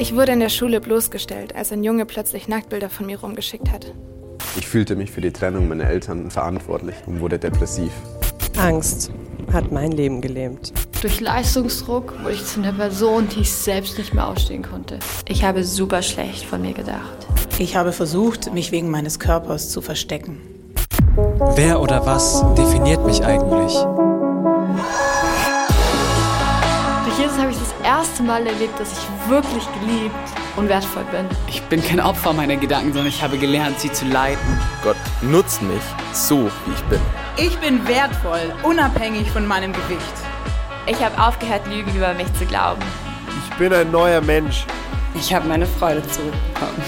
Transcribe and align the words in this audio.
Ich 0.00 0.14
wurde 0.14 0.30
in 0.30 0.38
der 0.38 0.48
Schule 0.48 0.80
bloßgestellt, 0.80 1.56
als 1.56 1.72
ein 1.72 1.82
Junge 1.82 2.06
plötzlich 2.06 2.46
Nacktbilder 2.46 2.88
von 2.88 3.06
mir 3.06 3.18
rumgeschickt 3.18 3.72
hat. 3.72 3.92
Ich 4.56 4.68
fühlte 4.68 4.94
mich 4.94 5.10
für 5.10 5.20
die 5.20 5.32
Trennung 5.32 5.66
meiner 5.66 5.88
Eltern 5.88 6.30
verantwortlich 6.30 6.94
und 7.06 7.20
wurde 7.20 7.36
depressiv. 7.36 7.90
Angst 8.56 9.10
hat 9.52 9.72
mein 9.72 9.90
Leben 9.90 10.20
gelähmt. 10.20 10.72
Durch 11.02 11.20
Leistungsdruck 11.20 12.14
wurde 12.22 12.34
ich 12.34 12.44
zu 12.44 12.60
einer 12.60 12.72
Person, 12.72 13.28
die 13.28 13.40
ich 13.40 13.52
selbst 13.52 13.98
nicht 13.98 14.14
mehr 14.14 14.28
ausstehen 14.28 14.62
konnte. 14.62 15.00
Ich 15.26 15.42
habe 15.42 15.64
super 15.64 16.02
schlecht 16.02 16.44
von 16.44 16.62
mir 16.62 16.74
gedacht. 16.74 17.26
Ich 17.58 17.74
habe 17.74 17.90
versucht, 17.90 18.54
mich 18.54 18.70
wegen 18.70 18.90
meines 18.90 19.18
Körpers 19.18 19.70
zu 19.70 19.80
verstecken. 19.80 20.40
Wer 21.56 21.80
oder 21.80 22.06
was 22.06 22.44
definiert 22.56 23.04
mich 23.04 23.24
eigentlich? 23.24 23.74
Erste 28.18 28.22
Mal 28.22 28.46
erlebt, 28.46 28.80
dass 28.80 28.92
ich 28.92 29.30
wirklich 29.30 29.62
geliebt 29.80 30.14
und 30.56 30.68
wertvoll 30.68 31.04
bin. 31.04 31.26
Ich 31.46 31.62
bin 31.62 31.82
kein 31.82 32.00
Opfer 32.00 32.32
meiner 32.32 32.56
Gedanken, 32.56 32.92
sondern 32.92 33.08
ich 33.08 33.22
habe 33.22 33.38
gelernt, 33.38 33.78
sie 33.78 33.92
zu 33.92 34.06
leiten. 34.06 34.60
Gott 34.82 34.96
nutzt 35.22 35.62
mich 35.62 35.82
so, 36.12 36.50
wie 36.66 36.72
ich 36.72 36.82
bin. 36.84 37.00
Ich 37.36 37.56
bin 37.58 37.86
wertvoll, 37.86 38.52
unabhängig 38.64 39.30
von 39.30 39.46
meinem 39.46 39.72
Gewicht. 39.72 40.02
Ich 40.86 41.00
habe 41.04 41.20
aufgehört, 41.22 41.66
Lügen 41.68 41.94
über 41.94 42.12
mich 42.14 42.32
zu 42.34 42.44
glauben. 42.46 42.82
Ich 43.44 43.56
bin 43.56 43.72
ein 43.72 43.90
neuer 43.92 44.20
Mensch. 44.20 44.64
Ich 45.14 45.32
habe 45.32 45.46
meine 45.46 45.66
Freude 45.66 46.02
zurückbekommen. 46.02 46.82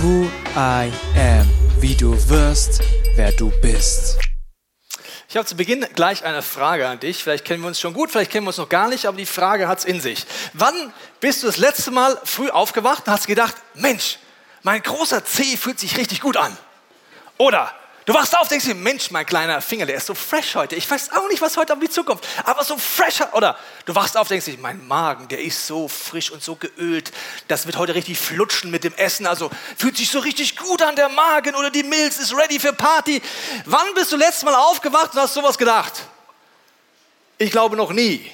Who 0.00 0.26
I 0.54 0.90
am, 1.16 1.48
wie 1.80 1.94
du 1.94 2.12
wirst, 2.28 2.82
wer 3.16 3.32
du 3.32 3.50
bist. 3.62 4.29
Ich 5.30 5.36
habe 5.36 5.46
zu 5.46 5.54
Beginn 5.54 5.86
gleich 5.94 6.24
eine 6.24 6.42
Frage 6.42 6.88
an 6.88 6.98
dich. 6.98 7.22
Vielleicht 7.22 7.44
kennen 7.44 7.62
wir 7.62 7.68
uns 7.68 7.78
schon 7.78 7.94
gut, 7.94 8.10
vielleicht 8.10 8.32
kennen 8.32 8.46
wir 8.46 8.48
uns 8.48 8.56
noch 8.56 8.68
gar 8.68 8.88
nicht, 8.88 9.06
aber 9.06 9.16
die 9.16 9.26
Frage 9.26 9.68
hat 9.68 9.78
es 9.78 9.84
in 9.84 10.00
sich. 10.00 10.26
Wann 10.54 10.92
bist 11.20 11.44
du 11.44 11.46
das 11.46 11.56
letzte 11.56 11.92
Mal 11.92 12.20
früh 12.24 12.50
aufgewacht 12.50 13.06
und 13.06 13.12
hast 13.12 13.28
gedacht, 13.28 13.54
Mensch, 13.74 14.18
mein 14.64 14.82
großer 14.82 15.24
Zeh 15.24 15.56
fühlt 15.56 15.78
sich 15.78 15.96
richtig 15.96 16.20
gut 16.20 16.36
an? 16.36 16.58
Oder 17.38 17.72
Du 18.10 18.16
wachst 18.16 18.36
auf, 18.36 18.48
denkst 18.48 18.64
dir, 18.64 18.74
Mensch, 18.74 19.12
mein 19.12 19.24
kleiner 19.24 19.62
Finger, 19.62 19.86
der 19.86 19.94
ist 19.94 20.06
so 20.06 20.16
fresh 20.16 20.56
heute. 20.56 20.74
Ich 20.74 20.90
weiß 20.90 21.12
auch 21.12 21.28
nicht, 21.28 21.40
was 21.40 21.56
heute 21.56 21.74
auf 21.74 21.78
mich 21.78 21.92
zukommt, 21.92 22.26
aber 22.42 22.64
so 22.64 22.76
fresh. 22.76 23.20
Oder 23.34 23.56
du 23.84 23.94
wachst 23.94 24.16
auf, 24.16 24.26
denkst 24.26 24.46
dir, 24.46 24.58
mein 24.58 24.84
Magen, 24.88 25.28
der 25.28 25.40
ist 25.40 25.64
so 25.64 25.86
frisch 25.86 26.32
und 26.32 26.42
so 26.42 26.56
geölt. 26.56 27.12
Das 27.46 27.66
wird 27.66 27.76
heute 27.76 27.94
richtig 27.94 28.18
flutschen 28.18 28.72
mit 28.72 28.82
dem 28.82 28.94
Essen. 28.94 29.28
Also 29.28 29.48
fühlt 29.78 29.96
sich 29.96 30.10
so 30.10 30.18
richtig 30.18 30.56
gut 30.56 30.82
an, 30.82 30.96
der 30.96 31.08
Magen 31.08 31.54
oder 31.54 31.70
die 31.70 31.84
Milz 31.84 32.18
ist 32.18 32.36
ready 32.36 32.58
für 32.58 32.72
Party. 32.72 33.22
Wann 33.66 33.94
bist 33.94 34.10
du 34.10 34.16
letztes 34.16 34.42
Mal 34.42 34.56
aufgewacht 34.56 35.14
und 35.14 35.20
hast 35.20 35.34
sowas 35.34 35.56
gedacht? 35.56 36.02
Ich 37.38 37.52
glaube 37.52 37.76
noch 37.76 37.92
nie. 37.92 38.28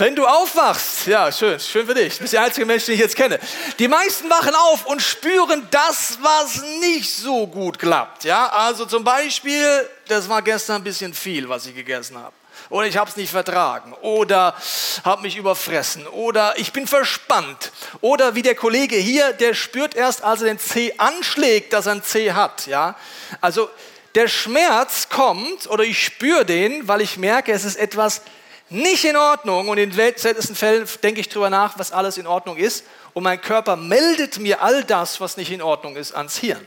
Wenn 0.00 0.14
du 0.14 0.24
aufwachst, 0.28 1.08
ja, 1.08 1.32
schön, 1.32 1.58
schön 1.58 1.84
für 1.84 1.92
dich. 1.92 2.14
Du 2.14 2.20
bist 2.20 2.32
der 2.32 2.42
einzige 2.42 2.64
Mensch, 2.64 2.84
den 2.84 2.94
ich 2.94 3.00
jetzt 3.00 3.16
kenne. 3.16 3.40
Die 3.80 3.88
meisten 3.88 4.30
wachen 4.30 4.54
auf 4.54 4.86
und 4.86 5.02
spüren 5.02 5.66
das, 5.72 6.18
was 6.22 6.62
nicht 6.78 7.12
so 7.12 7.48
gut 7.48 7.80
klappt. 7.80 8.22
Ja, 8.22 8.46
also 8.46 8.86
zum 8.86 9.02
Beispiel, 9.02 9.90
das 10.06 10.28
war 10.28 10.40
gestern 10.42 10.76
ein 10.76 10.84
bisschen 10.84 11.12
viel, 11.12 11.48
was 11.48 11.66
ich 11.66 11.74
gegessen 11.74 12.16
habe. 12.16 12.32
Oder 12.70 12.86
ich 12.86 12.96
habe 12.96 13.10
es 13.10 13.16
nicht 13.16 13.32
vertragen. 13.32 13.92
Oder 14.02 14.54
habe 15.02 15.22
mich 15.22 15.36
überfressen. 15.36 16.06
Oder 16.06 16.56
ich 16.58 16.72
bin 16.72 16.86
verspannt. 16.86 17.72
Oder 18.00 18.36
wie 18.36 18.42
der 18.42 18.54
Kollege 18.54 18.94
hier, 18.94 19.32
der 19.32 19.52
spürt 19.52 19.96
erst, 19.96 20.22
als 20.22 20.42
er 20.42 20.46
den 20.46 20.60
C 20.60 20.94
anschlägt, 20.98 21.72
dass 21.72 21.86
er 21.86 21.92
einen 21.92 22.04
C 22.04 22.34
hat. 22.34 22.68
Ja, 22.68 22.94
also 23.40 23.68
der 24.14 24.28
Schmerz 24.28 25.08
kommt 25.08 25.68
oder 25.68 25.82
ich 25.82 26.04
spüre 26.04 26.44
den, 26.44 26.86
weil 26.86 27.00
ich 27.00 27.16
merke, 27.16 27.50
es 27.50 27.64
ist 27.64 27.76
etwas 27.76 28.22
nicht 28.70 29.04
in 29.04 29.16
Ordnung 29.16 29.68
und 29.68 29.78
in 29.78 29.92
seltensten 29.92 30.54
Fällen 30.54 30.86
denke 31.02 31.20
ich 31.20 31.28
darüber 31.28 31.50
nach, 31.50 31.78
was 31.78 31.92
alles 31.92 32.18
in 32.18 32.26
Ordnung 32.26 32.56
ist 32.56 32.84
und 33.14 33.22
mein 33.22 33.40
Körper 33.40 33.76
meldet 33.76 34.38
mir 34.38 34.62
all 34.62 34.84
das, 34.84 35.20
was 35.20 35.36
nicht 35.36 35.50
in 35.50 35.62
Ordnung 35.62 35.96
ist, 35.96 36.14
ans 36.14 36.36
Hirn. 36.36 36.64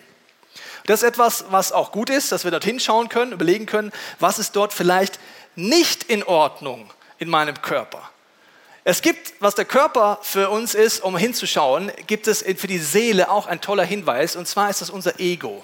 Das 0.88 1.04
ist 1.04 1.08
etwas, 1.08 1.46
was 1.50 1.72
auch 1.72 1.92
gut 1.92 2.10
ist, 2.10 2.32
dass 2.32 2.44
wir 2.44 2.52
dort 2.52 2.66
hinschauen 2.66 3.08
können, 3.08 3.32
überlegen 3.32 3.68
können, 3.68 3.92
was 4.20 4.40
ist 4.40 4.56
dort 4.56 4.74
vielleicht 4.74 5.20
nicht 5.56 6.04
in 6.04 6.24
Ordnung 6.24 6.92
in 7.20 7.30
meinem 7.30 7.62
Körper. 7.62 8.10
Es 8.84 9.04
gibt, 9.04 9.34
was 9.40 9.54
der 9.54 9.66
Körper 9.66 10.18
für 10.24 10.50
uns 10.50 10.74
ist, 10.74 11.04
um 11.04 11.16
hinzuschauen, 11.16 11.92
gibt 12.08 12.28
es 12.28 12.42
für 12.42 12.68
die 12.68 12.80
Seele 12.80 13.30
auch 13.30 13.46
ein 13.46 13.62
toller 13.62 13.84
Hinweis, 13.84 14.36
und 14.36 14.48
zwar 14.48 14.72
ist 14.72 14.82
das 14.82 14.90
unser 14.90 15.20
Ego. 15.20 15.64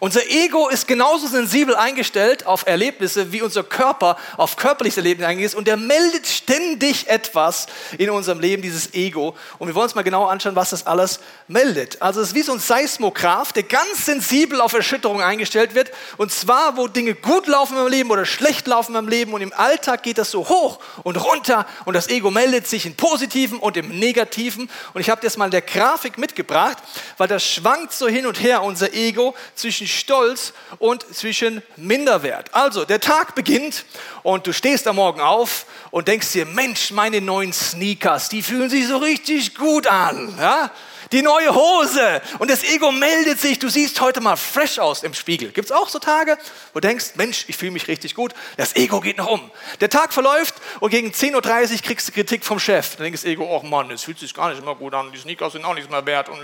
Unser 0.00 0.26
Ego 0.28 0.68
ist 0.68 0.86
genauso 0.86 1.26
sensibel 1.26 1.74
eingestellt 1.74 2.46
auf 2.46 2.66
Erlebnisse, 2.66 3.32
wie 3.32 3.42
unser 3.42 3.62
Körper 3.62 4.16
auf 4.36 4.56
körperliche 4.56 4.98
Erlebnisse 4.98 5.28
eingeht. 5.28 5.54
Und 5.54 5.66
der 5.66 5.76
meldet 5.76 6.26
ständig 6.26 7.08
etwas 7.08 7.66
in 7.96 8.10
unserem 8.10 8.38
Leben, 8.38 8.62
dieses 8.62 8.94
Ego. 8.94 9.34
Und 9.58 9.68
wir 9.68 9.74
wollen 9.74 9.84
uns 9.84 9.94
mal 9.94 10.02
genau 10.02 10.26
anschauen, 10.26 10.56
was 10.56 10.70
das 10.70 10.86
alles 10.86 11.20
meldet. 11.48 12.02
Also 12.02 12.20
es 12.20 12.28
ist 12.28 12.34
wie 12.34 12.42
so 12.42 12.52
ein 12.52 12.58
Seismograph, 12.58 13.52
der 13.52 13.62
ganz 13.62 14.04
sensibel 14.04 14.60
auf 14.60 14.72
Erschütterungen 14.74 15.24
eingestellt 15.24 15.74
wird. 15.74 15.90
Und 16.18 16.32
zwar, 16.32 16.76
wo 16.76 16.86
Dinge 16.86 17.14
gut 17.14 17.46
laufen 17.46 17.76
im 17.78 17.86
Leben 17.88 18.10
oder 18.10 18.26
schlecht 18.26 18.66
laufen 18.66 18.94
im 18.94 19.08
Leben. 19.08 19.32
Und 19.32 19.40
im 19.40 19.52
Alltag 19.54 20.02
geht 20.02 20.18
das 20.18 20.30
so 20.30 20.48
hoch 20.48 20.80
und 21.02 21.16
runter. 21.16 21.66
Und 21.86 21.94
das 21.94 22.08
Ego 22.08 22.30
meldet 22.30 22.66
sich 22.66 22.86
im 22.86 22.94
Positiven 22.94 23.58
und 23.58 23.76
im 23.76 23.98
Negativen. 23.98 24.70
Und 24.92 25.00
ich 25.00 25.08
habe 25.10 25.22
das 25.22 25.36
mal 25.36 25.46
in 25.46 25.50
der 25.50 25.62
Grafik 25.62 26.18
mitgebracht, 26.18 26.76
weil 27.16 27.28
das 27.28 27.42
schwankt 27.42 27.92
so 27.92 28.06
hin 28.06 28.26
und 28.26 28.40
her, 28.40 28.62
unser 28.62 28.92
Ego, 28.92 29.34
zwischen 29.54 29.77
Stolz 29.86 30.52
und 30.78 31.02
zwischen 31.14 31.62
Minderwert. 31.76 32.54
Also, 32.54 32.84
der 32.84 33.00
Tag 33.00 33.34
beginnt 33.34 33.84
und 34.22 34.46
du 34.46 34.52
stehst 34.52 34.88
am 34.88 34.96
Morgen 34.96 35.20
auf 35.20 35.66
und 35.90 36.08
denkst 36.08 36.32
dir, 36.32 36.46
Mensch, 36.46 36.90
meine 36.90 37.20
neuen 37.20 37.52
Sneakers, 37.52 38.28
die 38.28 38.42
fühlen 38.42 38.70
sich 38.70 38.88
so 38.88 38.96
richtig 38.96 39.54
gut 39.54 39.86
an. 39.86 40.34
Ja? 40.38 40.70
Die 41.12 41.22
neue 41.22 41.54
Hose 41.54 42.20
und 42.38 42.50
das 42.50 42.62
Ego 42.64 42.92
meldet 42.92 43.40
sich, 43.40 43.58
du 43.58 43.70
siehst 43.70 44.00
heute 44.00 44.20
mal 44.20 44.36
fresh 44.36 44.78
aus 44.78 45.02
im 45.02 45.14
Spiegel. 45.14 45.50
Gibt 45.52 45.70
es 45.70 45.72
auch 45.72 45.88
so 45.88 45.98
Tage, 45.98 46.36
wo 46.74 46.80
du 46.80 46.86
denkst, 46.86 47.12
Mensch, 47.14 47.46
ich 47.48 47.56
fühle 47.56 47.70
mich 47.70 47.88
richtig 47.88 48.14
gut, 48.14 48.34
das 48.58 48.76
Ego 48.76 49.00
geht 49.00 49.16
noch 49.16 49.28
um. 49.28 49.50
Der 49.80 49.88
Tag 49.88 50.12
verläuft 50.12 50.54
und 50.80 50.90
gegen 50.90 51.10
10.30 51.10 51.72
Uhr 51.72 51.78
kriegst 51.82 52.08
du 52.08 52.12
Kritik 52.12 52.44
vom 52.44 52.58
Chef. 52.58 52.96
Dann 52.96 53.04
denkst 53.04 53.22
das 53.22 53.30
Ego, 53.30 53.44
oh 53.44 53.66
Mann, 53.66 53.90
es 53.90 54.02
fühlt 54.02 54.18
sich 54.18 54.34
gar 54.34 54.50
nicht 54.50 54.62
mehr 54.62 54.74
gut 54.74 54.92
an, 54.92 55.10
die 55.10 55.18
Sneakers 55.18 55.54
sind 55.54 55.64
auch 55.64 55.74
nichts 55.74 55.90
mehr 55.90 56.04
wert. 56.04 56.28
Und 56.28 56.40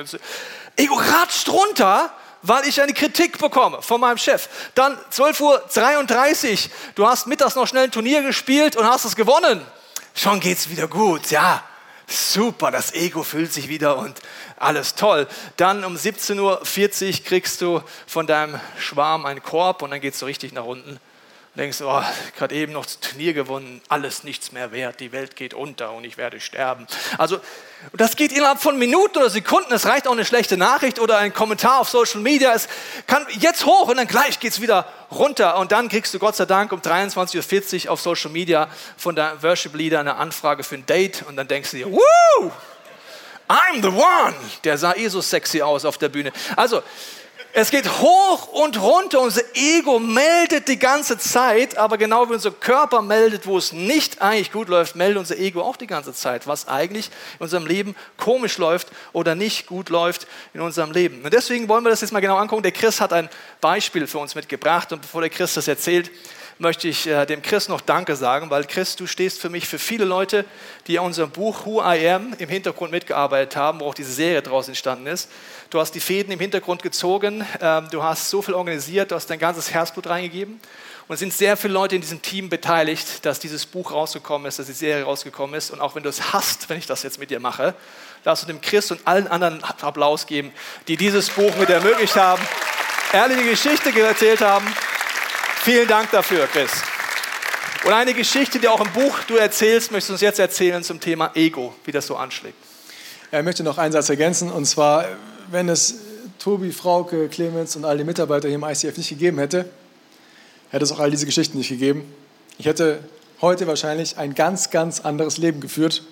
Ego 0.76 0.94
ratscht 0.94 1.48
runter 1.50 2.10
weil 2.46 2.68
ich 2.68 2.80
eine 2.80 2.92
Kritik 2.92 3.38
bekomme 3.38 3.80
von 3.82 4.00
meinem 4.00 4.18
Chef. 4.18 4.48
Dann 4.74 4.98
12.33 5.10 6.52
Uhr, 6.52 6.58
du 6.94 7.06
hast 7.06 7.26
mittags 7.26 7.54
noch 7.54 7.66
schnell 7.66 7.84
ein 7.84 7.90
Turnier 7.90 8.22
gespielt 8.22 8.76
und 8.76 8.86
hast 8.86 9.04
es 9.04 9.16
gewonnen. 9.16 9.60
Schon 10.14 10.40
geht's 10.40 10.68
wieder 10.68 10.86
gut, 10.86 11.30
ja. 11.30 11.64
Super, 12.06 12.70
das 12.70 12.92
Ego 12.92 13.22
fühlt 13.22 13.50
sich 13.50 13.68
wieder 13.68 13.96
und 13.96 14.20
alles 14.58 14.94
toll. 14.94 15.26
Dann 15.56 15.84
um 15.84 15.96
17.40 15.96 16.38
Uhr 16.40 17.24
kriegst 17.24 17.62
du 17.62 17.82
von 18.06 18.26
deinem 18.26 18.60
Schwarm 18.78 19.24
einen 19.24 19.42
Korb 19.42 19.80
und 19.80 19.90
dann 19.90 20.02
geht's 20.02 20.18
so 20.18 20.26
richtig 20.26 20.52
nach 20.52 20.64
unten 20.64 21.00
denkst, 21.56 21.80
oh, 21.82 22.02
gerade 22.36 22.54
eben 22.54 22.72
noch 22.72 22.84
das 22.84 22.98
Turnier 22.98 23.32
gewonnen, 23.32 23.80
alles 23.88 24.24
nichts 24.24 24.50
mehr 24.50 24.72
wert, 24.72 24.98
die 24.98 25.12
Welt 25.12 25.36
geht 25.36 25.54
unter 25.54 25.92
und 25.92 26.04
ich 26.04 26.16
werde 26.16 26.40
sterben. 26.40 26.86
Also 27.16 27.38
das 27.92 28.16
geht 28.16 28.32
innerhalb 28.32 28.60
von 28.60 28.76
Minuten 28.78 29.18
oder 29.18 29.30
Sekunden, 29.30 29.72
es 29.72 29.86
reicht 29.86 30.08
auch 30.08 30.12
eine 30.12 30.24
schlechte 30.24 30.56
Nachricht 30.56 30.98
oder 30.98 31.18
ein 31.18 31.32
Kommentar 31.32 31.80
auf 31.80 31.88
Social 31.88 32.20
Media, 32.20 32.52
es 32.54 32.68
kann 33.06 33.24
jetzt 33.38 33.66
hoch 33.66 33.88
und 33.88 33.96
dann 33.96 34.08
gleich 34.08 34.40
geht 34.40 34.52
es 34.52 34.60
wieder 34.60 34.86
runter 35.12 35.58
und 35.58 35.70
dann 35.70 35.88
kriegst 35.88 36.12
du 36.12 36.18
Gott 36.18 36.34
sei 36.34 36.46
Dank 36.46 36.72
um 36.72 36.80
23.40 36.80 37.86
Uhr 37.86 37.92
auf 37.92 38.00
Social 38.00 38.30
Media 38.30 38.68
von 38.96 39.14
der 39.14 39.40
Worship 39.42 39.74
Leader 39.74 40.00
eine 40.00 40.16
Anfrage 40.16 40.64
für 40.64 40.74
ein 40.74 40.86
Date 40.86 41.24
und 41.28 41.36
dann 41.36 41.46
denkst 41.46 41.70
du 41.70 41.76
dir, 41.76 41.92
Woo! 41.92 42.50
I'm 43.48 43.82
the 43.82 43.88
one! 43.88 44.34
Der 44.64 44.78
sah 44.78 44.94
eh 44.94 45.08
so 45.08 45.20
sexy 45.20 45.60
aus 45.60 45.84
auf 45.84 45.98
der 45.98 46.08
Bühne. 46.08 46.32
Also, 46.56 46.82
es 47.56 47.70
geht 47.70 47.88
hoch 48.00 48.48
und 48.48 48.82
runter. 48.82 49.20
Unser 49.20 49.42
Ego 49.54 50.00
meldet 50.00 50.66
die 50.66 50.78
ganze 50.78 51.18
Zeit, 51.18 51.78
aber 51.78 51.96
genau 51.98 52.28
wie 52.28 52.32
unser 52.32 52.50
Körper 52.50 53.00
meldet, 53.00 53.46
wo 53.46 53.56
es 53.56 53.72
nicht 53.72 54.20
eigentlich 54.20 54.50
gut 54.50 54.68
läuft, 54.68 54.96
meldet 54.96 55.18
unser 55.18 55.38
Ego 55.38 55.62
auch 55.62 55.76
die 55.76 55.86
ganze 55.86 56.12
Zeit, 56.12 56.48
was 56.48 56.66
eigentlich 56.66 57.10
in 57.38 57.44
unserem 57.44 57.64
Leben 57.64 57.94
komisch 58.16 58.58
läuft 58.58 58.88
oder 59.12 59.36
nicht 59.36 59.68
gut 59.68 59.88
läuft 59.88 60.26
in 60.52 60.62
unserem 60.62 60.90
Leben. 60.90 61.22
Und 61.22 61.32
deswegen 61.32 61.68
wollen 61.68 61.84
wir 61.84 61.90
das 61.90 62.00
jetzt 62.00 62.12
mal 62.12 62.18
genau 62.18 62.38
angucken. 62.38 62.64
Der 62.64 62.72
Chris 62.72 63.00
hat 63.00 63.12
ein 63.12 63.30
Beispiel 63.60 64.08
für 64.08 64.18
uns 64.18 64.34
mitgebracht 64.34 64.92
und 64.92 65.02
bevor 65.02 65.20
der 65.20 65.30
Chris 65.30 65.54
das 65.54 65.68
erzählt, 65.68 66.10
möchte 66.58 66.88
ich 66.88 67.06
äh, 67.06 67.24
dem 67.26 67.42
Chris 67.42 67.68
noch 67.68 67.80
Danke 67.80 68.16
sagen, 68.16 68.50
weil 68.50 68.64
Chris, 68.64 68.96
du 68.96 69.06
stehst 69.06 69.40
für 69.40 69.48
mich 69.48 69.66
für 69.66 69.78
viele 69.78 70.04
Leute, 70.04 70.44
die 70.86 70.98
an 70.98 71.06
unserem 71.06 71.30
Buch 71.30 71.66
Who 71.66 71.82
I 71.82 72.08
Am 72.08 72.34
im 72.38 72.48
Hintergrund 72.48 72.92
mitgearbeitet 72.92 73.56
haben, 73.56 73.80
wo 73.80 73.86
auch 73.86 73.94
diese 73.94 74.12
Serie 74.12 74.42
daraus 74.42 74.68
entstanden 74.68 75.06
ist. 75.06 75.28
Du 75.70 75.80
hast 75.80 75.92
die 75.92 76.00
Fäden 76.00 76.32
im 76.32 76.40
Hintergrund 76.40 76.82
gezogen, 76.82 77.44
ähm, 77.60 77.88
du 77.90 78.02
hast 78.02 78.30
so 78.30 78.42
viel 78.42 78.54
organisiert, 78.54 79.10
du 79.10 79.14
hast 79.14 79.26
dein 79.26 79.38
ganzes 79.38 79.72
Herzblut 79.72 80.06
reingegeben. 80.06 80.60
Und 81.06 81.14
es 81.14 81.20
sind 81.20 81.34
sehr 81.34 81.56
viele 81.56 81.74
Leute 81.74 81.96
in 81.96 82.00
diesem 82.00 82.22
Team 82.22 82.48
beteiligt, 82.48 83.26
dass 83.26 83.38
dieses 83.38 83.66
Buch 83.66 83.92
rausgekommen 83.92 84.48
ist, 84.48 84.58
dass 84.58 84.66
die 84.66 84.72
Serie 84.72 85.04
rausgekommen 85.04 85.54
ist. 85.54 85.70
Und 85.70 85.80
auch 85.80 85.94
wenn 85.94 86.02
du 86.02 86.08
es 86.08 86.32
hast, 86.32 86.70
wenn 86.70 86.78
ich 86.78 86.86
das 86.86 87.02
jetzt 87.02 87.18
mit 87.18 87.30
dir 87.30 87.40
mache, 87.40 87.74
darfst 88.22 88.44
du 88.44 88.46
dem 88.46 88.60
Chris 88.60 88.90
und 88.90 89.06
allen 89.06 89.26
anderen 89.26 89.62
Applaus 89.62 90.26
geben, 90.26 90.50
die 90.88 90.96
dieses 90.96 91.28
Buch 91.28 91.54
mit 91.56 91.68
ermöglicht 91.68 92.16
haben, 92.16 92.42
ehrliche 93.12 93.50
Geschichte 93.50 93.90
erzählt 94.00 94.40
haben. 94.40 94.66
Vielen 95.62 95.88
Dank 95.88 96.10
dafür, 96.10 96.46
Chris. 96.46 96.70
Und 97.84 97.92
eine 97.92 98.14
Geschichte, 98.14 98.58
die 98.58 98.68
auch 98.68 98.80
im 98.80 98.90
Buch 98.92 99.18
du 99.26 99.36
erzählst, 99.36 99.92
möchtest 99.92 100.08
du 100.08 100.12
uns 100.14 100.22
jetzt 100.22 100.38
erzählen 100.38 100.82
zum 100.82 101.00
Thema 101.00 101.32
Ego, 101.34 101.74
wie 101.84 101.92
das 101.92 102.06
so 102.06 102.16
anschlägt. 102.16 102.56
Ja, 103.30 103.40
ich 103.40 103.44
möchte 103.44 103.62
noch 103.62 103.76
einen 103.76 103.92
Satz 103.92 104.08
ergänzen, 104.08 104.50
und 104.50 104.64
zwar, 104.64 105.04
wenn 105.50 105.68
es 105.68 105.96
Tobi, 106.38 106.72
Frauke, 106.72 107.28
Clemens 107.28 107.76
und 107.76 107.84
all 107.84 107.96
die 107.98 108.04
Mitarbeiter 108.04 108.48
hier 108.48 108.56
im 108.56 108.64
ICF 108.64 108.96
nicht 108.96 109.08
gegeben 109.08 109.38
hätte, 109.38 109.68
hätte 110.70 110.84
es 110.84 110.92
auch 110.92 111.00
all 111.00 111.10
diese 111.10 111.26
Geschichten 111.26 111.58
nicht 111.58 111.68
gegeben. 111.68 112.04
Ich 112.58 112.66
hätte 112.66 113.00
heute 113.40 113.66
wahrscheinlich 113.66 114.18
ein 114.18 114.34
ganz, 114.34 114.70
ganz 114.70 115.00
anderes 115.00 115.38
Leben 115.38 115.60
geführt. 115.60 116.02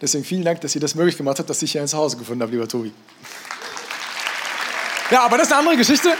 Deswegen 0.00 0.24
vielen 0.24 0.44
Dank, 0.44 0.60
dass 0.60 0.74
ihr 0.74 0.80
das 0.80 0.94
möglich 0.94 1.16
gemacht 1.16 1.38
habt, 1.38 1.50
dass 1.50 1.62
ich 1.62 1.72
hier 1.72 1.80
ein 1.80 1.88
Zuhause 1.88 2.16
gefunden 2.16 2.42
habe, 2.42 2.52
lieber 2.52 2.68
Tobi. 2.68 2.92
Ja, 5.10 5.22
aber 5.22 5.36
das 5.36 5.48
ist 5.48 5.52
eine 5.52 5.60
andere 5.60 5.76
Geschichte. 5.76 6.10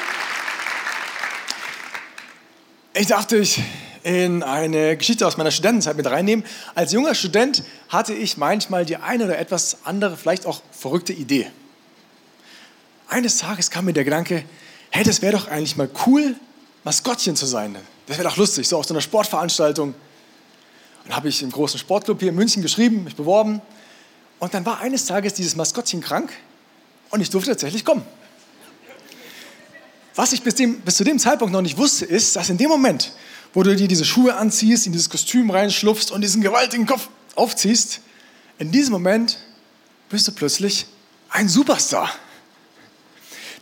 Ich 2.94 3.06
dachte, 3.06 3.36
ich 3.36 3.60
in 4.02 4.42
eine 4.42 4.96
Geschichte 4.96 5.26
aus 5.26 5.36
meiner 5.36 5.50
Studentenzeit 5.50 5.96
mit 5.96 6.06
reinnehmen. 6.06 6.44
Als 6.74 6.92
junger 6.92 7.14
Student 7.14 7.62
hatte 7.88 8.14
ich 8.14 8.36
manchmal 8.36 8.84
die 8.84 8.96
eine 8.96 9.24
oder 9.24 9.38
etwas 9.38 9.78
andere, 9.84 10.16
vielleicht 10.16 10.46
auch 10.46 10.62
verrückte 10.72 11.12
Idee. 11.12 11.50
Eines 13.10 13.38
Tages 13.38 13.70
kam 13.70 13.86
mir 13.86 13.92
der 13.92 14.04
Gedanke, 14.04 14.44
hey, 14.90 15.02
das 15.02 15.20
wäre 15.20 15.32
doch 15.32 15.48
eigentlich 15.48 15.76
mal 15.76 15.90
cool, 16.06 16.36
Maskottchen 16.84 17.34
zu 17.34 17.44
sein. 17.44 17.76
Das 18.06 18.18
wäre 18.18 18.28
doch 18.28 18.36
lustig, 18.36 18.68
so 18.68 18.78
auf 18.78 18.86
so 18.86 18.94
einer 18.94 19.00
Sportveranstaltung. 19.00 19.94
Dann 21.04 21.16
habe 21.16 21.28
ich 21.28 21.42
im 21.42 21.50
großen 21.50 21.80
Sportclub 21.80 22.20
hier 22.20 22.28
in 22.28 22.36
München 22.36 22.62
geschrieben, 22.62 23.02
mich 23.02 23.16
beworben. 23.16 23.60
Und 24.38 24.54
dann 24.54 24.64
war 24.64 24.78
eines 24.78 25.06
Tages 25.06 25.34
dieses 25.34 25.56
Maskottchen 25.56 26.00
krank 26.00 26.32
und 27.10 27.20
ich 27.20 27.30
durfte 27.30 27.50
tatsächlich 27.50 27.84
kommen. 27.84 28.02
Was 30.14 30.32
ich 30.32 30.42
bis, 30.42 30.54
dem, 30.54 30.80
bis 30.80 30.96
zu 30.96 31.02
dem 31.02 31.18
Zeitpunkt 31.18 31.52
noch 31.52 31.62
nicht 31.62 31.78
wusste, 31.78 32.04
ist, 32.04 32.36
dass 32.36 32.48
in 32.48 32.58
dem 32.58 32.68
Moment, 32.68 33.12
wo 33.52 33.64
du 33.64 33.74
dir 33.74 33.88
diese 33.88 34.04
Schuhe 34.04 34.36
anziehst, 34.36 34.86
in 34.86 34.92
dieses 34.92 35.10
Kostüm 35.10 35.50
reinschlupfst 35.50 36.12
und 36.12 36.20
diesen 36.20 36.42
gewaltigen 36.42 36.86
Kopf 36.86 37.08
aufziehst, 37.34 38.02
in 38.60 38.70
diesem 38.70 38.92
Moment 38.92 39.38
bist 40.08 40.28
du 40.28 40.32
plötzlich 40.32 40.86
ein 41.28 41.48
Superstar. 41.48 42.08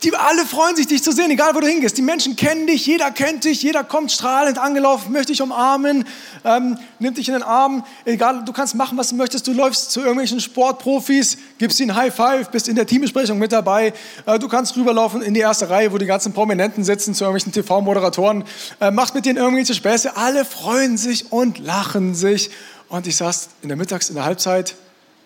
Die 0.05 0.15
alle 0.15 0.47
freuen 0.47 0.77
sich, 0.77 0.87
dich 0.87 1.03
zu 1.03 1.11
sehen, 1.11 1.31
egal 1.31 1.57
wo 1.57 1.61
du 1.61 1.67
hingehst. 1.67 1.99
Die 1.99 2.03
Menschen 2.03 2.37
kennen 2.37 2.69
dich, 2.69 2.87
jeder 2.87 3.11
kennt 3.11 3.43
dich, 3.45 3.63
jeder 3.63 3.83
kommt 3.83 4.13
strahlend 4.13 4.57
angelaufen, 4.57 5.13
möchte 5.13 5.33
dich 5.33 5.43
umarmen, 5.43 6.05
ähm, 6.45 6.79
nimmt 7.01 7.19
dich 7.19 7.27
in 7.27 7.35
den 7.35 7.43
Arm. 7.43 7.85
Egal, 8.05 8.45
du 8.45 8.53
kannst 8.53 8.77
machen, 8.77 8.97
was 8.97 9.09
du 9.09 9.17
möchtest. 9.17 9.49
Du 9.49 9.53
läufst 9.53 9.91
zu 9.91 10.01
irgendwelchen 10.01 10.41
Sportprofis, 10.41 11.37
gibst 11.59 11.81
ihnen 11.81 11.97
High 11.97 12.15
Five, 12.15 12.51
bist 12.51 12.69
in 12.69 12.77
der 12.77 12.87
Teambesprechung 12.87 13.39
mit 13.39 13.51
dabei. 13.51 13.93
Äh, 14.25 14.39
du 14.39 14.47
kannst 14.47 14.77
rüberlaufen 14.77 15.21
in 15.21 15.35
die 15.35 15.41
erste 15.41 15.69
Reihe, 15.69 15.93
wo 15.93 15.99
die 15.99 16.07
ganzen 16.07 16.33
Prominenten 16.33 16.85
sitzen, 16.85 17.13
zu 17.13 17.25
irgendwelchen 17.25 17.53
TV-Moderatoren. 17.53 18.45
Äh, 18.81 18.93
machst 18.93 19.17
mit 19.17 19.27
denen 19.27 19.39
irgendwelche 19.39 19.75
Späße. 19.75 20.17
Alle 20.17 20.45
freuen 20.45 20.97
sich 20.97 21.33
und 21.33 21.59
lachen 21.59 22.15
sich. 22.15 22.51
Und 22.89 23.09
ich 23.09 23.17
saß 23.17 23.49
in 23.63 23.69
der 23.69 23.77
Mittags-, 23.77 24.11
in 24.11 24.15
der 24.15 24.25
Halbzeit, 24.25 24.77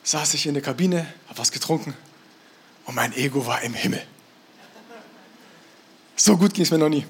saß 0.02 0.32
ich 0.32 0.46
in 0.46 0.54
der 0.54 0.62
Kabine, 0.62 1.06
hab 1.28 1.38
was 1.38 1.52
getrunken 1.52 1.94
und 2.86 2.94
mein 2.94 3.12
Ego 3.12 3.46
war 3.46 3.62
im 3.62 3.74
Himmel. 3.74 4.02
So 6.24 6.36
gut 6.36 6.54
ging 6.54 6.62
es 6.62 6.70
mir 6.70 6.78
noch 6.78 6.88
nie. 6.88 7.04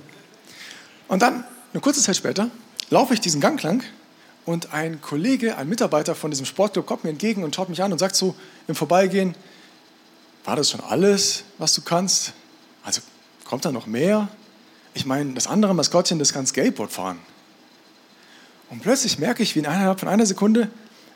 Und 1.07 1.21
dann, 1.21 1.45
eine 1.75 1.83
kurze 1.83 2.01
Zeit 2.01 2.17
später, 2.17 2.49
laufe 2.89 3.13
ich 3.13 3.21
diesen 3.21 3.43
Gang 3.43 3.63
lang 3.63 3.85
und 4.47 4.73
ein 4.73 5.03
Kollege, 5.03 5.59
ein 5.59 5.69
Mitarbeiter 5.69 6.15
von 6.15 6.31
diesem 6.31 6.47
Sportclub 6.47 6.87
kommt 6.87 7.05
mir 7.05 7.11
entgegen 7.11 7.45
und 7.45 7.55
schaut 7.55 7.69
mich 7.69 7.83
an 7.83 7.93
und 7.93 7.99
sagt 7.99 8.17
so 8.17 8.35
im 8.69 8.75
Vorbeigehen, 8.75 9.35
war 10.47 10.57
das 10.57 10.71
schon 10.71 10.81
alles, 10.81 11.45
was 11.59 11.75
du 11.75 11.83
kannst? 11.83 12.33
Also 12.85 13.03
kommt 13.45 13.67
da 13.67 13.71
noch 13.71 13.87
mehr? 13.87 14.29
Ich 14.95 15.05
meine, 15.05 15.35
das 15.35 15.47
andere 15.47 15.75
Maskottchen, 15.75 16.19
das 16.19 16.33
kann 16.33 16.47
Skateboard 16.47 16.91
fahren. 16.91 17.19
Und 18.71 18.81
plötzlich 18.81 19.19
merke 19.19 19.43
ich, 19.43 19.55
wie 19.55 19.59
innerhalb 19.59 20.01
von 20.01 20.09
einer 20.09 20.25
Sekunde 20.25 20.71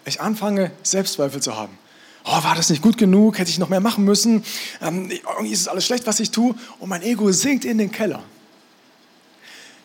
ich 0.05 0.21
anfange, 0.21 0.71
Selbstzweifel 0.83 1.41
zu 1.41 1.57
haben 1.57 1.79
oh, 2.27 2.43
war 2.43 2.55
das 2.55 2.71
nicht 2.71 2.83
gut 2.83 2.99
genug, 2.99 3.39
hätte 3.39 3.51
ich 3.51 3.59
noch 3.59 3.69
mehr 3.69 3.81
machen 3.81 4.05
müssen, 4.05 4.45
ähm, 4.83 5.11
irgendwie 5.11 5.53
ist 5.53 5.61
es 5.61 5.69
alles 5.69 5.87
schlecht, 5.87 6.07
was 6.07 6.21
ich 6.21 6.31
tue 6.31 6.55
und 6.81 6.89
mein 6.89 7.03
Ego 7.03 7.31
sinkt 7.33 7.65
in 7.65 7.79
den 7.79 7.93
Keller. 7.93 8.23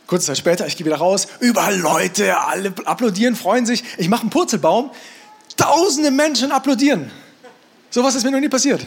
Kurze 0.08 0.28
Zeit 0.28 0.38
später, 0.38 0.68
ich 0.68 0.76
gehe 0.76 0.86
wieder 0.86 0.98
raus, 0.98 1.28
überall 1.40 1.78
Leute, 1.78 2.38
alle 2.38 2.74
applaudieren, 2.84 3.36
freuen 3.36 3.66
sich. 3.66 3.84
Ich 3.98 4.10
mache 4.10 4.22
einen 4.22 4.30
Purzelbaum, 4.30 4.92
tausende 5.56 6.12
Menschen 6.12 6.52
applaudieren. 6.52 7.10
So 7.92 8.04
was 8.04 8.16
ist 8.16 8.26
mir 8.26 8.32
noch 8.32 8.40
nie 8.40 8.50
passiert. 8.50 8.86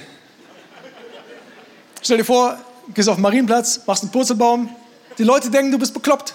Stell 2.02 2.18
dir 2.18 2.24
vor, 2.24 2.58
gehst 2.92 3.08
auf 3.08 3.16
den 3.16 3.22
Marienplatz, 3.22 3.80
machst 3.86 4.02
einen 4.02 4.12
Purzelbaum, 4.12 4.68
die 5.16 5.22
Leute 5.22 5.48
denken, 5.48 5.72
du 5.72 5.78
bist 5.78 5.94
bekloppt. 5.94 6.34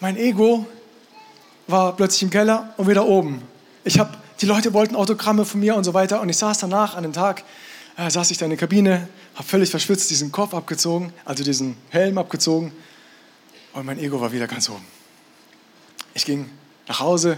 Mein 0.00 0.16
Ego 0.16 0.66
war 1.68 1.94
plötzlich 1.94 2.24
im 2.24 2.30
Keller 2.30 2.74
und 2.76 2.88
wieder 2.88 3.06
oben. 3.06 3.53
Ich 3.84 3.98
habe, 3.98 4.16
die 4.40 4.46
Leute 4.46 4.72
wollten 4.72 4.96
Autogramme 4.96 5.44
von 5.44 5.60
mir 5.60 5.76
und 5.76 5.84
so 5.84 5.92
weiter. 5.92 6.20
Und 6.20 6.28
ich 6.30 6.38
saß 6.38 6.58
danach 6.58 6.96
an 6.96 7.02
dem 7.02 7.12
Tag, 7.12 7.44
äh, 7.96 8.10
saß 8.10 8.30
ich 8.30 8.38
da 8.38 8.46
in 8.46 8.50
der 8.50 8.58
Kabine, 8.58 9.08
habe 9.34 9.46
völlig 9.46 9.70
verschwitzt 9.70 10.10
diesen 10.10 10.32
Kopf 10.32 10.54
abgezogen, 10.54 11.12
also 11.24 11.44
diesen 11.44 11.76
Helm 11.90 12.16
abgezogen. 12.16 12.72
Und 13.74 13.84
mein 13.84 13.98
Ego 13.98 14.20
war 14.20 14.32
wieder 14.32 14.46
ganz 14.46 14.70
oben. 14.70 14.84
Ich 16.14 16.24
ging 16.24 16.48
nach 16.88 17.00
Hause, 17.00 17.36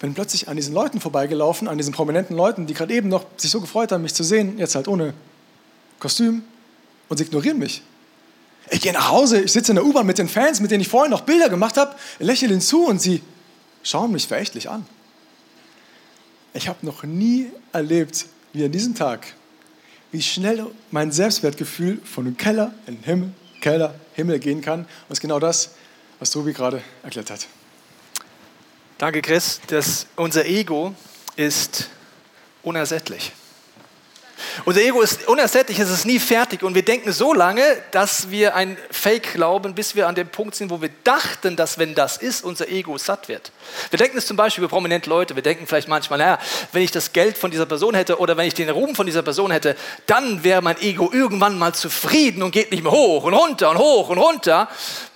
bin 0.00 0.12
plötzlich 0.12 0.48
an 0.48 0.56
diesen 0.56 0.74
Leuten 0.74 1.00
vorbeigelaufen, 1.00 1.66
an 1.66 1.78
diesen 1.78 1.94
prominenten 1.94 2.36
Leuten, 2.36 2.66
die 2.66 2.74
gerade 2.74 2.92
eben 2.92 3.08
noch 3.08 3.24
sich 3.36 3.50
so 3.50 3.60
gefreut 3.60 3.90
haben, 3.90 4.02
mich 4.02 4.14
zu 4.14 4.24
sehen, 4.24 4.58
jetzt 4.58 4.74
halt 4.74 4.86
ohne 4.86 5.14
Kostüm, 5.98 6.42
und 7.08 7.16
sie 7.16 7.24
ignorieren 7.24 7.58
mich. 7.58 7.82
Ich 8.70 8.80
gehe 8.80 8.92
nach 8.92 9.08
Hause, 9.08 9.42
ich 9.42 9.52
sitze 9.52 9.72
in 9.72 9.76
der 9.76 9.84
U-Bahn 9.84 10.06
mit 10.06 10.18
den 10.18 10.28
Fans, 10.28 10.60
mit 10.60 10.70
denen 10.70 10.80
ich 10.80 10.88
vorhin 10.88 11.10
noch 11.10 11.20
Bilder 11.22 11.48
gemacht 11.48 11.76
habe, 11.76 11.94
lächle 12.18 12.48
ihnen 12.48 12.60
zu 12.60 12.86
und 12.86 13.00
sie 13.00 13.22
schauen 13.82 14.12
mich 14.12 14.26
verächtlich 14.26 14.68
an. 14.68 14.86
Ich 16.56 16.68
habe 16.68 16.86
noch 16.86 17.02
nie 17.02 17.50
erlebt, 17.72 18.26
wie 18.52 18.64
an 18.64 18.70
diesem 18.70 18.94
Tag, 18.94 19.34
wie 20.12 20.22
schnell 20.22 20.64
mein 20.92 21.10
Selbstwertgefühl 21.10 22.00
von 22.04 22.24
dem 22.24 22.36
Keller 22.36 22.72
in 22.86 22.94
den 22.94 23.04
Himmel, 23.04 23.32
Keller, 23.60 23.94
Himmel 24.14 24.38
gehen 24.38 24.60
kann. 24.60 24.80
Und 24.80 24.88
das 25.08 25.18
ist 25.18 25.22
genau 25.22 25.40
das, 25.40 25.70
was 26.20 26.30
Tobi 26.30 26.52
gerade 26.52 26.80
erklärt 27.02 27.28
hat. 27.30 27.48
Danke, 28.98 29.20
Chris. 29.20 29.60
Das, 29.66 30.06
unser 30.14 30.46
Ego 30.46 30.94
ist 31.34 31.88
unersättlich. 32.62 33.32
Unser 34.64 34.80
Ego 34.82 35.02
ist 35.02 35.26
unersättlich, 35.26 35.78
es 35.78 35.90
ist 35.90 36.06
nie 36.06 36.18
fertig 36.18 36.62
und 36.62 36.74
wir 36.74 36.84
denken 36.84 37.12
so 37.12 37.34
lange, 37.34 37.62
dass 37.90 38.30
wir 38.30 38.54
ein 38.54 38.76
Fake 38.90 39.34
glauben, 39.34 39.74
bis 39.74 39.96
wir 39.96 40.06
an 40.06 40.14
dem 40.14 40.28
Punkt 40.28 40.54
sind, 40.54 40.70
wo 40.70 40.80
wir 40.80 40.90
dachten, 41.02 41.56
dass 41.56 41.78
wenn 41.78 41.94
das 41.94 42.16
ist, 42.16 42.44
unser 42.44 42.68
Ego 42.68 42.96
satt 42.96 43.28
wird. 43.28 43.50
Wir 43.90 43.98
denken 43.98 44.16
es 44.16 44.26
zum 44.26 44.36
Beispiel 44.36 44.62
über 44.62 44.70
prominente 44.70 45.10
Leute, 45.10 45.34
wir 45.34 45.42
denken 45.42 45.66
vielleicht 45.66 45.88
manchmal, 45.88 46.18
naja, 46.18 46.38
wenn 46.72 46.82
ich 46.82 46.92
das 46.92 47.12
Geld 47.12 47.36
von 47.36 47.50
dieser 47.50 47.66
Person 47.66 47.94
hätte 47.94 48.18
oder 48.18 48.36
wenn 48.36 48.46
ich 48.46 48.54
den 48.54 48.70
Ruhm 48.70 48.94
von 48.94 49.06
dieser 49.06 49.22
Person 49.22 49.50
hätte, 49.50 49.76
dann 50.06 50.44
wäre 50.44 50.62
mein 50.62 50.80
Ego 50.80 51.10
irgendwann 51.12 51.58
mal 51.58 51.74
zufrieden 51.74 52.42
und 52.42 52.52
geht 52.52 52.70
nicht 52.70 52.82
mehr 52.82 52.92
hoch 52.92 53.24
und 53.24 53.34
runter 53.34 53.70
und 53.70 53.78
hoch 53.78 54.08
und 54.08 54.18
runter. 54.18 54.68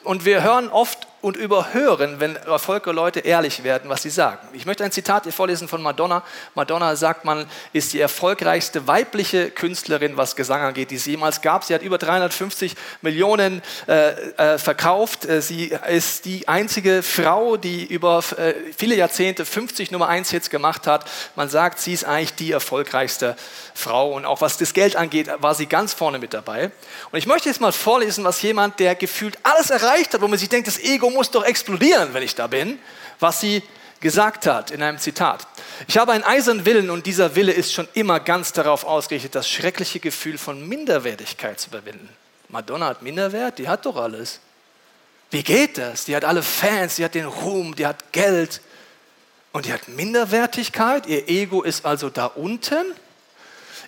Und 0.03 0.25
wir 0.25 0.43
hören 0.43 0.69
oft 0.69 1.07
und 1.29 1.37
überhören, 1.37 2.21
wenn 2.21 2.37
erfolgreiche 2.37 2.79
Leute 2.95 3.21
ehrlich 3.21 3.63
werden, 3.63 3.91
was 3.91 4.03
sie 4.03 4.09
sagen. 4.09 4.49
Ich 4.55 4.65
möchte 4.65 4.83
ein 4.83 4.91
Zitat 4.91 5.25
hier 5.25 5.33
vorlesen 5.33 5.69
von 5.69 5.83
Madonna. 5.83 6.25
Madonna 6.55 6.97
sagt, 6.97 7.27
man 7.27 7.45
ist 7.75 7.93
die 7.93 8.01
erfolgreichste 8.01 8.87
weibliche 8.87 9.51
Künstlerin, 9.51 10.17
was 10.17 10.37
Gesang 10.37 10.63
angeht, 10.63 10.91
die 10.91 10.95
es 10.95 11.05
jemals 11.05 11.43
gab. 11.43 11.65
Sie 11.65 11.75
hat 11.75 11.83
über 11.83 11.99
350 11.99 12.75
Millionen 13.03 13.61
äh, 13.87 14.55
äh, 14.55 14.59
verkauft. 14.59 15.27
Äh, 15.27 15.43
sie 15.43 15.77
ist 15.89 16.25
die 16.25 16.49
einzige 16.49 17.03
Frau, 17.03 17.59
die 17.59 17.85
über 17.85 18.25
äh, 18.39 18.55
viele 18.75 18.95
Jahrzehnte 18.95 19.45
50 19.45 19.91
Nummer 19.91 20.09
1 20.09 20.31
Hits 20.31 20.49
gemacht 20.49 20.87
hat. 20.87 21.11
Man 21.37 21.51
sagt, 21.51 21.79
sie 21.79 21.93
ist 21.93 22.05
eigentlich 22.05 22.35
die 22.37 22.53
erfolgreichste 22.53 23.37
Frau 23.79 24.13
und 24.13 24.25
auch 24.25 24.41
was 24.41 24.59
das 24.59 24.75
Geld 24.75 24.97
angeht, 24.97 25.31
war 25.39 25.55
sie 25.55 25.67
ganz 25.67 25.95
vorne 25.95 26.19
mit 26.19 26.35
dabei. 26.35 26.71
Und 27.13 27.19
ich 27.19 27.27
möchte 27.27 27.49
jetzt 27.49 27.61
mal 27.61 27.73
vorlesen, 27.73 28.25
was 28.25 28.43
jemand, 28.43 28.81
der 28.81 28.95
gefühlt 28.95 29.39
alles 29.45 29.71
erreicht 29.71 30.13
hat, 30.13 30.21
wo 30.21 30.29
man 30.29 30.39
sich 30.39 30.49
denkt, 30.49 30.67
das 30.67 30.79
Ego 30.79 31.11
muss 31.11 31.31
doch 31.31 31.45
explodieren, 31.45 32.13
wenn 32.13 32.23
ich 32.23 32.35
da 32.35 32.49
bin, 32.49 32.79
was 33.21 33.41
sie 33.41 33.63
gesagt 34.01 34.47
hat 34.47 34.71
in 34.71 34.83
einem 34.83 34.99
Zitat. 34.99 35.47
Ich 35.87 35.97
habe 35.97 36.13
einen 36.13 36.25
eisernen 36.25 36.67
Willen 36.67 36.91
und 36.91 37.07
dieser 37.07 37.37
Wille 37.37 37.53
ist 37.53 37.73
schon 37.73 37.89
immer 37.95 38.21
ganz 38.21 38.53
darauf 38.53 38.85
ausgerichtet, 38.85 39.35
das 39.35 39.49
schreckliche 39.49 40.01
Gefühl 40.01 40.39
von 40.39 40.69
Minderwertigkeit 40.69 41.61
zu 41.61 41.69
überwinden. 41.69 42.09
Madonna 42.49 42.87
hat 42.87 43.03
Minderwert, 43.03 43.59
die 43.59 43.69
hat 43.69 43.87
doch 43.87 43.97
alles. 43.97 44.41
Wie 45.31 45.43
geht 45.43 45.79
das? 45.79 46.05
Die 46.05 46.17
hat 46.17 46.25
alle 46.25 46.43
Fans, 46.43 46.97
die 46.97 47.05
hat 47.05 47.15
den 47.15 47.27
Ruhm, 47.27 47.77
die 47.77 47.87
hat 47.87 48.13
Geld 48.13 48.61
und 49.53 49.67
die 49.67 49.73
hat 49.73 49.89
Minderwertigkeit. 49.89 51.07
Ihr 51.07 51.29
Ego 51.29 51.63
ist 51.63 51.85
also 51.85 52.11
da 52.11 52.27
unten 52.27 52.95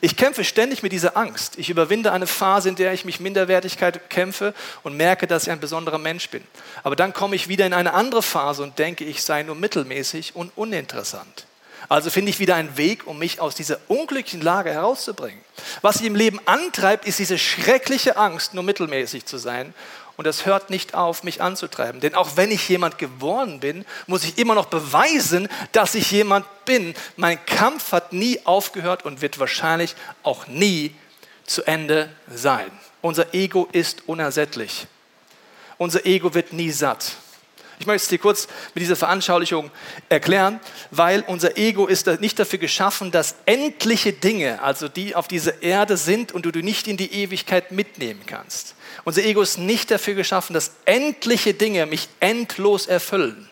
ich 0.00 0.16
kämpfe 0.16 0.44
ständig 0.44 0.82
mit 0.82 0.92
dieser 0.92 1.16
Angst. 1.16 1.58
Ich 1.58 1.68
überwinde 1.68 2.12
eine 2.12 2.26
Phase, 2.26 2.68
in 2.70 2.76
der 2.76 2.92
ich 2.92 3.04
mich 3.04 3.20
Minderwertigkeit 3.20 4.08
kämpfe 4.08 4.54
und 4.82 4.96
merke, 4.96 5.26
dass 5.26 5.44
ich 5.44 5.50
ein 5.50 5.60
besonderer 5.60 5.98
Mensch 5.98 6.30
bin. 6.30 6.42
Aber 6.82 6.96
dann 6.96 7.12
komme 7.12 7.36
ich 7.36 7.48
wieder 7.48 7.66
in 7.66 7.74
eine 7.74 7.92
andere 7.92 8.22
Phase 8.22 8.62
und 8.62 8.78
denke, 8.78 9.04
ich 9.04 9.22
sei 9.22 9.42
nur 9.42 9.56
mittelmäßig 9.56 10.34
und 10.34 10.52
uninteressant. 10.56 11.46
Also 11.88 12.10
finde 12.10 12.30
ich 12.30 12.38
wieder 12.38 12.54
einen 12.54 12.76
Weg, 12.76 13.06
um 13.06 13.18
mich 13.18 13.40
aus 13.40 13.54
dieser 13.54 13.78
unglücklichen 13.88 14.42
Lage 14.42 14.70
herauszubringen. 14.70 15.40
Was 15.82 15.96
sich 15.96 16.06
im 16.06 16.14
Leben 16.14 16.40
antreibt, 16.46 17.06
ist 17.06 17.18
diese 17.18 17.38
schreckliche 17.38 18.16
Angst, 18.16 18.54
nur 18.54 18.62
mittelmäßig 18.62 19.26
zu 19.26 19.38
sein 19.38 19.74
Und 20.20 20.26
das 20.26 20.44
hört 20.44 20.68
nicht 20.68 20.92
auf, 20.92 21.22
mich 21.22 21.40
anzutreiben. 21.40 22.02
Denn 22.02 22.14
auch 22.14 22.36
wenn 22.36 22.50
ich 22.50 22.68
jemand 22.68 22.98
geworden 22.98 23.58
bin, 23.58 23.86
muss 24.06 24.22
ich 24.22 24.36
immer 24.36 24.54
noch 24.54 24.66
beweisen, 24.66 25.48
dass 25.72 25.94
ich 25.94 26.10
jemand 26.10 26.44
bin. 26.66 26.92
Mein 27.16 27.42
Kampf 27.46 27.92
hat 27.92 28.12
nie 28.12 28.38
aufgehört 28.44 29.06
und 29.06 29.22
wird 29.22 29.38
wahrscheinlich 29.38 29.96
auch 30.22 30.46
nie 30.46 30.94
zu 31.46 31.62
Ende 31.62 32.10
sein. 32.30 32.70
Unser 33.00 33.32
Ego 33.32 33.66
ist 33.72 34.08
unersättlich. 34.08 34.86
Unser 35.78 36.04
Ego 36.04 36.34
wird 36.34 36.52
nie 36.52 36.70
satt. 36.70 37.12
Ich 37.80 37.86
möchte 37.86 38.04
es 38.04 38.08
dir 38.08 38.18
kurz 38.18 38.46
mit 38.74 38.82
dieser 38.82 38.94
Veranschaulichung 38.94 39.70
erklären, 40.10 40.60
weil 40.90 41.24
unser 41.26 41.56
Ego 41.56 41.86
ist 41.86 42.06
nicht 42.20 42.38
dafür 42.38 42.58
geschaffen, 42.58 43.10
dass 43.10 43.36
endliche 43.46 44.12
Dinge, 44.12 44.62
also 44.62 44.86
die 44.86 45.14
auf 45.14 45.28
dieser 45.28 45.62
Erde 45.62 45.96
sind 45.96 46.30
und 46.30 46.44
du 46.44 46.50
du 46.50 46.60
nicht 46.60 46.86
in 46.86 46.98
die 46.98 47.10
Ewigkeit 47.10 47.72
mitnehmen 47.72 48.20
kannst. 48.26 48.74
Unser 49.04 49.24
Ego 49.24 49.40
ist 49.40 49.56
nicht 49.56 49.90
dafür 49.90 50.12
geschaffen, 50.12 50.52
dass 50.52 50.72
endliche 50.84 51.54
Dinge 51.54 51.86
mich 51.86 52.10
endlos 52.20 52.84
erfüllen. 52.84 53.48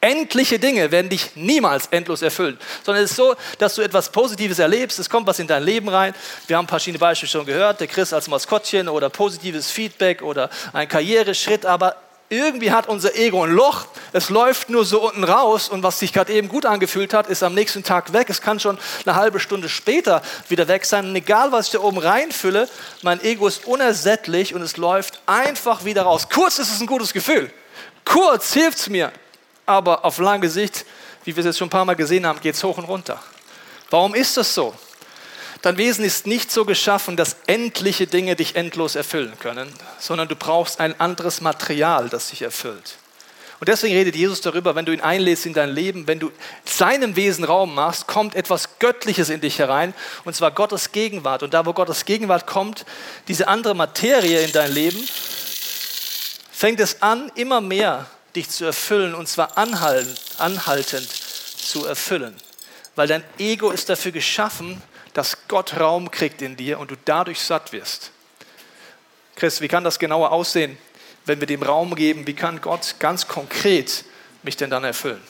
Endliche 0.00 0.58
Dinge 0.58 0.90
werden 0.90 1.08
dich 1.08 1.36
niemals 1.36 1.86
endlos 1.86 2.22
erfüllen, 2.22 2.58
sondern 2.84 3.04
es 3.04 3.12
ist 3.12 3.16
so, 3.16 3.36
dass 3.58 3.76
du 3.76 3.82
etwas 3.82 4.10
Positives 4.10 4.58
erlebst, 4.58 4.98
es 4.98 5.08
kommt 5.08 5.28
was 5.28 5.38
in 5.38 5.46
dein 5.46 5.62
Leben 5.62 5.88
rein. 5.88 6.12
Wir 6.48 6.56
haben 6.56 6.66
verschiedene 6.66 6.98
Beispiele 6.98 7.30
schon 7.30 7.46
gehört, 7.46 7.78
der 7.78 7.86
Chris 7.86 8.12
als 8.12 8.26
Maskottchen 8.26 8.88
oder 8.88 9.10
positives 9.10 9.70
Feedback 9.70 10.22
oder 10.22 10.50
ein 10.72 10.88
Karriereschritt, 10.88 11.64
aber 11.64 11.96
irgendwie 12.28 12.72
hat 12.72 12.88
unser 12.88 13.14
Ego 13.14 13.44
ein 13.44 13.52
Loch, 13.52 13.86
es 14.12 14.30
läuft 14.30 14.68
nur 14.68 14.84
so 14.84 15.06
unten 15.06 15.22
raus 15.22 15.68
und 15.68 15.82
was 15.82 16.00
sich 16.00 16.12
gerade 16.12 16.32
eben 16.32 16.48
gut 16.48 16.66
angefühlt 16.66 17.14
hat, 17.14 17.28
ist 17.28 17.42
am 17.42 17.54
nächsten 17.54 17.84
Tag 17.84 18.12
weg. 18.12 18.28
Es 18.28 18.40
kann 18.40 18.58
schon 18.58 18.78
eine 19.04 19.14
halbe 19.14 19.38
Stunde 19.38 19.68
später 19.68 20.22
wieder 20.48 20.66
weg 20.66 20.84
sein. 20.84 21.06
Und 21.06 21.14
egal, 21.14 21.52
was 21.52 21.66
ich 21.66 21.72
da 21.72 21.80
oben 21.80 21.98
reinfülle, 21.98 22.68
mein 23.02 23.22
Ego 23.22 23.46
ist 23.46 23.66
unersättlich 23.66 24.54
und 24.54 24.62
es 24.62 24.76
läuft 24.76 25.20
einfach 25.26 25.84
wieder 25.84 26.02
raus. 26.02 26.28
Kurz 26.28 26.58
ist 26.58 26.72
es 26.72 26.80
ein 26.80 26.86
gutes 26.86 27.12
Gefühl. 27.12 27.52
Kurz 28.04 28.52
hilft 28.52 28.78
es 28.78 28.88
mir. 28.88 29.12
Aber 29.64 30.04
auf 30.04 30.18
lange 30.18 30.48
Sicht, 30.48 30.84
wie 31.24 31.34
wir 31.34 31.40
es 31.40 31.46
jetzt 31.46 31.58
schon 31.58 31.66
ein 31.66 31.70
paar 31.70 31.84
Mal 31.84 31.94
gesehen 31.94 32.26
haben, 32.26 32.40
geht 32.40 32.54
es 32.54 32.64
hoch 32.64 32.78
und 32.78 32.84
runter. 32.84 33.20
Warum 33.90 34.14
ist 34.14 34.36
das 34.36 34.52
so? 34.52 34.74
Dein 35.66 35.78
Wesen 35.78 36.04
ist 36.04 36.28
nicht 36.28 36.52
so 36.52 36.64
geschaffen, 36.64 37.16
dass 37.16 37.38
endliche 37.48 38.06
Dinge 38.06 38.36
dich 38.36 38.54
endlos 38.54 38.94
erfüllen 38.94 39.36
können, 39.40 39.68
sondern 39.98 40.28
du 40.28 40.36
brauchst 40.36 40.78
ein 40.78 41.00
anderes 41.00 41.40
Material, 41.40 42.08
das 42.08 42.28
dich 42.28 42.42
erfüllt. 42.42 42.98
Und 43.58 43.68
deswegen 43.68 43.96
redet 43.96 44.14
Jesus 44.14 44.40
darüber, 44.40 44.76
wenn 44.76 44.84
du 44.84 44.92
ihn 44.92 45.00
einlädst 45.00 45.44
in 45.44 45.54
dein 45.54 45.70
Leben, 45.70 46.06
wenn 46.06 46.20
du 46.20 46.30
seinem 46.64 47.16
Wesen 47.16 47.42
Raum 47.42 47.74
machst, 47.74 48.06
kommt 48.06 48.36
etwas 48.36 48.78
Göttliches 48.78 49.28
in 49.28 49.40
dich 49.40 49.58
herein, 49.58 49.92
und 50.24 50.36
zwar 50.36 50.52
Gottes 50.52 50.92
Gegenwart. 50.92 51.42
Und 51.42 51.52
da, 51.52 51.66
wo 51.66 51.72
Gottes 51.72 52.04
Gegenwart 52.04 52.46
kommt, 52.46 52.86
diese 53.26 53.48
andere 53.48 53.74
Materie 53.74 54.42
in 54.42 54.52
dein 54.52 54.70
Leben, 54.70 55.04
fängt 56.52 56.78
es 56.78 57.02
an, 57.02 57.32
immer 57.34 57.60
mehr 57.60 58.06
dich 58.36 58.50
zu 58.50 58.66
erfüllen, 58.66 59.16
und 59.16 59.26
zwar 59.26 59.58
anhaltend, 59.58 60.16
anhaltend 60.38 61.08
zu 61.10 61.86
erfüllen. 61.86 62.36
Weil 62.94 63.08
dein 63.08 63.24
Ego 63.38 63.72
ist 63.72 63.88
dafür 63.88 64.12
geschaffen, 64.12 64.80
dass 65.16 65.48
Gott 65.48 65.80
Raum 65.80 66.10
kriegt 66.10 66.42
in 66.42 66.56
dir 66.56 66.78
und 66.78 66.90
du 66.90 66.94
dadurch 67.06 67.40
satt 67.40 67.72
wirst. 67.72 68.10
Chris, 69.34 69.62
wie 69.62 69.68
kann 69.68 69.82
das 69.82 69.98
genauer 69.98 70.30
aussehen, 70.30 70.76
wenn 71.24 71.40
wir 71.40 71.46
dem 71.46 71.62
Raum 71.62 71.94
geben? 71.94 72.26
Wie 72.26 72.34
kann 72.34 72.60
Gott 72.60 72.96
ganz 72.98 73.26
konkret 73.26 74.04
mich 74.42 74.58
denn 74.58 74.68
dann 74.68 74.84
erfüllen? 74.84 75.22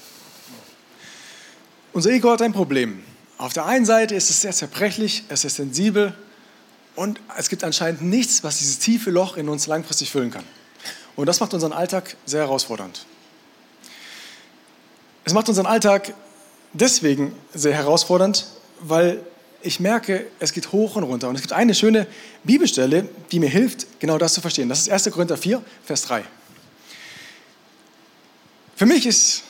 Unser 1.92 2.10
Ego 2.10 2.32
hat 2.32 2.42
ein 2.42 2.52
Problem. 2.52 3.04
Auf 3.38 3.52
der 3.52 3.66
einen 3.66 3.86
Seite 3.86 4.16
ist 4.16 4.28
es 4.28 4.40
sehr 4.40 4.52
zerbrechlich, 4.52 5.22
es 5.28 5.44
ist 5.44 5.54
sensibel 5.54 6.12
und 6.96 7.20
es 7.38 7.48
gibt 7.48 7.62
anscheinend 7.62 8.02
nichts, 8.02 8.42
was 8.42 8.58
dieses 8.58 8.80
tiefe 8.80 9.12
Loch 9.12 9.36
in 9.36 9.48
uns 9.48 9.68
langfristig 9.68 10.10
füllen 10.10 10.32
kann. 10.32 10.44
Und 11.14 11.26
das 11.26 11.38
macht 11.38 11.54
unseren 11.54 11.72
Alltag 11.72 12.16
sehr 12.24 12.40
herausfordernd. 12.40 13.06
Es 15.24 15.32
macht 15.32 15.48
unseren 15.48 15.66
Alltag 15.66 16.12
deswegen 16.72 17.36
sehr 17.54 17.74
herausfordernd, 17.74 18.48
weil 18.80 19.24
ich 19.66 19.80
merke, 19.80 20.26
es 20.38 20.52
geht 20.52 20.72
hoch 20.72 20.96
und 20.96 21.02
runter. 21.02 21.28
Und 21.28 21.34
es 21.34 21.42
gibt 21.42 21.52
eine 21.52 21.74
schöne 21.74 22.06
Bibelstelle, 22.44 23.08
die 23.32 23.40
mir 23.40 23.48
hilft, 23.48 23.86
genau 24.00 24.16
das 24.16 24.34
zu 24.34 24.40
verstehen. 24.40 24.68
Das 24.68 24.80
ist 24.80 24.90
1. 24.90 25.10
Korinther 25.10 25.36
4, 25.36 25.62
Vers 25.84 26.02
3. 26.02 26.24
Für 28.76 28.86
mich, 28.86 29.06
ist, 29.06 29.42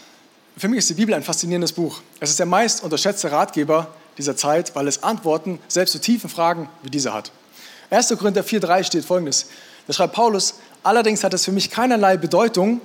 für 0.57 0.69
mich 0.69 0.79
ist 0.79 0.91
die 0.91 0.95
Bibel 0.95 1.15
ein 1.15 1.23
faszinierendes 1.23 1.73
Buch. 1.73 2.01
Es 2.21 2.31
ist 2.31 2.39
der 2.39 2.47
meist 2.47 2.83
unterschätzte 2.83 3.31
Ratgeber 3.31 3.95
dieser 4.19 4.37
Zeit, 4.37 4.75
weil 4.75 4.89
es 4.89 5.03
Antworten 5.03 5.59
selbst 5.69 5.93
zu 5.93 6.01
tiefen 6.01 6.31
Fragen 6.31 6.69
wie 6.83 6.91
diese 6.91 7.13
hat. 7.13 7.31
1. 7.91 8.09
Korinther 8.19 8.43
4, 8.43 8.61
3 8.61 8.83
steht 8.85 9.05
folgendes. 9.05 9.47
Da 9.87 9.93
schreibt 9.93 10.15
Paulus, 10.15 10.55
allerdings 10.83 11.23
hat 11.23 11.35
es 11.35 11.45
für 11.45 11.53
mich 11.53 11.71
keinerlei 11.71 12.17
Bedeutung, 12.17 12.81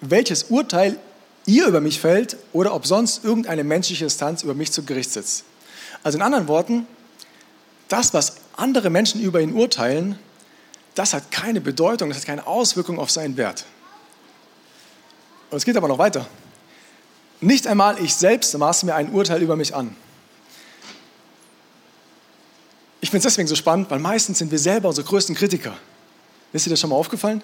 welches 0.00 0.44
Urteil 0.44 0.98
ihr 1.46 1.66
über 1.66 1.80
mich 1.80 2.00
fällt 2.00 2.36
oder 2.52 2.74
ob 2.74 2.86
sonst 2.86 3.24
irgendeine 3.24 3.64
menschliche 3.64 4.04
Instanz 4.04 4.42
über 4.42 4.54
mich 4.54 4.70
zu 4.70 4.84
Gericht 4.84 5.12
sitzt. 5.12 5.44
Also 6.02 6.18
in 6.18 6.22
anderen 6.22 6.48
Worten, 6.48 6.86
das, 7.88 8.14
was 8.14 8.36
andere 8.56 8.90
Menschen 8.90 9.20
über 9.20 9.40
ihn 9.40 9.54
urteilen, 9.54 10.18
das 10.94 11.14
hat 11.14 11.30
keine 11.30 11.60
Bedeutung, 11.60 12.08
das 12.08 12.18
hat 12.18 12.26
keine 12.26 12.46
Auswirkung 12.46 12.98
auf 12.98 13.10
seinen 13.10 13.36
Wert. 13.36 13.64
Und 15.50 15.58
es 15.58 15.64
geht 15.64 15.76
aber 15.76 15.88
noch 15.88 15.98
weiter. 15.98 16.26
Nicht 17.40 17.66
einmal 17.66 18.02
ich 18.02 18.14
selbst 18.14 18.56
maße 18.56 18.84
mir 18.84 18.94
ein 18.94 19.12
Urteil 19.12 19.40
über 19.42 19.56
mich 19.56 19.74
an. 19.74 19.94
Ich 23.00 23.10
finde 23.10 23.18
es 23.18 23.32
deswegen 23.32 23.48
so 23.48 23.54
spannend, 23.54 23.90
weil 23.90 24.00
meistens 24.00 24.38
sind 24.38 24.50
wir 24.50 24.58
selber 24.58 24.88
unsere 24.88 25.06
größten 25.06 25.34
Kritiker. 25.34 25.76
Ist 26.52 26.66
dir 26.66 26.70
das 26.70 26.80
schon 26.80 26.90
mal 26.90 26.96
aufgefallen? 26.96 27.42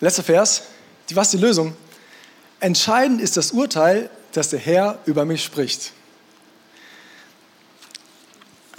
Letzter 0.00 0.22
Vers. 0.22 0.62
Was 1.12 1.28
ist 1.28 1.34
die 1.34 1.44
Lösung? 1.44 1.76
Entscheidend 2.58 3.20
ist 3.20 3.36
das 3.36 3.52
Urteil, 3.52 4.10
das 4.32 4.50
der 4.50 4.58
Herr 4.58 4.98
über 5.06 5.24
mich 5.24 5.42
spricht. 5.42 5.92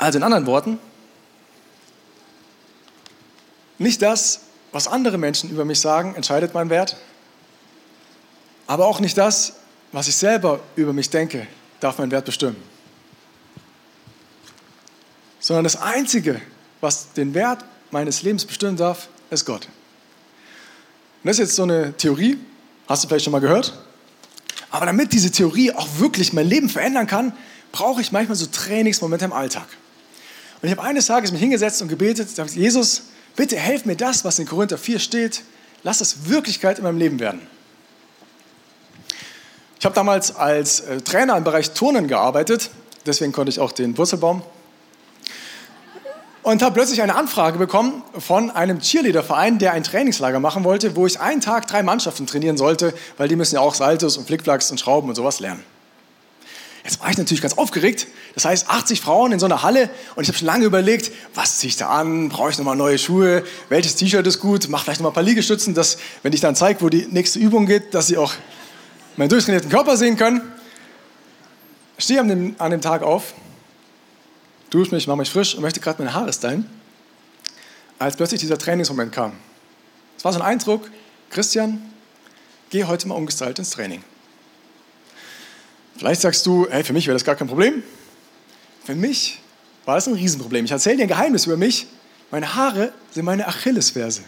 Also 0.02 0.18
in 0.18 0.24
anderen 0.24 0.48
Worten, 0.48 0.80
nicht 3.78 4.02
das, 4.02 4.42
was 4.72 4.88
andere 4.88 5.20
Menschen 5.20 5.52
über 5.52 5.64
mich 5.64 5.80
sagen, 5.80 6.16
entscheidet 6.16 6.56
meinen 6.56 6.72
Wert, 6.72 6.98
aber 8.66 8.88
auch 8.88 9.00
nicht 9.00 9.16
das, 9.16 9.54
was 9.92 10.08
ich 10.08 10.16
selber 10.16 10.60
über 10.76 10.92
mich 10.92 11.12
denke, 11.12 11.46
darf 11.82 12.00
meinen 12.00 12.10
Wert 12.10 12.26
bestimmen. 12.26 12.56
Sondern 15.40 15.66
das 15.66 15.76
Einzige, 15.76 16.42
was 16.80 17.14
den 17.14 17.36
Wert 17.36 17.64
meines 17.92 18.24
Lebens 18.24 18.44
bestimmen 18.44 18.78
darf, 18.78 19.08
ist 19.30 19.46
Gott. 19.46 19.66
Und 19.66 21.28
das 21.28 21.36
ist 21.36 21.50
jetzt 21.50 21.56
so 21.56 21.64
eine 21.64 21.96
Theorie, 21.96 22.40
hast 22.88 23.04
du 23.04 23.08
vielleicht 23.08 23.26
schon 23.26 23.34
mal 23.34 23.40
gehört? 23.40 23.78
Aber 24.72 24.88
damit 24.88 25.14
diese 25.14 25.30
Theorie 25.30 25.72
auch 25.72 25.88
wirklich 26.00 26.34
mein 26.34 26.48
Leben 26.48 26.70
verändern 26.70 27.06
kann, 27.06 27.34
brauche 27.72 28.02
ich 28.02 28.12
manchmal 28.12 28.36
so 28.36 28.48
Trainingsmomente 28.48 29.26
im 29.26 29.34
Alltag. 29.34 29.68
Und 30.62 30.70
ich 30.70 30.78
habe 30.78 30.88
eines 30.88 31.08
Tages 31.08 31.32
mich 31.32 31.42
hingesetzt 31.42 31.82
und 31.82 31.88
gebetet, 31.88 32.30
gesagt, 32.30 32.52
Jesus, 32.52 33.04
bitte 33.36 33.58
helf 33.58 33.86
mir 33.86 33.96
das, 33.96 34.24
was 34.24 34.38
in 34.38 34.46
Korinther 34.46 34.78
4 34.78 35.00
steht, 35.00 35.44
lass 35.84 36.00
das 36.00 36.30
Wirklichkeit 36.30 36.78
in 36.78 36.84
meinem 36.84 37.00
Leben 37.00 37.20
werden. 37.20 37.42
Ich 39.80 39.86
habe 39.86 39.96
damals 39.96 40.36
als 40.36 40.82
äh, 40.82 41.02
Trainer 41.02 41.36
im 41.36 41.44
Bereich 41.44 41.72
Turnen 41.72 42.08
gearbeitet, 42.08 42.70
deswegen 43.08 43.32
konnte 43.32 43.50
ich 43.50 43.60
auch 43.60 43.72
den 43.72 43.98
Wurzelbaum. 43.98 44.44
Und 46.44 46.62
habe 46.62 46.74
plötzlich 46.74 47.02
eine 47.02 47.16
Anfrage 47.16 47.58
bekommen 47.58 48.04
von 48.18 48.52
einem 48.52 48.80
Cheerleader-Verein, 48.80 49.58
der 49.58 49.74
ein 49.74 49.84
Trainingslager 49.84 50.40
machen 50.40 50.64
wollte, 50.64 50.96
wo 50.96 51.08
ich 51.08 51.20
einen 51.20 51.42
Tag 51.42 51.68
drei 51.68 51.82
Mannschaften 51.82 52.28
trainieren 52.28 52.58
sollte, 52.58 52.94
weil 53.18 53.28
die 53.28 53.36
müssen 53.36 53.56
ja 53.56 53.62
auch 53.62 53.74
Saltos 53.74 54.18
und 54.18 54.28
Flickflacks 54.28 54.70
und 54.70 54.80
Schrauben 54.80 55.10
und 55.10 55.16
sowas 55.16 55.40
lernen. 55.40 55.64
Jetzt 56.84 57.00
war 57.00 57.12
ich 57.12 57.18
natürlich 57.18 57.42
ganz 57.42 57.54
aufgeregt. 57.58 58.08
Das 58.34 58.46
heißt, 58.46 58.70
80 58.70 59.02
Frauen 59.02 59.32
in 59.32 59.40
so 59.40 59.46
einer 59.46 59.62
Halle 59.62 59.90
und 60.16 60.24
ich 60.24 60.30
habe 60.30 60.38
schon 60.38 60.48
lange 60.48 60.66
überlegt, 60.66 61.12
was 61.36 61.60
ziehe 61.60 61.70
ich 61.70 61.78
da 61.78 61.90
an? 61.90 62.30
Brauche 62.30 62.50
ich 62.50 62.58
nochmal 62.58 62.76
neue 62.76 62.98
Schuhe? 62.98 63.44
Welches 63.70 63.96
T-Shirt 63.96 64.26
ist 64.26 64.40
gut? 64.40 64.68
Mach 64.70 64.84
vielleicht 64.84 65.00
nochmal 65.00 65.12
ein 65.12 65.16
paar 65.16 65.24
Liegestützen, 65.24 65.74
dass, 65.74 65.98
wenn 66.24 66.34
ich 66.34 66.42
dann 66.42 66.56
zeige, 66.56 66.82
wo 66.82 66.90
die 66.90 67.06
nächste 67.06 67.40
Übung 67.40 67.68
geht, 67.68 67.94
dass 67.94 68.08
sie 68.08 68.18
auch 68.18 68.34
meinen 69.16 69.30
durchtrainierten 69.30 69.70
Körper 69.70 69.96
sehen 69.96 70.18
können. 70.18 70.42
Ich 71.98 72.06
stehe 72.06 72.20
an 72.20 72.28
dem, 72.28 72.56
an 72.58 72.72
dem 72.72 72.82
Tag 72.82 73.04
auf, 73.04 73.34
dusche 74.72 74.96
mich, 74.96 75.06
mache 75.06 75.18
mich 75.18 75.30
frisch 75.30 75.54
und 75.54 75.62
möchte 75.62 75.80
gerade 75.80 76.02
meine 76.02 76.16
Haare 76.16 76.34
stylen, 76.34 76.68
als 78.00 78.16
plötzlich 78.16 78.42
dieser 78.42 78.58
Trainingsmoment 78.58 79.12
kam. 79.12 79.34
Es 80.18 80.26
war 80.26 80.34
so 80.34 80.40
ein 80.40 80.46
Eindruck, 80.46 80.90
Christian, 81.30 81.82
geh 82.72 82.86
heute 82.86 83.08
mal 83.08 83.16
umgestylt 83.16 83.60
ins 83.60 83.70
Training. 83.70 84.04
Vielleicht 86.02 86.22
sagst 86.22 86.48
du, 86.48 86.66
hey, 86.68 86.84
für 86.84 86.94
mich 86.94 87.06
wäre 87.06 87.14
das 87.14 87.24
gar 87.24 87.36
kein 87.36 87.48
Problem. 87.48 87.84
Für 88.84 88.96
mich 88.96 89.38
war 89.86 89.94
das 89.94 90.08
ein 90.08 90.16
Riesenproblem. 90.16 90.66
Ich 90.66 90.72
erzähle 90.72 90.98
dir 90.98 91.04
ein 91.04 91.08
Geheimnis 91.08 91.46
über 91.46 91.58
mich. 91.58 91.86
Meine 92.32 92.56
Haare 92.56 92.92
sind 93.12 93.24
meine 93.24 93.48
Achillesferse. 93.48 94.24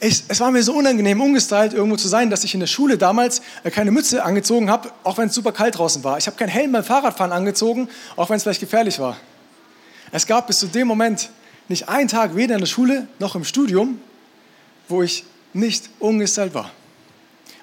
Ich, 0.00 0.22
es 0.26 0.40
war 0.40 0.50
mir 0.50 0.62
so 0.62 0.72
unangenehm, 0.72 1.20
umgestylt 1.20 1.74
irgendwo 1.74 1.98
zu 1.98 2.08
sein, 2.08 2.30
dass 2.30 2.44
ich 2.44 2.54
in 2.54 2.60
der 2.60 2.66
Schule 2.66 2.96
damals 2.96 3.42
äh, 3.62 3.70
keine 3.70 3.90
Mütze 3.90 4.24
angezogen 4.24 4.70
habe, 4.70 4.90
auch 5.02 5.18
wenn 5.18 5.28
es 5.28 5.34
super 5.34 5.52
kalt 5.52 5.76
draußen 5.76 6.02
war. 6.02 6.16
Ich 6.16 6.28
habe 6.28 6.38
keinen 6.38 6.48
Helm 6.48 6.72
beim 6.72 6.82
Fahrradfahren 6.82 7.32
angezogen, 7.32 7.90
auch 8.16 8.30
wenn 8.30 8.38
es 8.38 8.42
vielleicht 8.42 8.60
gefährlich 8.60 8.98
war. 9.00 9.18
Es 10.12 10.26
gab 10.26 10.46
bis 10.46 10.60
zu 10.60 10.66
dem 10.66 10.88
Moment 10.88 11.28
nicht 11.68 11.90
einen 11.90 12.08
Tag 12.08 12.36
weder 12.36 12.54
in 12.54 12.60
der 12.62 12.68
Schule 12.68 13.06
noch 13.18 13.34
im 13.34 13.44
Studium, 13.44 14.00
wo 14.88 15.02
ich 15.02 15.24
nicht 15.52 15.90
ungestylt 15.98 16.54
war. 16.54 16.70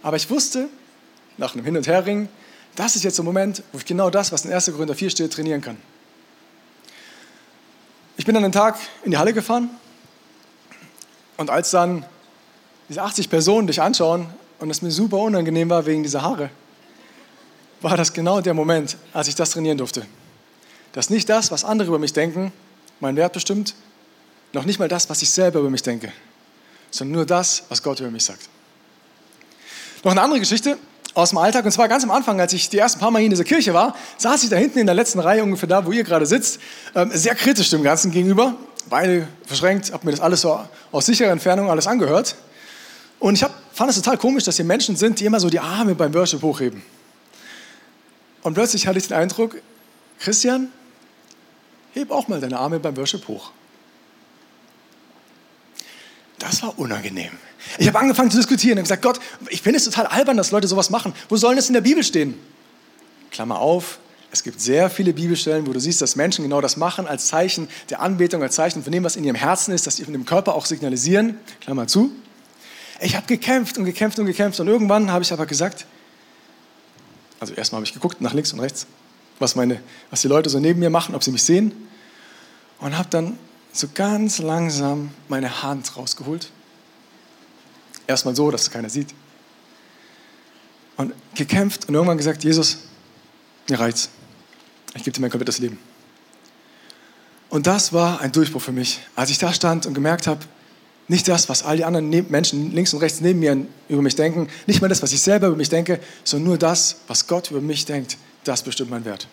Aber 0.03 0.17
ich 0.17 0.29
wusste, 0.29 0.69
nach 1.37 1.53
einem 1.53 1.65
Hin- 1.65 1.77
und 1.77 1.87
Herringen, 1.87 2.29
das 2.75 2.95
ist 2.95 3.03
jetzt 3.03 3.17
der 3.17 3.25
Moment, 3.25 3.63
wo 3.71 3.77
ich 3.77 3.85
genau 3.85 4.09
das, 4.09 4.31
was 4.31 4.45
in 4.45 4.53
1. 4.53 4.71
Korinther 4.71 4.95
4 4.95 5.09
steht, 5.09 5.33
trainieren 5.33 5.61
kann. 5.61 5.77
Ich 8.17 8.25
bin 8.25 8.35
an 8.35 8.43
einem 8.43 8.53
Tag 8.53 8.77
in 9.03 9.11
die 9.11 9.17
Halle 9.17 9.33
gefahren 9.33 9.69
und 11.37 11.49
als 11.49 11.71
dann 11.71 12.05
diese 12.87 13.01
80 13.01 13.29
Personen 13.29 13.67
dich 13.67 13.81
anschauen 13.81 14.27
und 14.59 14.69
es 14.69 14.81
mir 14.81 14.91
super 14.91 15.17
unangenehm 15.17 15.69
war 15.69 15.85
wegen 15.85 16.03
dieser 16.03 16.21
Haare, 16.21 16.49
war 17.81 17.97
das 17.97 18.13
genau 18.13 18.41
der 18.41 18.53
Moment, 18.53 18.97
als 19.11 19.27
ich 19.27 19.35
das 19.35 19.51
trainieren 19.51 19.77
durfte. 19.77 20.05
Dass 20.93 21.09
nicht 21.09 21.29
das, 21.29 21.51
was 21.51 21.63
andere 21.63 21.87
über 21.87 21.99
mich 21.99 22.13
denken, 22.13 22.51
meinen 22.99 23.15
Wert 23.17 23.33
bestimmt, 23.33 23.73
noch 24.53 24.65
nicht 24.65 24.77
mal 24.77 24.87
das, 24.87 25.09
was 25.09 25.21
ich 25.21 25.31
selber 25.31 25.59
über 25.59 25.69
mich 25.69 25.81
denke, 25.81 26.11
sondern 26.91 27.15
nur 27.15 27.25
das, 27.25 27.63
was 27.69 27.81
Gott 27.81 27.99
über 28.01 28.11
mich 28.11 28.25
sagt. 28.25 28.49
Noch 30.03 30.11
eine 30.11 30.21
andere 30.21 30.39
Geschichte 30.39 30.77
aus 31.13 31.29
dem 31.29 31.37
Alltag, 31.37 31.65
und 31.65 31.71
zwar 31.71 31.87
ganz 31.87 32.03
am 32.03 32.11
Anfang, 32.11 32.39
als 32.39 32.53
ich 32.53 32.69
die 32.69 32.77
ersten 32.77 32.99
paar 32.99 33.11
Mal 33.11 33.19
hier 33.19 33.25
in 33.25 33.31
dieser 33.31 33.43
Kirche 33.43 33.73
war, 33.73 33.95
saß 34.17 34.43
ich 34.43 34.49
da 34.49 34.55
hinten 34.55 34.79
in 34.79 34.85
der 34.85 34.95
letzten 34.95 35.19
Reihe, 35.19 35.43
ungefähr 35.43 35.67
da, 35.67 35.85
wo 35.85 35.91
ihr 35.91 36.03
gerade 36.03 36.25
sitzt, 36.25 36.59
ähm, 36.95 37.11
sehr 37.13 37.35
kritisch 37.35 37.69
dem 37.69 37.83
Ganzen 37.83 38.11
gegenüber, 38.11 38.55
Beine 38.89 39.27
verschränkt, 39.45 39.91
habe 39.91 40.05
mir 40.05 40.11
das 40.11 40.21
alles 40.21 40.41
so 40.41 40.59
aus 40.91 41.05
sicherer 41.05 41.31
Entfernung 41.31 41.69
alles 41.69 41.87
angehört. 41.87 42.35
Und 43.19 43.35
ich 43.35 43.43
hab, 43.43 43.53
fand 43.73 43.89
es 43.89 43.97
total 43.97 44.17
komisch, 44.17 44.43
dass 44.45 44.55
hier 44.55 44.65
Menschen 44.65 44.95
sind, 44.95 45.19
die 45.19 45.25
immer 45.25 45.39
so 45.39 45.49
die 45.49 45.59
Arme 45.59 45.95
beim 45.95 46.13
Worship 46.13 46.41
hochheben. 46.41 46.81
Und 48.41 48.53
plötzlich 48.53 48.87
hatte 48.87 48.97
ich 48.97 49.07
den 49.07 49.17
Eindruck, 49.17 49.61
Christian, 50.19 50.69
heb 51.93 52.09
auch 52.09 52.27
mal 52.27 52.39
deine 52.39 52.57
Arme 52.57 52.79
beim 52.79 52.97
Worship 52.97 53.27
hoch. 53.27 53.51
Das 56.39 56.63
war 56.63 56.77
unangenehm. 56.79 57.31
Ich 57.77 57.87
habe 57.87 57.99
angefangen 57.99 58.31
zu 58.31 58.37
diskutieren 58.37 58.77
und 58.77 58.83
gesagt, 58.83 59.01
Gott, 59.01 59.19
ich 59.49 59.61
finde 59.61 59.77
es 59.77 59.85
total 59.85 60.07
albern, 60.07 60.37
dass 60.37 60.51
Leute 60.51 60.67
sowas 60.67 60.89
machen. 60.89 61.13
Wo 61.29 61.37
soll 61.37 61.55
das 61.55 61.67
in 61.67 61.73
der 61.73 61.81
Bibel 61.81 62.03
stehen? 62.03 62.35
Klammer 63.31 63.59
auf, 63.59 63.99
es 64.31 64.43
gibt 64.43 64.61
sehr 64.61 64.89
viele 64.89 65.13
Bibelstellen, 65.13 65.67
wo 65.67 65.73
du 65.73 65.79
siehst, 65.79 66.01
dass 66.01 66.15
Menschen 66.15 66.43
genau 66.43 66.61
das 66.61 66.77
machen, 66.77 67.05
als 67.05 67.27
Zeichen 67.27 67.67
der 67.89 68.01
Anbetung, 68.01 68.41
als 68.41 68.55
Zeichen 68.55 68.81
von 68.81 68.91
dem, 68.91 69.03
was 69.03 69.17
in 69.17 69.25
ihrem 69.25 69.35
Herzen 69.35 69.73
ist, 69.73 69.87
dass 69.87 69.97
sie 69.97 70.05
von 70.05 70.13
dem 70.13 70.25
Körper 70.25 70.55
auch 70.55 70.65
signalisieren. 70.65 71.37
Klammer 71.59 71.87
zu. 71.87 72.11
Ich 73.01 73.15
habe 73.15 73.27
gekämpft 73.27 73.77
und 73.77 73.85
gekämpft 73.85 74.19
und 74.19 74.25
gekämpft 74.25 74.59
und 74.59 74.67
irgendwann 74.67 75.11
habe 75.11 75.23
ich 75.23 75.33
aber 75.33 75.45
gesagt, 75.45 75.85
also 77.39 77.53
erstmal 77.53 77.79
habe 77.79 77.85
ich 77.85 77.93
geguckt 77.93 78.21
nach 78.21 78.33
links 78.33 78.53
und 78.53 78.59
rechts, 78.59 78.85
was, 79.39 79.55
meine, 79.55 79.81
was 80.11 80.21
die 80.21 80.27
Leute 80.27 80.49
so 80.49 80.59
neben 80.59 80.79
mir 80.79 80.91
machen, 80.91 81.15
ob 81.15 81.23
sie 81.23 81.31
mich 81.31 81.43
sehen 81.43 81.73
und 82.79 82.97
habe 82.97 83.09
dann 83.09 83.37
so 83.73 83.87
ganz 83.93 84.37
langsam 84.37 85.09
meine 85.27 85.63
Hand 85.63 85.97
rausgeholt. 85.97 86.51
Erstmal 88.11 88.35
so, 88.35 88.51
dass 88.51 88.63
es 88.63 88.71
keiner 88.71 88.89
sieht. 88.89 89.13
Und 90.97 91.13
gekämpft 91.33 91.87
und 91.87 91.95
irgendwann 91.95 92.17
gesagt, 92.17 92.43
Jesus, 92.43 92.79
mir 93.69 93.79
reicht's. 93.79 94.09
Ich 94.95 95.03
gebe 95.03 95.15
dir 95.15 95.21
mein 95.21 95.31
komplettes 95.31 95.59
Leben. 95.59 95.79
Und 97.49 97.67
das 97.67 97.93
war 97.93 98.19
ein 98.19 98.33
Durchbruch 98.33 98.61
für 98.61 98.73
mich, 98.73 98.99
als 99.15 99.29
ich 99.29 99.37
da 99.37 99.53
stand 99.53 99.85
und 99.85 99.93
gemerkt 99.93 100.27
habe, 100.27 100.41
nicht 101.07 101.27
das, 101.29 101.47
was 101.47 101.63
all 101.63 101.77
die 101.77 101.85
anderen 101.85 102.09
Menschen 102.29 102.73
links 102.73 102.93
und 102.93 102.99
rechts 102.99 103.21
neben 103.21 103.39
mir 103.39 103.65
über 103.87 104.01
mich 104.01 104.15
denken, 104.15 104.49
nicht 104.67 104.81
mal 104.81 104.89
das, 104.89 105.01
was 105.01 105.13
ich 105.13 105.21
selber 105.21 105.47
über 105.47 105.55
mich 105.55 105.69
denke, 105.69 106.01
sondern 106.25 106.49
nur 106.49 106.57
das, 106.57 106.97
was 107.07 107.27
Gott 107.27 107.49
über 107.49 107.61
mich 107.61 107.85
denkt, 107.85 108.17
das 108.43 108.61
bestimmt 108.61 108.89
mein 108.89 109.05
Wert. 109.05 109.27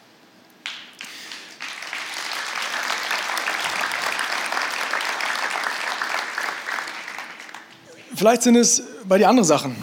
Vielleicht 8.19 8.43
sind 8.43 8.57
es 8.57 8.83
bei 9.05 9.17
dir 9.17 9.29
andere 9.29 9.45
Sachen. 9.45 9.77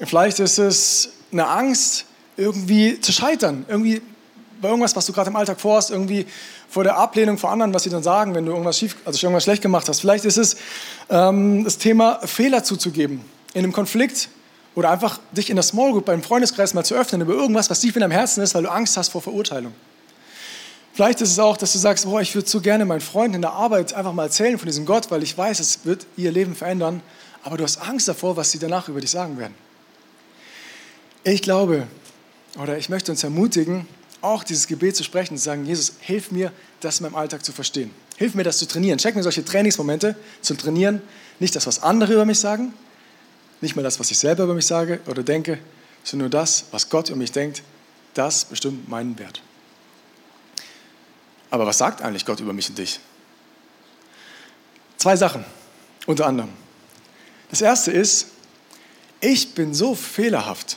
Vielleicht 0.00 0.40
ist 0.40 0.58
es 0.58 1.10
eine 1.30 1.46
Angst, 1.46 2.06
irgendwie 2.36 3.00
zu 3.00 3.12
scheitern, 3.12 3.64
irgendwie 3.68 4.02
bei 4.60 4.66
irgendwas, 4.66 4.96
was 4.96 5.06
du 5.06 5.12
gerade 5.12 5.30
im 5.30 5.36
Alltag 5.36 5.60
vorhast, 5.60 5.92
irgendwie 5.92 6.26
vor 6.68 6.82
der 6.82 6.96
Ablehnung 6.96 7.38
von 7.38 7.50
anderen, 7.50 7.72
was 7.72 7.84
sie 7.84 7.90
dann 7.90 8.02
sagen, 8.02 8.34
wenn 8.34 8.44
du 8.46 8.50
irgendwas 8.50 8.80
schief, 8.80 8.96
also 9.04 9.24
irgendwas 9.24 9.44
schlecht 9.44 9.62
gemacht 9.62 9.88
hast. 9.88 10.00
Vielleicht 10.00 10.24
ist 10.24 10.38
es 10.38 10.56
ähm, 11.08 11.62
das 11.62 11.78
Thema 11.78 12.18
Fehler 12.26 12.64
zuzugeben 12.64 13.20
in 13.54 13.62
einem 13.62 13.72
Konflikt 13.72 14.28
oder 14.74 14.90
einfach 14.90 15.20
dich 15.30 15.48
in 15.48 15.54
der 15.54 15.62
Small 15.62 15.92
Group 15.92 16.06
beim 16.06 16.24
Freundeskreis 16.24 16.74
mal 16.74 16.84
zu 16.84 16.96
öffnen 16.96 17.20
über 17.20 17.34
irgendwas, 17.34 17.70
was 17.70 17.78
tief 17.78 17.94
in 17.94 18.00
deinem 18.00 18.10
Herzen 18.10 18.42
ist, 18.42 18.56
weil 18.56 18.64
du 18.64 18.72
Angst 18.72 18.96
hast 18.96 19.10
vor 19.10 19.22
Verurteilung. 19.22 19.72
Vielleicht 20.94 21.20
ist 21.20 21.30
es 21.30 21.38
auch, 21.38 21.56
dass 21.56 21.74
du 21.74 21.78
sagst, 21.78 22.06
boah, 22.06 22.20
ich 22.20 22.34
würde 22.34 22.48
so 22.48 22.60
gerne 22.60 22.84
meinen 22.84 23.00
Freunden 23.00 23.36
in 23.36 23.42
der 23.42 23.52
Arbeit 23.52 23.94
einfach 23.94 24.12
mal 24.12 24.24
erzählen 24.24 24.58
von 24.58 24.66
diesem 24.66 24.84
Gott, 24.84 25.12
weil 25.12 25.22
ich 25.22 25.38
weiß, 25.38 25.60
es 25.60 25.84
wird 25.84 26.06
ihr 26.16 26.32
Leben 26.32 26.56
verändern, 26.56 27.02
aber 27.42 27.56
du 27.56 27.64
hast 27.64 27.78
Angst 27.78 28.08
davor, 28.08 28.36
was 28.36 28.50
sie 28.50 28.58
danach 28.58 28.88
über 28.88 29.00
dich 29.00 29.10
sagen 29.10 29.38
werden. 29.38 29.54
Ich 31.24 31.42
glaube, 31.42 31.86
oder 32.58 32.78
ich 32.78 32.88
möchte 32.88 33.12
uns 33.12 33.22
ermutigen, 33.24 33.86
auch 34.20 34.42
dieses 34.42 34.66
Gebet 34.66 34.96
zu 34.96 35.04
sprechen 35.04 35.34
und 35.34 35.38
zu 35.38 35.44
sagen, 35.44 35.64
Jesus, 35.64 35.94
hilf 36.00 36.30
mir, 36.30 36.52
das 36.80 36.98
in 36.98 37.04
meinem 37.04 37.16
Alltag 37.16 37.44
zu 37.44 37.52
verstehen. 37.52 37.90
Hilf 38.16 38.34
mir, 38.34 38.42
das 38.42 38.58
zu 38.58 38.66
trainieren. 38.66 38.98
Check 38.98 39.14
mir 39.14 39.22
solche 39.22 39.44
Trainingsmomente 39.44 40.16
zu 40.40 40.54
trainieren. 40.54 41.02
Nicht 41.38 41.54
das, 41.54 41.66
was 41.66 41.82
andere 41.82 42.14
über 42.14 42.24
mich 42.24 42.40
sagen, 42.40 42.74
nicht 43.60 43.76
mal 43.76 43.82
das, 43.82 44.00
was 44.00 44.10
ich 44.10 44.18
selber 44.18 44.44
über 44.44 44.54
mich 44.54 44.66
sage 44.66 45.00
oder 45.06 45.22
denke, 45.22 45.58
sondern 46.04 46.30
nur 46.30 46.30
das, 46.30 46.64
was 46.70 46.88
Gott 46.88 47.08
über 47.08 47.18
mich 47.18 47.32
denkt, 47.32 47.62
das 48.14 48.44
bestimmt 48.44 48.88
meinen 48.88 49.18
Wert. 49.18 49.42
Aber 51.50 51.66
was 51.66 51.78
sagt 51.78 52.02
eigentlich 52.02 52.26
Gott 52.26 52.40
über 52.40 52.52
mich 52.52 52.68
und 52.68 52.78
dich? 52.78 53.00
Zwei 54.96 55.16
Sachen, 55.16 55.44
unter 56.06 56.26
anderem. 56.26 56.50
Das 57.50 57.60
erste 57.60 57.90
ist, 57.90 58.26
ich 59.20 59.54
bin 59.54 59.74
so 59.74 59.94
fehlerhaft, 59.94 60.76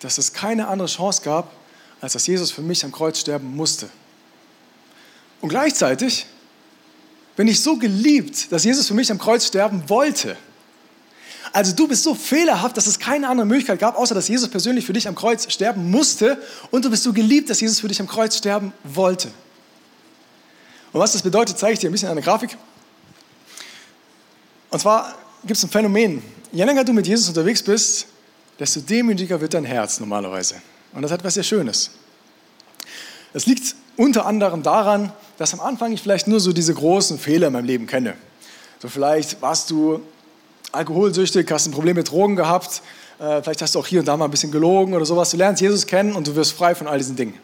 dass 0.00 0.18
es 0.18 0.32
keine 0.32 0.68
andere 0.68 0.88
Chance 0.88 1.22
gab, 1.22 1.52
als 2.00 2.12
dass 2.14 2.26
Jesus 2.26 2.50
für 2.50 2.62
mich 2.62 2.84
am 2.84 2.92
Kreuz 2.92 3.18
sterben 3.18 3.54
musste. 3.54 3.88
Und 5.40 5.48
gleichzeitig 5.50 6.26
bin 7.36 7.48
ich 7.48 7.60
so 7.60 7.76
geliebt, 7.76 8.50
dass 8.50 8.64
Jesus 8.64 8.88
für 8.88 8.94
mich 8.94 9.10
am 9.10 9.18
Kreuz 9.18 9.46
sterben 9.46 9.88
wollte. 9.88 10.36
Also 11.52 11.72
du 11.74 11.88
bist 11.88 12.02
so 12.02 12.14
fehlerhaft, 12.14 12.76
dass 12.76 12.86
es 12.86 12.98
keine 12.98 13.28
andere 13.28 13.46
Möglichkeit 13.46 13.78
gab, 13.78 13.96
außer 13.96 14.14
dass 14.14 14.28
Jesus 14.28 14.48
persönlich 14.48 14.84
für 14.84 14.92
dich 14.92 15.08
am 15.08 15.14
Kreuz 15.14 15.50
sterben 15.52 15.90
musste. 15.90 16.42
Und 16.70 16.84
du 16.84 16.90
bist 16.90 17.04
so 17.04 17.12
geliebt, 17.12 17.48
dass 17.48 17.60
Jesus 17.60 17.80
für 17.80 17.88
dich 17.88 18.00
am 18.00 18.08
Kreuz 18.08 18.36
sterben 18.36 18.72
wollte. 18.84 19.28
Und 20.92 21.00
was 21.00 21.12
das 21.12 21.22
bedeutet, 21.22 21.58
zeige 21.58 21.74
ich 21.74 21.78
dir 21.78 21.88
ein 21.88 21.92
bisschen 21.92 22.08
an 22.08 22.16
der 22.16 22.24
Grafik. 22.24 22.56
Und 24.70 24.80
zwar 24.80 25.16
gibt 25.42 25.56
es 25.56 25.64
ein 25.64 25.70
Phänomen. 25.70 26.22
Je 26.52 26.64
länger 26.64 26.84
du 26.84 26.92
mit 26.92 27.06
Jesus 27.06 27.28
unterwegs 27.28 27.62
bist, 27.62 28.06
desto 28.58 28.80
demütiger 28.80 29.40
wird 29.40 29.54
dein 29.54 29.64
Herz 29.64 30.00
normalerweise. 30.00 30.56
Und 30.92 31.02
das 31.02 31.10
hat 31.10 31.22
was 31.24 31.34
sehr 31.34 31.42
Schönes. 31.42 31.90
Es 33.32 33.46
liegt 33.46 33.74
unter 33.96 34.26
anderem 34.26 34.62
daran, 34.62 35.12
dass 35.36 35.52
am 35.52 35.60
Anfang 35.60 35.92
ich 35.92 36.02
vielleicht 36.02 36.26
nur 36.26 36.40
so 36.40 36.52
diese 36.52 36.74
großen 36.74 37.18
Fehler 37.18 37.48
in 37.48 37.52
meinem 37.52 37.66
Leben 37.66 37.86
kenne. 37.86 38.14
So 38.80 38.88
vielleicht 38.88 39.42
warst 39.42 39.70
du 39.70 40.00
alkoholsüchtig, 40.72 41.50
hast 41.50 41.66
ein 41.66 41.72
Problem 41.72 41.96
mit 41.96 42.10
Drogen 42.10 42.36
gehabt, 42.36 42.82
äh, 43.18 43.42
vielleicht 43.42 43.62
hast 43.62 43.74
du 43.74 43.80
auch 43.80 43.86
hier 43.86 44.00
und 44.00 44.06
da 44.06 44.16
mal 44.16 44.26
ein 44.26 44.30
bisschen 44.30 44.52
gelogen 44.52 44.94
oder 44.94 45.04
sowas. 45.04 45.30
Du 45.30 45.36
lernst 45.36 45.60
Jesus 45.60 45.86
kennen 45.86 46.14
und 46.14 46.26
du 46.26 46.36
wirst 46.36 46.52
frei 46.52 46.74
von 46.74 46.86
all 46.86 46.98
diesen 46.98 47.16
Dingen. 47.16 47.34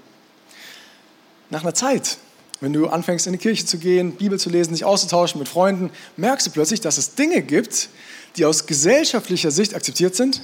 Nach 1.51 1.63
einer 1.63 1.75
Zeit, 1.75 2.19
wenn 2.65 2.73
du 2.73 2.87
anfängst 2.87 3.27
in 3.27 3.35
die 3.35 3.39
Kirche 3.39 3.67
zu 3.67 3.77
gehen, 3.77 4.13
Bibel 4.13 4.39
zu 4.41 4.49
lesen, 4.49 4.73
dich 4.73 4.87
auszutauschen 4.87 5.39
mit 5.39 5.51
Freunden, 5.51 5.91
merkst 6.17 6.47
du 6.47 6.51
plötzlich, 6.51 6.81
dass 6.81 6.97
es 6.97 7.15
Dinge 7.15 7.43
gibt, 7.43 7.91
die 8.37 8.47
aus 8.47 8.65
gesellschaftlicher 8.65 9.51
Sicht 9.51 9.75
akzeptiert 9.75 10.17
sind, 10.17 10.41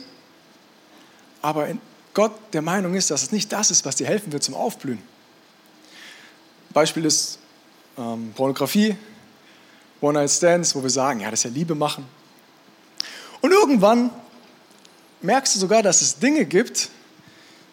aber 1.41 1.69
Gott 2.13 2.33
der 2.53 2.61
Meinung 2.61 2.95
ist, 2.95 3.11
dass 3.11 3.23
es 3.23 3.33
nicht 3.33 3.51
das 3.51 3.71
ist, 3.71 3.87
was 3.87 3.97
dir 3.97 4.07
helfen 4.07 4.35
wird 4.35 4.43
zum 4.43 4.55
Aufblühen. 4.55 4.99
Beispiel 6.75 7.07
ist 7.07 7.39
ähm, 7.97 8.33
Pornografie, 8.35 8.97
One-Night-Stands, 10.03 10.75
wo 10.75 10.83
wir 10.83 10.91
sagen, 10.91 11.21
ja, 11.21 11.31
das 11.31 11.41
ist 11.41 11.45
ja 11.45 11.51
Liebe 11.51 11.75
machen. 11.75 12.05
Und 13.41 13.53
irgendwann 13.53 14.11
merkst 15.23 15.55
du 15.55 15.59
sogar, 15.59 15.83
dass 15.83 16.03
es 16.03 16.19
Dinge 16.19 16.45
gibt, 16.45 16.91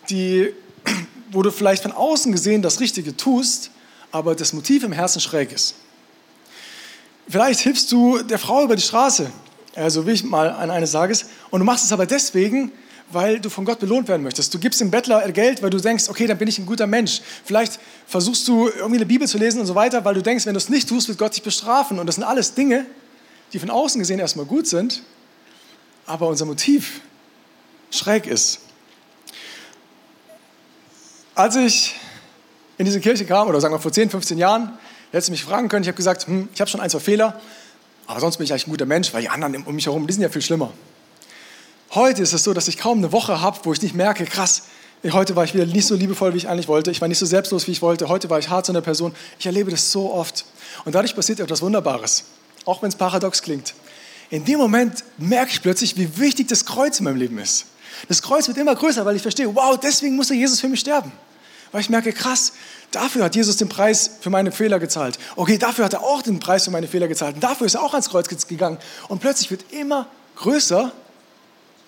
die, 0.10 0.54
wo 1.32 1.42
du 1.42 1.52
vielleicht 1.52 1.84
von 1.84 1.92
außen 1.92 2.32
gesehen 2.32 2.62
das 2.62 2.80
Richtige 2.80 3.18
tust, 3.18 3.72
aber 4.18 4.34
das 4.36 4.52
Motiv 4.52 4.84
im 4.84 4.92
Herzen 4.92 5.22
schräg 5.22 5.52
ist. 5.52 5.76
Vielleicht 7.30 7.60
hilfst 7.60 7.92
du 7.92 8.24
der 8.24 8.40
Frau 8.40 8.64
über 8.64 8.76
die 8.76 8.82
Straße, 8.82 9.30
also 9.76 10.08
wie 10.08 10.12
ich 10.12 10.24
mal 10.24 10.50
an 10.50 10.72
eines 10.72 10.92
Tages, 10.92 11.26
und 11.52 11.60
du 11.60 11.66
machst 11.66 11.86
es 11.86 11.92
aber 11.92 12.08
deswegen, 12.08 12.72
weil 13.12 13.40
du 13.40 13.50
von 13.50 13.64
Gott 13.64 13.80
belohnt 13.80 14.08
werden 14.08 14.24
möchtest. 14.24 14.54
Du 14.54 14.60
gibst 14.60 14.82
dem 14.82 14.90
Bettler 14.90 15.32
Geld, 15.32 15.62
weil 15.62 15.70
du 15.70 15.80
denkst, 15.80 16.10
okay, 16.10 16.26
dann 16.26 16.38
bin 16.38 16.48
ich 16.48 16.58
ein 16.58 16.66
guter 16.66 16.88
Mensch. 16.88 17.22
Vielleicht 17.46 17.80
versuchst 18.08 18.48
du 18.48 18.68
irgendwie 18.70 18.98
eine 18.98 19.06
Bibel 19.06 19.28
zu 19.28 19.38
lesen 19.38 19.62
und 19.62 19.68
so 19.68 19.76
weiter, 19.76 20.04
weil 20.04 20.16
du 20.16 20.24
denkst, 20.24 20.46
wenn 20.46 20.56
du 20.56 20.58
es 20.58 20.68
nicht 20.68 20.90
tust, 20.90 21.08
wird 21.08 21.20
Gott 21.20 21.36
dich 21.36 21.44
bestrafen. 21.44 22.00
Und 22.00 22.08
das 22.08 22.16
sind 22.16 22.26
alles 22.26 22.54
Dinge, 22.54 22.86
die 23.54 23.60
von 23.60 23.70
außen 23.70 24.00
gesehen 24.00 24.20
erstmal 24.20 24.46
gut 24.46 24.68
sind, 24.68 25.04
aber 26.06 26.28
unser 26.28 26.46
Motiv 26.46 27.02
schräg 27.92 28.26
ist. 28.26 28.60
Als 31.34 31.56
ich 31.56 31.96
in 32.78 32.86
diese 32.86 33.00
Kirche 33.00 33.26
kam, 33.26 33.48
oder 33.48 33.60
sagen 33.60 33.74
wir 33.74 33.80
vor 33.80 33.92
10, 33.92 34.10
15 34.10 34.38
Jahren, 34.38 34.78
Hättest 35.12 35.30
du 35.30 35.32
mich 35.32 35.44
fragen 35.44 35.70
können, 35.70 35.84
ich 35.84 35.88
habe 35.88 35.96
gesagt, 35.96 36.28
hm, 36.28 36.50
ich 36.54 36.60
habe 36.60 36.70
schon 36.70 36.82
ein, 36.82 36.90
zwei 36.90 37.00
Fehler, 37.00 37.40
aber 38.08 38.20
sonst 38.20 38.38
bin 38.38 38.46
ich 38.46 38.52
eigentlich 38.52 38.68
ein 38.68 38.72
guter 38.72 38.86
Mensch, 38.86 39.14
weil 39.14 39.22
die 39.22 39.30
anderen 39.30 39.64
um 39.64 39.76
mich 39.76 39.86
herum, 39.86 40.06
die 40.06 40.14
sind 40.14 40.22
ja 40.22 40.30
viel 40.30 40.42
schlimmer. 40.42 40.72
Heute 41.92 42.22
ist 42.22 42.34
es 42.34 42.44
so, 42.44 42.54
dass 42.54 42.68
ich 42.68 42.78
kaum 42.78 42.98
eine 42.98 43.12
Woche 43.14 43.40
habe, 43.42 43.60
wo 43.64 43.72
ich 43.72 43.82
nicht 43.82 43.96
merke, 43.96 44.26
krass, 44.26 44.64
heute 45.10 45.38
war 45.38 45.46
ich 45.46 45.54
wieder 45.54 45.66
nicht 45.66 45.88
so 45.88 45.96
liebevoll, 45.96 46.34
wie 46.34 46.38
ich 46.38 46.50
eigentlich 46.50 46.68
wollte. 46.68 46.92
Ich 46.92 47.00
war 47.00 47.08
nicht 47.08 47.20
so 47.20 47.26
selbstlos, 47.26 47.68
wie 47.68 47.72
ich 47.72 47.82
wollte. 47.82 48.10
Heute 48.10 48.30
war 48.30 48.40
ich 48.40 48.50
hart 48.50 48.66
zu 48.66 48.74
einer 48.74 48.82
Person. 48.82 49.16
Ich 49.40 49.46
erlebe 49.46 49.72
das 49.72 49.92
so 49.92 50.12
oft. 50.12 50.44
Und 50.84 50.96
dadurch 50.96 51.16
passiert 51.16 51.40
etwas 51.40 51.62
Wunderbares, 51.62 52.26
auch 52.66 52.82
wenn 52.82 52.90
es 52.90 52.96
paradox 52.96 53.42
klingt. 53.42 53.74
In 54.30 54.44
dem 54.44 54.58
Moment 54.58 55.06
merke 55.18 55.52
ich 55.52 55.62
plötzlich, 55.62 55.96
wie 55.96 56.18
wichtig 56.18 56.50
das 56.50 56.66
Kreuz 56.66 57.00
in 57.00 57.06
meinem 57.06 57.16
Leben 57.16 57.38
ist. 57.38 57.68
Das 58.10 58.22
Kreuz 58.22 58.50
wird 58.50 58.58
immer 58.58 58.76
größer, 58.76 59.06
weil 59.06 59.16
ich 59.16 59.22
verstehe, 59.22 59.56
wow, 59.56 59.80
deswegen 59.80 60.18
musste 60.18 60.34
Jesus 60.34 60.60
für 60.60 60.68
mich 60.68 60.82
sterben. 60.82 61.14
Weil 61.72 61.82
ich 61.82 61.90
merke, 61.90 62.14
krass, 62.14 62.54
dafür 62.92 63.26
hat 63.26 63.36
Jesus 63.36 63.58
den 63.58 63.70
Preis 63.70 64.12
für 64.22 64.30
meine 64.30 64.52
Fehler 64.52 64.80
gezahlt. 64.80 65.20
Okay, 65.36 65.58
dafür 65.58 65.86
hat 65.86 65.94
er 65.94 66.04
auch 66.04 66.22
den 66.22 66.40
Preis 66.40 66.66
für 66.66 66.72
meine 66.72 66.88
Fehler 66.88 67.08
gezahlt. 67.08 67.36
Und 67.36 67.44
dafür 67.44 67.68
ist 67.68 67.76
er 67.76 67.84
auch 67.84 67.94
ans 67.94 68.10
Kreuz 68.10 68.28
gegangen. 68.48 68.78
Und 69.08 69.20
plötzlich 69.20 69.52
wird 69.52 69.72
immer 69.72 70.08
größer, 70.36 70.92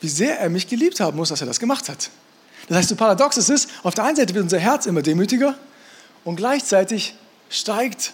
wie 0.01 0.09
sehr 0.09 0.39
er 0.39 0.49
mich 0.49 0.67
geliebt 0.67 0.99
haben 0.99 1.17
muss, 1.17 1.29
dass 1.29 1.41
er 1.41 1.47
das 1.47 1.59
gemacht 1.59 1.89
hat. 1.89 2.09
Das 2.67 2.77
heißt, 2.77 2.89
so 2.89 2.95
paradox 2.95 3.37
es 3.37 3.49
ist, 3.49 3.69
auf 3.83 3.93
der 3.93 4.03
einen 4.05 4.15
Seite 4.15 4.33
wird 4.33 4.43
unser 4.43 4.59
Herz 4.59 4.85
immer 4.85 5.01
demütiger 5.01 5.55
und 6.23 6.35
gleichzeitig 6.35 7.15
steigt 7.49 8.13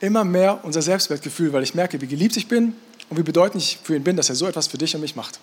immer 0.00 0.24
mehr 0.24 0.60
unser 0.64 0.82
Selbstwertgefühl, 0.82 1.52
weil 1.52 1.62
ich 1.62 1.74
merke, 1.74 2.00
wie 2.00 2.06
geliebt 2.06 2.36
ich 2.36 2.48
bin 2.48 2.76
und 3.08 3.16
wie 3.16 3.22
bedeutend 3.22 3.62
ich 3.62 3.78
für 3.82 3.96
ihn 3.96 4.04
bin, 4.04 4.16
dass 4.16 4.28
er 4.28 4.34
so 4.34 4.46
etwas 4.46 4.66
für 4.66 4.78
dich 4.78 4.94
und 4.94 5.00
mich 5.00 5.16
macht. 5.16 5.38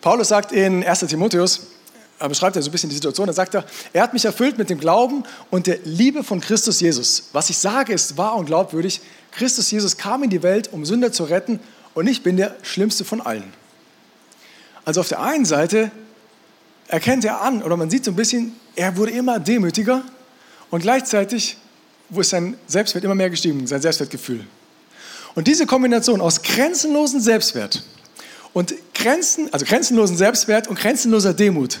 Paulus 0.00 0.28
sagt 0.28 0.52
in 0.52 0.84
1 0.84 1.00
Timotheus, 1.00 1.66
beschreibt 2.26 2.56
ja 2.56 2.62
so 2.62 2.68
ein 2.68 2.72
bisschen 2.72 2.88
die 2.88 2.96
Situation, 2.96 3.28
da 3.28 3.32
sagt 3.32 3.54
er, 3.54 3.64
er 3.92 4.02
hat 4.02 4.12
mich 4.12 4.24
erfüllt 4.24 4.58
mit 4.58 4.70
dem 4.70 4.80
Glauben 4.80 5.22
und 5.50 5.68
der 5.68 5.78
Liebe 5.84 6.24
von 6.24 6.40
Christus 6.40 6.80
Jesus. 6.80 7.28
Was 7.32 7.50
ich 7.50 7.58
sage, 7.58 7.92
ist 7.92 8.16
wahr 8.16 8.34
und 8.34 8.46
glaubwürdig. 8.46 9.00
Christus 9.30 9.70
Jesus 9.70 9.96
kam 9.96 10.24
in 10.24 10.30
die 10.30 10.42
Welt, 10.42 10.72
um 10.72 10.84
Sünder 10.84 11.12
zu 11.12 11.24
retten 11.24 11.60
und 11.94 12.08
ich 12.08 12.22
bin 12.22 12.36
der 12.36 12.56
schlimmste 12.62 13.04
von 13.04 13.20
allen. 13.20 13.52
Also 14.84 15.00
auf 15.00 15.08
der 15.08 15.20
einen 15.20 15.44
Seite 15.44 15.92
erkennt 16.88 17.24
er 17.24 17.42
an, 17.42 17.62
oder 17.62 17.76
man 17.76 17.90
sieht 17.90 18.04
so 18.04 18.10
ein 18.10 18.16
bisschen, 18.16 18.56
er 18.74 18.96
wurde 18.96 19.12
immer 19.12 19.38
demütiger 19.38 20.02
und 20.70 20.80
gleichzeitig 20.80 21.58
ist 22.10 22.30
sein 22.30 22.56
Selbstwert 22.66 23.04
immer 23.04 23.14
mehr 23.14 23.30
gestiegen, 23.30 23.66
sein 23.66 23.82
Selbstwertgefühl. 23.82 24.44
Und 25.34 25.46
diese 25.46 25.66
Kombination 25.66 26.20
aus 26.20 26.42
grenzenlosen 26.42 27.20
Selbstwert 27.20 27.84
und 28.54 28.74
Grenzen, 28.94 29.52
also 29.52 29.66
grenzenlosen 29.66 30.16
Selbstwert 30.16 30.68
und 30.68 30.78
grenzenloser 30.78 31.34
Demut, 31.34 31.80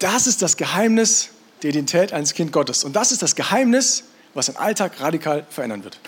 das 0.00 0.26
ist 0.26 0.42
das 0.42 0.56
Geheimnis 0.56 1.30
der 1.62 1.70
Identität 1.70 2.12
eines 2.12 2.34
Kind 2.34 2.52
Gottes. 2.52 2.84
Und 2.84 2.94
das 2.94 3.12
ist 3.12 3.22
das 3.22 3.36
Geheimnis, 3.36 4.04
was 4.34 4.46
den 4.46 4.56
Alltag 4.56 5.00
radikal 5.00 5.46
verändern 5.48 5.84
wird. 5.84 5.98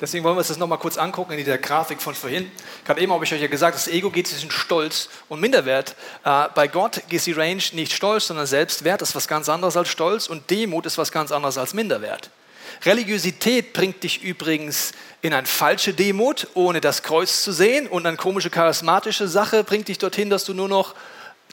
Deswegen 0.00 0.24
wollen 0.24 0.34
wir 0.34 0.40
uns 0.40 0.48
das 0.48 0.58
nochmal 0.58 0.78
kurz 0.78 0.98
angucken 0.98 1.32
in 1.32 1.38
dieser 1.38 1.56
Grafik 1.56 2.02
von 2.02 2.14
vorhin. 2.14 2.50
Gerade 2.84 3.00
eben 3.00 3.12
habe 3.12 3.24
ich 3.24 3.32
euch 3.32 3.40
ja 3.40 3.46
gesagt, 3.46 3.76
das 3.76 3.86
Ego 3.86 4.10
geht 4.10 4.26
zwischen 4.26 4.50
Stolz 4.50 5.08
und 5.28 5.40
Minderwert. 5.40 5.94
Äh, 6.24 6.48
bei 6.54 6.66
Gott 6.66 6.98
ist 7.10 7.26
die 7.26 7.32
Range 7.32 7.62
nicht 7.72 7.92
Stolz, 7.92 8.26
sondern 8.26 8.46
Selbstwert. 8.46 9.02
Ist 9.02 9.14
was 9.14 9.28
ganz 9.28 9.48
anderes 9.48 9.76
als 9.76 9.88
Stolz. 9.88 10.26
Und 10.26 10.50
Demut 10.50 10.84
ist 10.84 10.98
was 10.98 11.12
ganz 11.12 11.30
anderes 11.30 11.58
als 11.58 11.74
Minderwert. 11.74 12.30
Religiosität 12.84 13.72
bringt 13.72 14.02
dich 14.02 14.22
übrigens 14.22 14.92
in 15.22 15.32
eine 15.32 15.46
falsche 15.46 15.94
Demut, 15.94 16.48
ohne 16.54 16.80
das 16.80 17.04
Kreuz 17.04 17.42
zu 17.42 17.52
sehen. 17.52 17.86
Und 17.86 18.04
eine 18.04 18.16
komische 18.16 18.50
charismatische 18.50 19.28
Sache 19.28 19.62
bringt 19.62 19.86
dich 19.86 19.98
dorthin, 19.98 20.28
dass 20.28 20.44
du 20.44 20.54
nur 20.54 20.68
noch 20.68 20.96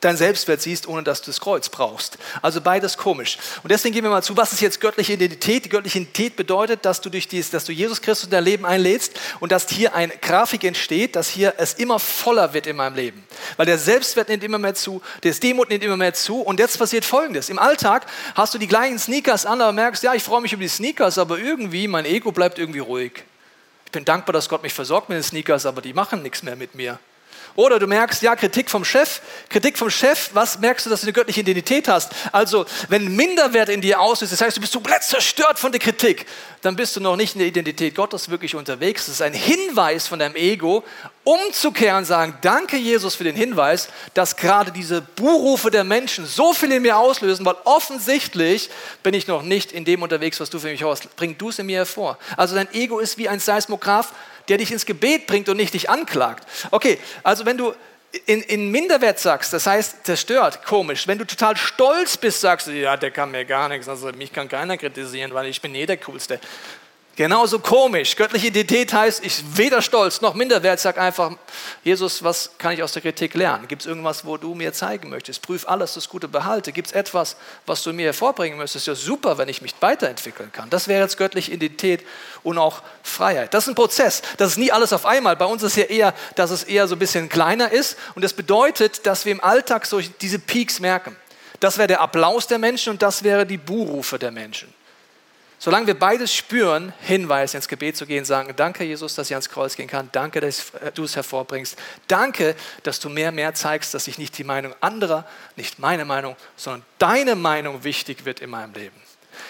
dein 0.01 0.17
Selbstwert 0.17 0.61
siehst, 0.61 0.87
ohne 0.87 1.03
dass 1.03 1.21
du 1.21 1.27
das 1.27 1.39
Kreuz 1.39 1.69
brauchst. 1.69 2.17
Also 2.41 2.59
beides 2.59 2.97
komisch. 2.97 3.37
Und 3.63 3.71
deswegen 3.71 3.93
gehen 3.93 4.03
wir 4.03 4.09
mal 4.09 4.23
zu, 4.23 4.35
was 4.35 4.51
ist 4.51 4.59
jetzt 4.59 4.81
göttliche 4.81 5.13
Identität? 5.13 5.65
Die 5.65 5.69
göttliche 5.69 5.99
Identität 5.99 6.35
bedeutet, 6.35 6.85
dass 6.85 7.01
du 7.01 7.09
durch 7.09 7.27
dies, 7.27 7.51
dass 7.51 7.65
du 7.65 7.71
Jesus 7.71 8.01
Christus 8.01 8.25
in 8.25 8.31
dein 8.31 8.43
Leben 8.43 8.65
einlädst 8.65 9.19
und 9.39 9.51
dass 9.51 9.69
hier 9.69 9.93
eine 9.95 10.13
Grafik 10.17 10.63
entsteht, 10.63 11.15
dass 11.15 11.29
hier 11.29 11.53
es 11.57 11.75
immer 11.75 11.99
voller 11.99 12.53
wird 12.53 12.67
in 12.67 12.75
meinem 12.75 12.95
Leben. 12.95 13.23
Weil 13.57 13.67
der 13.67 13.77
Selbstwert 13.77 14.29
nimmt 14.29 14.43
immer 14.43 14.57
mehr 14.57 14.73
zu, 14.73 15.01
das 15.21 15.39
Demut 15.39 15.69
nimmt 15.69 15.83
immer 15.83 15.97
mehr 15.97 16.13
zu 16.13 16.41
und 16.41 16.59
jetzt 16.59 16.77
passiert 16.77 17.05
Folgendes. 17.05 17.49
Im 17.49 17.59
Alltag 17.59 18.07
hast 18.35 18.53
du 18.53 18.57
die 18.57 18.67
gleichen 18.67 18.97
Sneakers 18.97 19.45
an, 19.45 19.61
aber 19.61 19.71
merkst, 19.71 20.03
ja, 20.03 20.15
ich 20.15 20.23
freue 20.23 20.41
mich 20.41 20.53
über 20.53 20.63
die 20.63 20.69
Sneakers, 20.69 21.19
aber 21.19 21.37
irgendwie, 21.37 21.87
mein 21.87 22.05
Ego 22.05 22.31
bleibt 22.31 22.57
irgendwie 22.57 22.79
ruhig. 22.79 23.23
Ich 23.85 23.91
bin 23.91 24.05
dankbar, 24.05 24.33
dass 24.33 24.49
Gott 24.49 24.63
mich 24.63 24.73
versorgt 24.73 25.09
mit 25.09 25.17
den 25.17 25.23
Sneakers, 25.23 25.65
aber 25.65 25.81
die 25.81 25.93
machen 25.93 26.23
nichts 26.23 26.43
mehr 26.43 26.55
mit 26.55 26.75
mir. 26.75 26.97
Oder 27.55 27.79
du 27.79 27.87
merkst, 27.87 28.21
ja, 28.21 28.35
Kritik 28.35 28.69
vom 28.69 28.85
Chef. 28.85 29.21
Kritik 29.49 29.77
vom 29.77 29.89
Chef, 29.89 30.29
was 30.33 30.59
merkst 30.59 30.85
du, 30.85 30.89
dass 30.89 31.01
du 31.01 31.05
eine 31.05 31.13
göttliche 31.13 31.41
Identität 31.41 31.87
hast? 31.87 32.11
Also, 32.31 32.65
wenn 32.89 33.15
Minderwert 33.15 33.69
in 33.69 33.81
dir 33.81 33.99
auslöst, 33.99 34.33
das 34.33 34.41
heißt, 34.41 34.57
du 34.57 34.61
bist 34.61 34.73
komplett 34.73 35.03
zerstört 35.03 35.59
von 35.59 35.71
der 35.71 35.79
Kritik, 35.79 36.25
dann 36.61 36.75
bist 36.75 36.95
du 36.95 36.99
noch 36.99 37.15
nicht 37.15 37.35
in 37.35 37.39
der 37.39 37.47
Identität 37.47 37.95
Gottes 37.95 38.29
wirklich 38.29 38.55
unterwegs. 38.55 39.05
Das 39.05 39.15
ist 39.15 39.21
ein 39.21 39.33
Hinweis 39.33 40.07
von 40.07 40.19
deinem 40.19 40.35
Ego, 40.35 40.83
umzukehren 41.23 41.99
und 41.99 42.05
sagen, 42.05 42.37
danke 42.41 42.77
Jesus 42.77 43.15
für 43.15 43.23
den 43.23 43.35
Hinweis, 43.35 43.89
dass 44.13 44.35
gerade 44.35 44.71
diese 44.71 45.01
Buhrufe 45.01 45.69
der 45.69 45.83
Menschen 45.83 46.25
so 46.25 46.53
viel 46.53 46.71
in 46.71 46.81
mir 46.81 46.97
auslösen, 46.97 47.45
weil 47.45 47.55
offensichtlich 47.65 48.69
bin 49.03 49.13
ich 49.13 49.27
noch 49.27 49.41
nicht 49.41 49.71
in 49.71 49.85
dem 49.85 50.01
unterwegs, 50.01 50.39
was 50.39 50.49
du 50.49 50.59
für 50.59 50.67
mich 50.67 50.83
hast. 50.83 51.15
Bring 51.15 51.37
du 51.37 51.49
es 51.49 51.59
in 51.59 51.65
mir 51.65 51.77
hervor. 51.77 52.17
Also 52.37 52.55
dein 52.55 52.71
Ego 52.73 52.99
ist 52.99 53.17
wie 53.17 53.29
ein 53.29 53.39
Seismograph, 53.39 54.13
der 54.47 54.57
dich 54.57 54.71
ins 54.71 54.85
Gebet 54.85 55.27
bringt 55.27 55.49
und 55.49 55.57
nicht 55.57 55.73
dich 55.73 55.89
anklagt. 55.89 56.47
Okay, 56.71 56.97
also 57.23 57.45
wenn 57.45 57.57
du 57.57 57.73
in, 58.25 58.41
in 58.41 58.71
Minderwert 58.71 59.19
sagst, 59.19 59.53
das 59.53 59.65
heißt 59.65 60.05
zerstört, 60.05 60.65
komisch. 60.65 61.07
Wenn 61.07 61.17
du 61.17 61.25
total 61.25 61.55
stolz 61.55 62.17
bist, 62.17 62.41
sagst 62.41 62.67
du, 62.67 62.71
ja, 62.71 62.97
der 62.97 63.11
kann 63.11 63.31
mir 63.31 63.45
gar 63.45 63.69
nichts, 63.69 63.87
also 63.87 64.11
mich 64.11 64.33
kann 64.33 64.49
keiner 64.49 64.77
kritisieren, 64.77 65.33
weil 65.33 65.47
ich 65.47 65.61
bin 65.61 65.73
eh 65.75 65.85
der 65.85 65.97
Coolste. 65.97 66.39
Genauso 67.17 67.59
komisch. 67.59 68.15
Göttliche 68.15 68.47
Identität 68.47 68.93
heißt, 68.93 69.23
ich 69.25 69.43
weder 69.57 69.81
stolz 69.81 70.21
noch 70.21 70.33
minderwert, 70.33 70.79
sag 70.79 70.97
einfach, 70.97 71.31
Jesus, 71.83 72.23
was 72.23 72.51
kann 72.57 72.71
ich 72.71 72.81
aus 72.81 72.93
der 72.93 73.01
Kritik 73.01 73.33
lernen? 73.33 73.67
Gibt 73.67 73.81
es 73.81 73.85
irgendwas, 73.85 74.25
wo 74.25 74.37
du 74.37 74.55
mir 74.55 74.71
zeigen 74.71 75.09
möchtest? 75.09 75.41
Prüf 75.41 75.67
alles, 75.67 75.95
das 75.95 76.07
Gute 76.07 76.29
behalte. 76.29 76.71
Gibt 76.71 76.87
es 76.87 76.93
etwas, 76.93 77.35
was 77.65 77.83
du 77.83 77.91
mir 77.91 78.05
hervorbringen 78.05 78.57
möchtest? 78.57 78.87
Ja, 78.87 78.95
super, 78.95 79.37
wenn 79.37 79.49
ich 79.49 79.61
mich 79.61 79.75
weiterentwickeln 79.81 80.53
kann. 80.53 80.69
Das 80.69 80.87
wäre 80.87 81.01
jetzt 81.01 81.17
göttliche 81.17 81.51
Identität 81.51 82.05
und 82.43 82.57
auch 82.57 82.81
Freiheit. 83.03 83.53
Das 83.53 83.65
ist 83.65 83.69
ein 83.69 83.75
Prozess. 83.75 84.21
Das 84.37 84.51
ist 84.51 84.57
nie 84.57 84.71
alles 84.71 84.93
auf 84.93 85.05
einmal. 85.05 85.35
Bei 85.35 85.45
uns 85.45 85.63
ist 85.63 85.75
ja 85.75 85.83
eher, 85.83 86.13
dass 86.35 86.49
es 86.49 86.63
eher 86.63 86.87
so 86.87 86.95
ein 86.95 86.99
bisschen 86.99 87.27
kleiner 87.27 87.73
ist. 87.73 87.97
Und 88.15 88.23
das 88.23 88.31
bedeutet, 88.31 89.05
dass 89.05 89.25
wir 89.25 89.33
im 89.33 89.43
Alltag 89.43 89.85
so 89.85 89.99
diese 89.99 90.39
Peaks 90.39 90.79
merken. 90.79 91.17
Das 91.59 91.77
wäre 91.77 91.87
der 91.87 92.01
Applaus 92.01 92.47
der 92.47 92.57
Menschen 92.57 92.93
und 92.93 93.01
das 93.01 93.23
wäre 93.23 93.45
die 93.45 93.57
Buhrufe 93.57 94.17
der 94.17 94.31
Menschen. 94.31 94.73
Solange 95.63 95.85
wir 95.85 95.93
beides 95.93 96.33
spüren, 96.33 96.91
Hinweis 97.01 97.53
ins 97.53 97.67
Gebet 97.67 97.95
zu 97.95 98.07
gehen, 98.07 98.25
sagen, 98.25 98.51
danke 98.55 98.83
Jesus, 98.83 99.13
dass 99.13 99.27
ich 99.27 99.35
ans 99.35 99.47
Kreuz 99.47 99.75
gehen 99.75 99.85
kann, 99.85 100.09
danke, 100.11 100.41
dass 100.41 100.71
du 100.95 101.03
es 101.03 101.15
hervorbringst, 101.15 101.77
danke, 102.07 102.55
dass 102.81 102.99
du 102.99 103.09
mehr, 103.09 103.31
mehr 103.31 103.53
zeigst, 103.53 103.93
dass 103.93 104.07
ich 104.07 104.17
nicht 104.17 104.35
die 104.39 104.43
Meinung 104.43 104.73
anderer, 104.81 105.23
nicht 105.57 105.77
meine 105.77 106.03
Meinung, 106.03 106.35
sondern 106.55 106.83
deine 106.97 107.35
Meinung 107.35 107.83
wichtig 107.83 108.25
wird 108.25 108.39
in 108.39 108.49
meinem 108.49 108.73
Leben. 108.73 108.95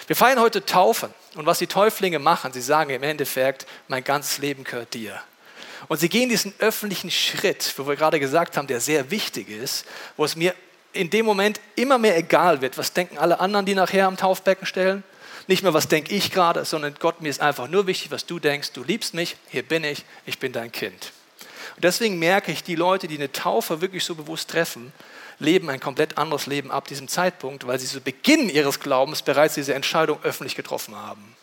Wir 0.06 0.14
feiern 0.14 0.38
heute 0.38 0.66
Taufen 0.66 1.08
und 1.34 1.46
was 1.46 1.60
die 1.60 1.66
Täuflinge 1.66 2.18
machen, 2.18 2.52
sie 2.52 2.60
sagen 2.60 2.90
im 2.90 3.02
Endeffekt, 3.02 3.64
mein 3.88 4.04
ganzes 4.04 4.36
Leben 4.36 4.64
gehört 4.64 4.92
dir. 4.92 5.18
Und 5.88 5.98
sie 5.98 6.10
gehen 6.10 6.28
diesen 6.28 6.52
öffentlichen 6.58 7.10
Schritt, 7.10 7.72
wo 7.78 7.88
wir 7.88 7.96
gerade 7.96 8.20
gesagt 8.20 8.58
haben, 8.58 8.66
der 8.66 8.82
sehr 8.82 9.10
wichtig 9.10 9.48
ist, 9.48 9.86
wo 10.18 10.26
es 10.26 10.36
mir 10.36 10.54
in 10.92 11.08
dem 11.08 11.24
Moment 11.24 11.58
immer 11.74 11.96
mehr 11.96 12.18
egal 12.18 12.60
wird, 12.60 12.76
was 12.76 12.92
denken 12.92 13.16
alle 13.16 13.40
anderen, 13.40 13.64
die 13.64 13.74
nachher 13.74 14.06
am 14.06 14.18
Taufbecken 14.18 14.66
stellen, 14.66 15.02
nicht 15.48 15.62
mehr, 15.62 15.74
was 15.74 15.88
denke 15.88 16.14
ich 16.14 16.30
gerade, 16.30 16.64
sondern 16.64 16.94
Gott, 16.98 17.20
mir 17.20 17.28
ist 17.28 17.40
einfach 17.40 17.68
nur 17.68 17.86
wichtig, 17.86 18.10
was 18.10 18.26
du 18.26 18.38
denkst. 18.38 18.72
Du 18.72 18.84
liebst 18.84 19.14
mich, 19.14 19.36
hier 19.48 19.62
bin 19.62 19.84
ich, 19.84 20.04
ich 20.26 20.38
bin 20.38 20.52
dein 20.52 20.72
Kind. 20.72 21.12
Und 21.76 21.84
deswegen 21.84 22.18
merke 22.18 22.52
ich, 22.52 22.62
die 22.62 22.74
Leute, 22.74 23.08
die 23.08 23.16
eine 23.16 23.32
Taufe 23.32 23.80
wirklich 23.80 24.04
so 24.04 24.14
bewusst 24.14 24.50
treffen, 24.50 24.92
leben 25.38 25.70
ein 25.70 25.80
komplett 25.80 26.18
anderes 26.18 26.46
Leben 26.46 26.70
ab 26.70 26.86
diesem 26.88 27.08
Zeitpunkt, 27.08 27.66
weil 27.66 27.78
sie 27.78 27.86
zu 27.86 28.00
Beginn 28.00 28.48
ihres 28.48 28.80
Glaubens 28.80 29.22
bereits 29.22 29.54
diese 29.54 29.74
Entscheidung 29.74 30.18
öffentlich 30.22 30.54
getroffen 30.54 30.94
haben. 30.96 31.36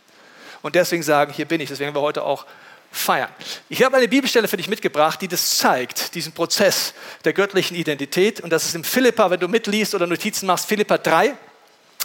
Und 0.62 0.75
deswegen 0.75 1.03
sagen, 1.03 1.33
hier 1.33 1.45
bin 1.45 1.62
ich. 1.62 1.69
Das 1.69 1.79
werden 1.79 1.95
wir 1.95 2.01
heute 2.01 2.23
auch 2.23 2.45
feiern. 2.91 3.29
Ich 3.69 3.83
habe 3.83 3.97
eine 3.97 4.07
Bibelstelle 4.07 4.47
für 4.47 4.57
dich 4.57 4.67
mitgebracht, 4.67 5.21
die 5.21 5.27
das 5.27 5.57
zeigt, 5.57 6.15
diesen 6.15 6.33
Prozess 6.33 6.93
der 7.23 7.33
göttlichen 7.33 7.75
Identität. 7.75 8.41
Und 8.41 8.51
das 8.51 8.65
ist 8.65 8.75
im 8.75 8.83
Philippa, 8.83 9.29
wenn 9.29 9.39
du 9.39 9.47
mitliest 9.47 9.95
oder 9.95 10.07
Notizen 10.07 10.47
machst, 10.47 10.65
Philippa 10.65 10.97
3. 10.97 11.35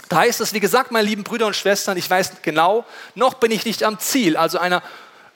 Da 0.09 0.17
heißt 0.17 0.41
es, 0.41 0.53
wie 0.53 0.59
gesagt, 0.59 0.91
meine 0.91 1.07
lieben 1.07 1.23
Brüder 1.23 1.47
und 1.47 1.55
Schwestern, 1.55 1.97
ich 1.97 2.09
weiß 2.09 2.33
genau, 2.41 2.85
noch 3.15 3.35
bin 3.35 3.51
ich 3.51 3.65
nicht 3.65 3.83
am 3.83 3.99
Ziel, 3.99 4.37
also 4.37 4.59
einer 4.59 4.83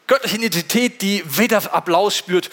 göttlichen 0.07 0.41
Identität, 0.41 1.01
die 1.01 1.23
weder 1.25 1.73
Applaus 1.73 2.15
spürt, 2.15 2.49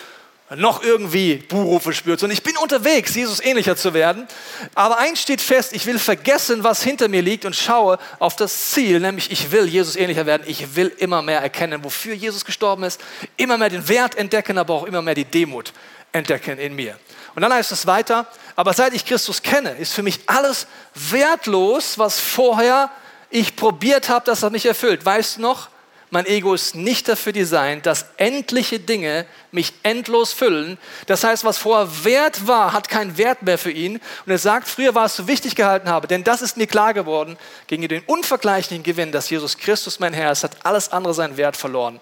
noch 0.55 0.83
irgendwie 0.83 1.37
Buhrufe 1.37 1.93
spürt, 1.93 2.21
sondern 2.21 2.37
ich 2.37 2.45
bin 2.45 2.57
unterwegs, 2.57 3.15
Jesus 3.15 3.41
ähnlicher 3.41 3.77
zu 3.77 3.95
werden. 3.95 4.29
Aber 4.77 4.99
eins 4.99 5.21
steht 5.21 5.41
fest, 5.41 5.73
ich 5.73 5.87
will 5.87 5.99
vergessen, 5.99 6.63
was 6.63 6.83
hinter 6.83 7.09
mir 7.09 7.21
liegt 7.21 7.45
und 7.45 7.57
schaue 7.57 7.99
auf 8.21 8.37
das 8.37 8.71
Ziel, 8.71 9.01
nämlich 9.01 9.33
ich 9.33 9.51
will 9.51 9.67
Jesus 9.67 9.97
ähnlicher 9.97 10.25
werden. 10.25 10.45
Ich 10.47 10.77
will 10.77 10.93
immer 10.99 11.21
mehr 11.21 11.41
erkennen, 11.41 11.83
wofür 11.83 12.15
Jesus 12.15 12.45
gestorben 12.45 12.85
ist, 12.85 13.01
immer 13.37 13.59
mehr 13.59 13.71
den 13.71 13.89
Wert 13.89 14.15
entdecken, 14.15 14.57
aber 14.59 14.75
auch 14.75 14.85
immer 14.85 15.03
mehr 15.03 15.17
die 15.17 15.25
Demut 15.25 15.73
entdecken 16.13 16.59
in 16.59 16.77
mir. 16.77 16.97
Und 17.37 17.43
dann 17.43 17.53
heißt 17.53 17.71
es 17.71 17.87
weiter, 17.87 18.27
aber 18.57 18.73
seit 18.73 18.95
ich 18.95 19.05
Christus 19.05 19.43
kenne, 19.43 19.73
ist 19.73 19.93
für 19.93 20.03
mich 20.03 20.21
alles 20.25 20.67
wertlos, 20.95 21.99
was 21.99 22.19
vorher 22.19 22.91
ich 23.29 23.57
probiert 23.57 24.09
habe, 24.09 24.25
das 24.25 24.43
hat 24.43 24.53
mich 24.53 24.65
erfüllt. 24.65 25.05
Weißt 25.05 25.37
du 25.37 25.43
noch? 25.43 25.69
Mein 26.09 26.25
Ego 26.25 26.55
ist 26.55 26.75
nicht 26.75 27.09
dafür 27.09 27.33
designt, 27.33 27.85
dass 27.85 28.07
endliche 28.17 28.81
Dinge 28.81 29.27
mich 29.51 29.75
endlos 29.83 30.33
füllen. 30.33 30.79
Das 31.09 31.25
heißt, 31.25 31.45
was 31.45 31.59
vorher 31.59 32.05
Wert 32.05 32.47
war, 32.47 32.73
hat 32.73 32.89
keinen 32.89 33.19
Wert 33.19 33.43
mehr 33.43 33.59
für 33.59 33.71
ihn. 33.73 33.97
Und 34.25 34.33
er 34.33 34.39
sagt, 34.39 34.67
früher 34.67 34.95
war 34.95 35.05
es 35.05 35.17
so 35.17 35.29
wichtig 35.29 35.57
gehalten 35.57 35.91
habe, 35.91 36.07
denn 36.07 36.25
das 36.25 36.41
ist 36.41 36.57
mir 36.57 36.67
klar 36.67 36.95
geworden, 36.95 37.37
gegen 37.67 37.87
den 37.87 38.03
unvergleichlichen 38.07 38.83
Gewinn, 38.83 39.13
dass 39.13 39.29
Jesus 39.29 39.59
Christus 39.59 40.01
mein 40.01 40.15
Herr 40.15 40.33
ist, 40.33 40.43
hat 40.43 40.65
alles 40.65 40.91
andere 40.91 41.13
seinen 41.13 41.37
Wert 41.37 41.59
verloren. 41.59 42.01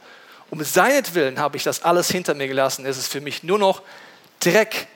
Um 0.50 0.62
seinetwillen 0.62 1.40
habe 1.40 1.56
ich 1.56 1.64
das 1.64 1.82
alles 1.82 2.08
hinter 2.08 2.34
mir 2.34 2.46
gelassen. 2.46 2.86
Es 2.86 2.98
ist 2.98 3.10
für 3.10 3.20
mich 3.20 3.42
nur 3.42 3.58
noch 3.58 3.82
Dreck. 4.38 4.86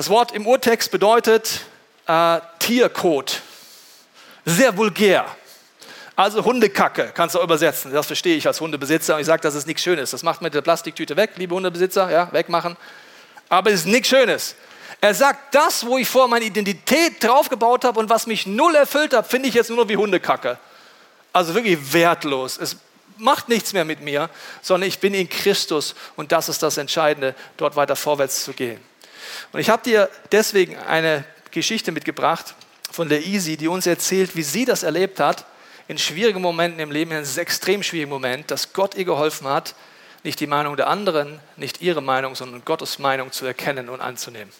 Das 0.00 0.08
Wort 0.08 0.32
im 0.32 0.46
Urtext 0.46 0.90
bedeutet 0.90 1.60
äh, 2.06 2.40
Tierkot. 2.58 3.42
Sehr 4.46 4.74
vulgär. 4.74 5.26
Also 6.16 6.42
Hundekacke 6.42 7.12
kannst 7.12 7.34
du 7.34 7.42
übersetzen. 7.42 7.92
Das 7.92 8.06
verstehe 8.06 8.34
ich 8.34 8.46
als 8.46 8.62
Hundebesitzer 8.62 9.16
und 9.16 9.20
ich 9.20 9.26
sage, 9.26 9.42
das 9.42 9.54
ist 9.54 9.66
nichts 9.66 9.82
Schönes. 9.82 10.12
Das 10.12 10.22
macht 10.22 10.40
mit 10.40 10.54
der 10.54 10.62
Plastiktüte 10.62 11.18
weg, 11.18 11.32
liebe 11.36 11.54
Hundebesitzer, 11.54 12.10
ja, 12.10 12.32
wegmachen. 12.32 12.78
Aber 13.50 13.72
es 13.72 13.80
ist 13.80 13.88
nichts 13.88 14.08
Schönes. 14.08 14.54
Er 15.02 15.12
sagt, 15.12 15.54
das, 15.54 15.84
wo 15.84 15.98
ich 15.98 16.08
vor 16.08 16.28
meine 16.28 16.46
Identität 16.46 17.22
draufgebaut 17.22 17.84
habe 17.84 18.00
und 18.00 18.08
was 18.08 18.26
mich 18.26 18.46
null 18.46 18.74
erfüllt 18.74 19.12
hat, 19.12 19.26
finde 19.26 19.50
ich 19.50 19.54
jetzt 19.54 19.68
nur 19.68 19.76
noch 19.76 19.88
wie 19.90 19.98
Hundekacke. 19.98 20.56
Also 21.30 21.54
wirklich 21.54 21.92
wertlos. 21.92 22.56
Es 22.56 22.78
macht 23.18 23.50
nichts 23.50 23.74
mehr 23.74 23.84
mit 23.84 24.00
mir, 24.00 24.30
sondern 24.62 24.88
ich 24.88 24.98
bin 24.98 25.12
in 25.12 25.28
Christus 25.28 25.94
und 26.16 26.32
das 26.32 26.48
ist 26.48 26.62
das 26.62 26.78
Entscheidende, 26.78 27.34
dort 27.58 27.76
weiter 27.76 27.96
vorwärts 27.96 28.44
zu 28.44 28.54
gehen. 28.54 28.80
Und 29.52 29.60
ich 29.60 29.70
habe 29.70 29.82
dir 29.82 30.08
deswegen 30.32 30.76
eine 30.76 31.24
Geschichte 31.50 31.92
mitgebracht 31.92 32.54
von 32.90 33.08
der 33.08 33.24
Easy, 33.24 33.56
die 33.56 33.68
uns 33.68 33.86
erzählt, 33.86 34.36
wie 34.36 34.42
sie 34.42 34.64
das 34.64 34.82
erlebt 34.82 35.20
hat 35.20 35.44
in 35.88 35.98
schwierigen 35.98 36.40
Momenten 36.40 36.78
im 36.80 36.92
Leben, 36.92 37.10
in 37.10 37.16
einem 37.16 37.38
extrem 37.38 37.82
schwierigen 37.82 38.10
Moment, 38.10 38.50
dass 38.50 38.72
Gott 38.72 38.94
ihr 38.94 39.04
geholfen 39.04 39.48
hat, 39.48 39.74
nicht 40.22 40.38
die 40.38 40.46
Meinung 40.46 40.76
der 40.76 40.88
anderen, 40.88 41.40
nicht 41.56 41.82
ihre 41.82 42.00
Meinung, 42.00 42.36
sondern 42.36 42.62
Gottes 42.64 42.98
Meinung 42.98 43.32
zu 43.32 43.44
erkennen 43.44 43.88
und 43.88 44.00
anzunehmen. 44.00 44.52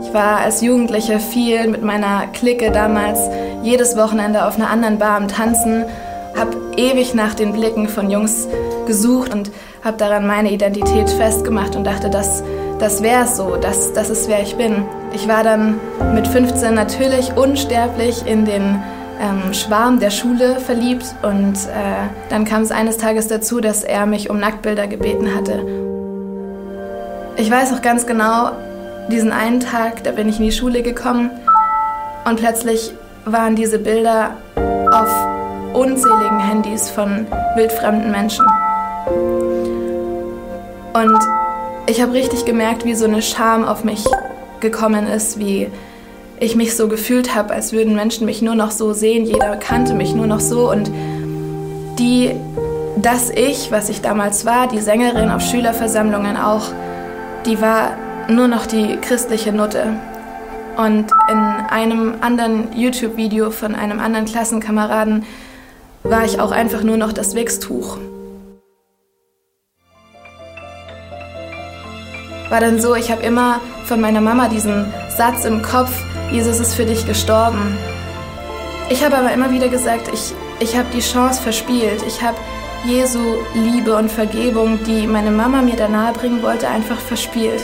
Ich 0.00 0.14
war 0.14 0.38
als 0.38 0.62
Jugendliche 0.62 1.20
viel 1.20 1.66
mit 1.66 1.82
meiner 1.82 2.28
Clique 2.28 2.70
damals 2.70 3.18
jedes 3.62 3.96
Wochenende 3.96 4.46
auf 4.46 4.54
einer 4.54 4.70
anderen 4.70 4.98
Bar 4.98 5.16
am 5.16 5.28
Tanzen, 5.28 5.84
habe 6.36 6.56
ewig 6.76 7.12
nach 7.12 7.34
den 7.34 7.52
Blicken 7.52 7.88
von 7.88 8.10
Jungs 8.10 8.48
gesucht 8.86 9.34
und 9.34 9.50
habe 9.84 9.96
daran 9.96 10.26
meine 10.26 10.50
Identität 10.50 11.10
festgemacht 11.10 11.76
und 11.76 11.84
dachte, 11.84 12.10
das, 12.10 12.42
das 12.78 13.02
wäre 13.02 13.24
es 13.24 13.36
so, 13.36 13.56
das, 13.56 13.92
das 13.92 14.10
ist 14.10 14.28
wer 14.28 14.42
ich 14.42 14.56
bin. 14.56 14.84
Ich 15.12 15.28
war 15.28 15.42
dann 15.42 15.80
mit 16.14 16.26
15 16.26 16.74
natürlich 16.74 17.36
unsterblich 17.36 18.26
in 18.26 18.44
den 18.44 18.82
ähm, 19.20 19.52
Schwarm 19.54 20.00
der 20.00 20.10
Schule 20.10 20.60
verliebt 20.60 21.06
und 21.22 21.54
äh, 21.54 22.08
dann 22.28 22.44
kam 22.44 22.62
es 22.62 22.70
eines 22.70 22.98
Tages 22.98 23.28
dazu, 23.28 23.60
dass 23.60 23.84
er 23.84 24.06
mich 24.06 24.30
um 24.30 24.38
Nacktbilder 24.38 24.86
gebeten 24.86 25.34
hatte. 25.34 25.64
Ich 27.36 27.50
weiß 27.50 27.72
auch 27.72 27.82
ganz 27.82 28.06
genau, 28.06 28.50
diesen 29.10 29.32
einen 29.32 29.60
Tag, 29.60 30.04
da 30.04 30.12
bin 30.12 30.28
ich 30.28 30.38
in 30.38 30.44
die 30.44 30.52
Schule 30.52 30.82
gekommen 30.82 31.30
und 32.24 32.36
plötzlich 32.36 32.92
waren 33.24 33.56
diese 33.56 33.78
Bilder 33.78 34.36
auf 34.92 35.08
unzähligen 35.74 36.40
Handys 36.40 36.90
von 36.90 37.26
wildfremden 37.56 38.10
Menschen. 38.10 38.44
Und 40.98 41.18
ich 41.86 42.02
habe 42.02 42.12
richtig 42.12 42.44
gemerkt, 42.44 42.84
wie 42.84 42.94
so 42.94 43.04
eine 43.04 43.22
Scham 43.22 43.64
auf 43.64 43.84
mich 43.84 44.04
gekommen 44.58 45.06
ist, 45.06 45.38
wie 45.38 45.68
ich 46.40 46.56
mich 46.56 46.76
so 46.76 46.88
gefühlt 46.88 47.36
habe, 47.36 47.54
als 47.54 47.72
würden 47.72 47.94
Menschen 47.94 48.26
mich 48.26 48.42
nur 48.42 48.56
noch 48.56 48.72
so 48.72 48.92
sehen, 48.92 49.24
jeder 49.24 49.56
kannte 49.56 49.94
mich 49.94 50.12
nur 50.14 50.26
noch 50.26 50.40
so 50.40 50.70
und 50.70 50.90
die, 51.98 52.32
das 52.96 53.30
Ich, 53.30 53.70
was 53.70 53.88
ich 53.88 54.00
damals 54.00 54.44
war, 54.44 54.66
die 54.66 54.80
Sängerin 54.80 55.30
auf 55.30 55.42
Schülerversammlungen 55.42 56.36
auch, 56.36 56.72
die 57.46 57.60
war 57.60 57.96
nur 58.28 58.48
noch 58.48 58.66
die 58.66 58.96
christliche 58.96 59.52
Nutte. 59.52 59.84
Und 60.76 61.06
in 61.30 61.38
einem 61.38 62.14
anderen 62.20 62.68
YouTube-Video 62.76 63.50
von 63.50 63.74
einem 63.74 64.00
anderen 64.00 64.26
Klassenkameraden 64.26 65.24
war 66.02 66.24
ich 66.24 66.40
auch 66.40 66.52
einfach 66.52 66.82
nur 66.82 66.96
noch 66.96 67.12
das 67.12 67.34
Wichstuch. 67.34 67.98
War 72.50 72.60
dann 72.60 72.80
so, 72.80 72.94
ich 72.94 73.10
habe 73.10 73.22
immer 73.22 73.60
von 73.84 74.00
meiner 74.00 74.20
Mama 74.20 74.48
diesen 74.48 74.92
Satz 75.16 75.44
im 75.44 75.62
Kopf, 75.62 75.90
Jesus 76.30 76.60
ist 76.60 76.74
für 76.74 76.84
dich 76.84 77.06
gestorben. 77.06 77.76
Ich 78.90 79.04
habe 79.04 79.16
aber 79.16 79.32
immer 79.32 79.50
wieder 79.50 79.68
gesagt, 79.68 80.10
ich, 80.12 80.32
ich 80.60 80.76
habe 80.76 80.88
die 80.94 81.00
Chance 81.00 81.42
verspielt. 81.42 82.02
Ich 82.06 82.22
habe 82.22 82.36
Jesu 82.84 83.18
Liebe 83.54 83.96
und 83.96 84.10
Vergebung, 84.10 84.78
die 84.84 85.06
meine 85.06 85.30
Mama 85.30 85.62
mir 85.62 85.76
da 85.76 85.88
nahe 85.88 86.12
bringen 86.12 86.42
wollte, 86.42 86.68
einfach 86.68 86.98
verspielt. 86.98 87.62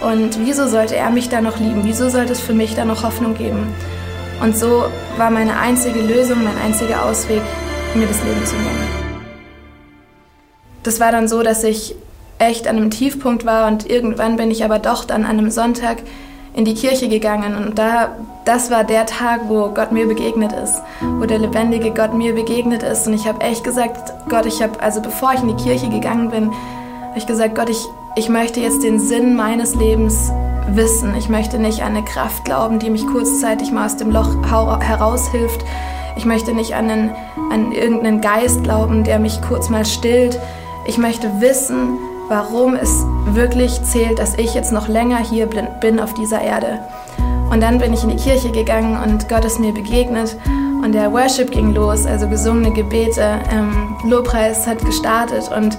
Und 0.00 0.38
wieso 0.44 0.68
sollte 0.68 0.96
er 0.96 1.10
mich 1.10 1.28
da 1.28 1.40
noch 1.40 1.58
lieben? 1.58 1.84
Wieso 1.84 2.08
sollte 2.08 2.32
es 2.32 2.40
für 2.40 2.54
mich 2.54 2.74
da 2.74 2.84
noch 2.84 3.02
Hoffnung 3.02 3.34
geben? 3.34 3.66
Und 4.40 4.56
so 4.56 4.84
war 5.16 5.30
meine 5.30 5.58
einzige 5.58 6.00
Lösung, 6.00 6.44
mein 6.44 6.56
einziger 6.58 7.04
Ausweg, 7.04 7.42
mir 7.94 8.06
das 8.06 8.22
Leben 8.22 8.46
zu 8.46 8.54
nehmen. 8.54 8.88
Das 10.84 11.00
war 11.00 11.10
dann 11.10 11.26
so, 11.26 11.42
dass 11.42 11.64
ich 11.64 11.96
echt 12.38 12.68
an 12.68 12.76
einem 12.76 12.90
Tiefpunkt 12.90 13.44
war 13.44 13.68
und 13.68 13.88
irgendwann 13.88 14.36
bin 14.36 14.50
ich 14.50 14.64
aber 14.64 14.78
doch 14.78 15.04
dann 15.04 15.24
an 15.24 15.38
einem 15.38 15.50
Sonntag 15.50 15.98
in 16.54 16.64
die 16.64 16.74
Kirche 16.74 17.08
gegangen 17.08 17.56
und 17.56 17.78
da, 17.78 18.16
das 18.44 18.70
war 18.70 18.84
der 18.84 19.06
Tag, 19.06 19.42
wo 19.48 19.68
Gott 19.68 19.92
mir 19.92 20.06
begegnet 20.06 20.52
ist, 20.52 20.80
wo 21.00 21.24
der 21.24 21.38
lebendige 21.38 21.92
Gott 21.92 22.14
mir 22.14 22.34
begegnet 22.34 22.82
ist 22.82 23.06
und 23.06 23.14
ich 23.14 23.26
habe 23.26 23.40
echt 23.42 23.64
gesagt, 23.64 24.12
Gott, 24.28 24.46
ich 24.46 24.62
habe, 24.62 24.80
also 24.80 25.00
bevor 25.00 25.32
ich 25.34 25.40
in 25.40 25.56
die 25.56 25.62
Kirche 25.62 25.88
gegangen 25.88 26.30
bin, 26.30 26.50
habe 26.50 27.18
ich 27.18 27.26
gesagt, 27.26 27.54
Gott, 27.54 27.68
ich, 27.68 27.84
ich 28.16 28.28
möchte 28.28 28.60
jetzt 28.60 28.82
den 28.82 28.98
Sinn 28.98 29.36
meines 29.36 29.74
Lebens 29.74 30.30
wissen. 30.74 31.14
Ich 31.16 31.28
möchte 31.28 31.58
nicht 31.58 31.82
an 31.82 31.96
eine 31.96 32.04
Kraft 32.04 32.44
glauben, 32.44 32.78
die 32.78 32.90
mich 32.90 33.06
kurzzeitig 33.06 33.72
mal 33.72 33.86
aus 33.86 33.96
dem 33.96 34.10
Loch 34.10 34.36
heraushilft. 34.44 35.64
Ich 36.16 36.24
möchte 36.24 36.52
nicht 36.52 36.74
an, 36.74 36.90
einen, 36.90 37.10
an 37.50 37.72
irgendeinen 37.72 38.20
Geist 38.20 38.64
glauben, 38.64 39.04
der 39.04 39.18
mich 39.18 39.40
kurz 39.40 39.70
mal 39.70 39.86
stillt. 39.86 40.38
Ich 40.86 40.98
möchte 40.98 41.40
wissen, 41.40 41.98
warum 42.28 42.74
es 42.74 43.04
wirklich 43.32 43.82
zählt, 43.82 44.18
dass 44.18 44.34
ich 44.36 44.54
jetzt 44.54 44.72
noch 44.72 44.88
länger 44.88 45.18
hier 45.18 45.46
bin 45.46 46.00
auf 46.00 46.14
dieser 46.14 46.40
Erde. 46.40 46.80
Und 47.50 47.62
dann 47.62 47.78
bin 47.78 47.94
ich 47.94 48.04
in 48.04 48.10
die 48.10 48.16
Kirche 48.16 48.50
gegangen 48.50 48.98
und 49.02 49.28
Gott 49.28 49.44
ist 49.44 49.58
mir 49.58 49.72
begegnet 49.72 50.36
und 50.82 50.92
der 50.92 51.12
Worship 51.12 51.50
ging 51.50 51.74
los, 51.74 52.06
also 52.06 52.28
gesungene 52.28 52.72
Gebete, 52.72 53.40
ähm, 53.50 53.96
Lobpreis 54.04 54.66
hat 54.66 54.84
gestartet 54.84 55.50
und 55.56 55.78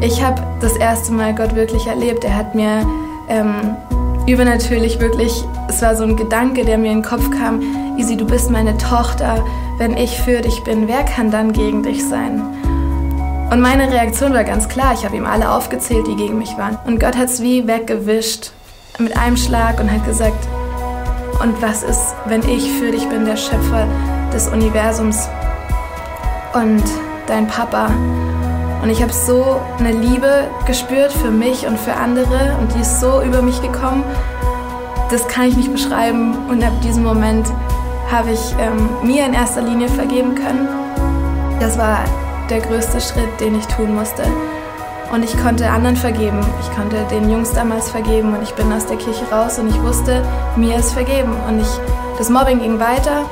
ich 0.00 0.22
habe 0.22 0.42
das 0.60 0.76
erste 0.76 1.12
Mal 1.12 1.34
Gott 1.34 1.54
wirklich 1.54 1.86
erlebt. 1.86 2.24
Er 2.24 2.34
hat 2.34 2.54
mir 2.54 2.86
ähm, 3.28 3.76
übernatürlich 4.26 4.98
wirklich, 5.00 5.44
es 5.68 5.82
war 5.82 5.94
so 5.94 6.04
ein 6.04 6.16
Gedanke, 6.16 6.64
der 6.64 6.78
mir 6.78 6.90
in 6.90 6.98
den 6.98 7.04
Kopf 7.04 7.30
kam, 7.30 7.60
Isi, 7.98 8.16
du 8.16 8.26
bist 8.26 8.50
meine 8.50 8.76
Tochter, 8.78 9.44
wenn 9.78 9.96
ich 9.96 10.18
für 10.18 10.40
dich 10.40 10.64
bin, 10.64 10.88
wer 10.88 11.04
kann 11.04 11.30
dann 11.30 11.52
gegen 11.52 11.82
dich 11.82 12.06
sein? 12.08 12.42
Und 13.52 13.60
meine 13.60 13.92
Reaktion 13.92 14.32
war 14.32 14.44
ganz 14.44 14.66
klar. 14.66 14.94
Ich 14.94 15.04
habe 15.04 15.14
ihm 15.14 15.26
alle 15.26 15.50
aufgezählt, 15.50 16.06
die 16.06 16.16
gegen 16.16 16.38
mich 16.38 16.56
waren. 16.56 16.78
Und 16.86 16.98
Gott 16.98 17.18
hat 17.18 17.26
es 17.26 17.42
wie 17.42 17.68
weggewischt 17.68 18.50
mit 18.98 19.14
einem 19.14 19.36
Schlag 19.36 19.78
und 19.78 19.92
hat 19.92 20.06
gesagt, 20.06 20.48
und 21.42 21.60
was 21.60 21.82
ist, 21.82 22.14
wenn 22.24 22.40
ich 22.48 22.72
für 22.72 22.90
dich 22.92 23.06
bin, 23.10 23.26
der 23.26 23.36
Schöpfer 23.36 23.86
des 24.32 24.48
Universums 24.48 25.28
und 26.54 26.82
dein 27.26 27.46
Papa? 27.46 27.90
Und 28.82 28.88
ich 28.88 29.02
habe 29.02 29.12
so 29.12 29.60
eine 29.78 29.92
Liebe 29.92 30.48
gespürt 30.66 31.12
für 31.12 31.30
mich 31.30 31.66
und 31.66 31.78
für 31.78 31.92
andere 31.92 32.56
und 32.58 32.74
die 32.74 32.80
ist 32.80 33.00
so 33.00 33.20
über 33.20 33.42
mich 33.42 33.60
gekommen. 33.60 34.02
Das 35.10 35.28
kann 35.28 35.48
ich 35.48 35.56
nicht 35.58 35.70
beschreiben. 35.70 36.48
Und 36.48 36.64
ab 36.64 36.80
diesem 36.82 37.02
Moment 37.02 37.46
habe 38.10 38.30
ich 38.30 38.54
ähm, 38.58 38.88
mir 39.02 39.26
in 39.26 39.34
erster 39.34 39.60
Linie 39.60 39.90
vergeben 39.90 40.36
können. 40.36 40.68
Das 41.60 41.76
war 41.76 41.98
der 42.50 42.60
größte 42.60 43.00
Schritt, 43.00 43.40
den 43.40 43.58
ich 43.58 43.66
tun 43.66 43.94
musste. 43.94 44.22
Und 45.12 45.22
ich 45.22 45.36
konnte 45.42 45.68
anderen 45.68 45.96
vergeben. 45.96 46.40
Ich 46.60 46.74
konnte 46.74 46.96
den 47.10 47.30
Jungs 47.30 47.52
damals 47.52 47.90
vergeben 47.90 48.34
und 48.34 48.42
ich 48.42 48.54
bin 48.54 48.72
aus 48.72 48.86
der 48.86 48.96
Kirche 48.96 49.24
raus 49.30 49.58
und 49.58 49.68
ich 49.68 49.82
wusste, 49.82 50.22
mir 50.56 50.76
ist 50.76 50.92
vergeben. 50.92 51.32
Und 51.48 51.60
ich, 51.60 51.68
das 52.18 52.30
Mobbing 52.30 52.60
ging 52.60 52.80
weiter 52.80 53.26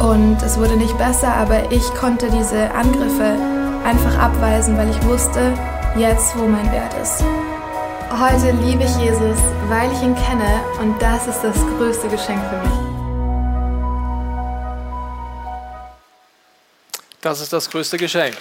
und 0.00 0.42
es 0.42 0.58
wurde 0.58 0.76
nicht 0.76 0.96
besser, 0.98 1.34
aber 1.34 1.70
ich 1.70 1.82
konnte 1.94 2.28
diese 2.30 2.72
Angriffe 2.74 3.36
einfach 3.84 4.18
abweisen, 4.18 4.76
weil 4.76 4.90
ich 4.90 5.04
wusste, 5.06 5.52
jetzt 5.96 6.36
wo 6.38 6.46
mein 6.46 6.70
Wert 6.72 6.94
ist. 7.02 7.24
Heute 8.10 8.52
liebe 8.62 8.84
ich 8.84 8.96
Jesus, 8.98 9.38
weil 9.68 9.90
ich 9.92 10.02
ihn 10.02 10.14
kenne 10.14 10.60
und 10.80 11.00
das 11.00 11.26
ist 11.26 11.42
das 11.42 11.56
größte 11.78 12.08
Geschenk 12.08 12.40
für 12.50 12.68
mich. 12.68 12.91
Das 17.22 17.40
ist 17.40 17.52
das 17.52 17.70
größte 17.70 17.96
Geschenk. 17.98 18.36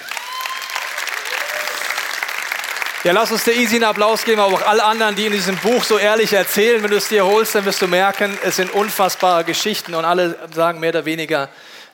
Ja, 3.04 3.14
lass 3.14 3.32
uns 3.32 3.44
der 3.44 3.56
Easy 3.56 3.76
einen 3.76 3.84
Applaus 3.84 4.24
geben, 4.24 4.42
aber 4.42 4.56
auch 4.56 4.62
alle 4.64 4.84
anderen, 4.84 5.16
die 5.16 5.28
in 5.28 5.32
diesem 5.32 5.56
Buch 5.58 5.84
so 5.84 6.00
ehrlich 6.00 6.34
erzählen. 6.34 6.82
Wenn 6.82 6.90
du 6.90 6.98
es 6.98 7.08
dir 7.08 7.24
holst, 7.24 7.54
dann 7.54 7.64
wirst 7.66 7.82
du 7.82 7.88
merken, 7.88 8.38
es 8.44 8.56
sind 8.56 8.72
unfassbare 8.72 9.44
Geschichten 9.44 9.94
und 9.94 10.04
alle 10.04 10.36
sagen 10.54 10.80
mehr 10.80 10.90
oder 10.90 11.06
weniger. 11.06 11.50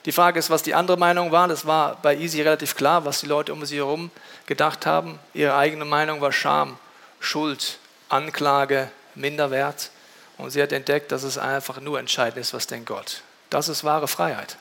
Die 0.06 0.12
Frage 0.12 0.38
ist, 0.38 0.48
was 0.48 0.62
die 0.62 0.74
andere 0.74 0.96
Meinung 0.96 1.30
war. 1.30 1.46
Das 1.46 1.66
war 1.66 1.96
bei 2.00 2.16
Easy 2.16 2.40
relativ 2.40 2.74
klar, 2.74 3.04
was 3.04 3.20
die 3.20 3.26
Leute 3.26 3.52
um 3.52 3.66
sie 3.66 3.76
herum 3.76 4.10
gedacht 4.46 4.86
haben. 4.86 5.18
Ihre 5.34 5.56
eigene 5.56 5.84
Meinung 5.84 6.22
war 6.22 6.32
Scham, 6.32 6.78
Schuld, 7.20 7.78
Anklage, 8.08 8.90
Minderwert. 9.14 9.90
Und 10.38 10.50
sie 10.50 10.62
hat 10.62 10.72
entdeckt, 10.72 11.12
dass 11.12 11.22
es 11.22 11.36
einfach 11.36 11.80
nur 11.80 11.98
entscheidend 11.98 12.38
ist, 12.38 12.54
was 12.54 12.66
denkt 12.66 12.86
Gott. 12.86 13.20
Das 13.50 13.68
ist 13.68 13.84
wahre 13.84 14.08
Freiheit. 14.08 14.56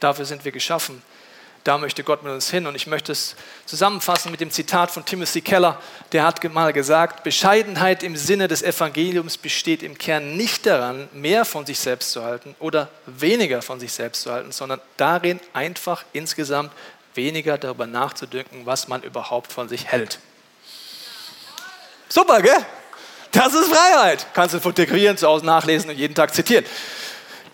Dafür 0.00 0.26
sind 0.26 0.44
wir 0.44 0.52
geschaffen. 0.52 1.02
Da 1.68 1.76
möchte 1.76 2.02
Gott 2.02 2.22
mit 2.22 2.32
uns 2.32 2.48
hin. 2.48 2.66
Und 2.66 2.74
ich 2.76 2.86
möchte 2.86 3.12
es 3.12 3.36
zusammenfassen 3.66 4.30
mit 4.30 4.40
dem 4.40 4.50
Zitat 4.50 4.90
von 4.90 5.04
Timothy 5.04 5.42
Keller. 5.42 5.78
Der 6.12 6.24
hat 6.24 6.42
mal 6.50 6.72
gesagt, 6.72 7.24
Bescheidenheit 7.24 8.02
im 8.02 8.16
Sinne 8.16 8.48
des 8.48 8.62
Evangeliums 8.62 9.36
besteht 9.36 9.82
im 9.82 9.98
Kern 9.98 10.34
nicht 10.34 10.64
daran, 10.64 11.10
mehr 11.12 11.44
von 11.44 11.66
sich 11.66 11.78
selbst 11.78 12.12
zu 12.12 12.24
halten 12.24 12.56
oder 12.58 12.88
weniger 13.04 13.60
von 13.60 13.80
sich 13.80 13.92
selbst 13.92 14.22
zu 14.22 14.32
halten, 14.32 14.50
sondern 14.50 14.80
darin 14.96 15.40
einfach 15.52 16.06
insgesamt 16.14 16.72
weniger 17.12 17.58
darüber 17.58 17.86
nachzudenken, 17.86 18.64
was 18.64 18.88
man 18.88 19.02
überhaupt 19.02 19.52
von 19.52 19.68
sich 19.68 19.84
hält. 19.84 20.20
Super, 22.08 22.40
gell? 22.40 22.64
Das 23.30 23.52
ist 23.52 23.70
Freiheit. 23.70 24.26
Kannst 24.32 24.54
du 24.54 24.60
fotografieren, 24.60 25.18
zu 25.18 25.26
Hause 25.26 25.44
nachlesen 25.44 25.90
und 25.90 25.98
jeden 25.98 26.14
Tag 26.14 26.34
zitieren. 26.34 26.64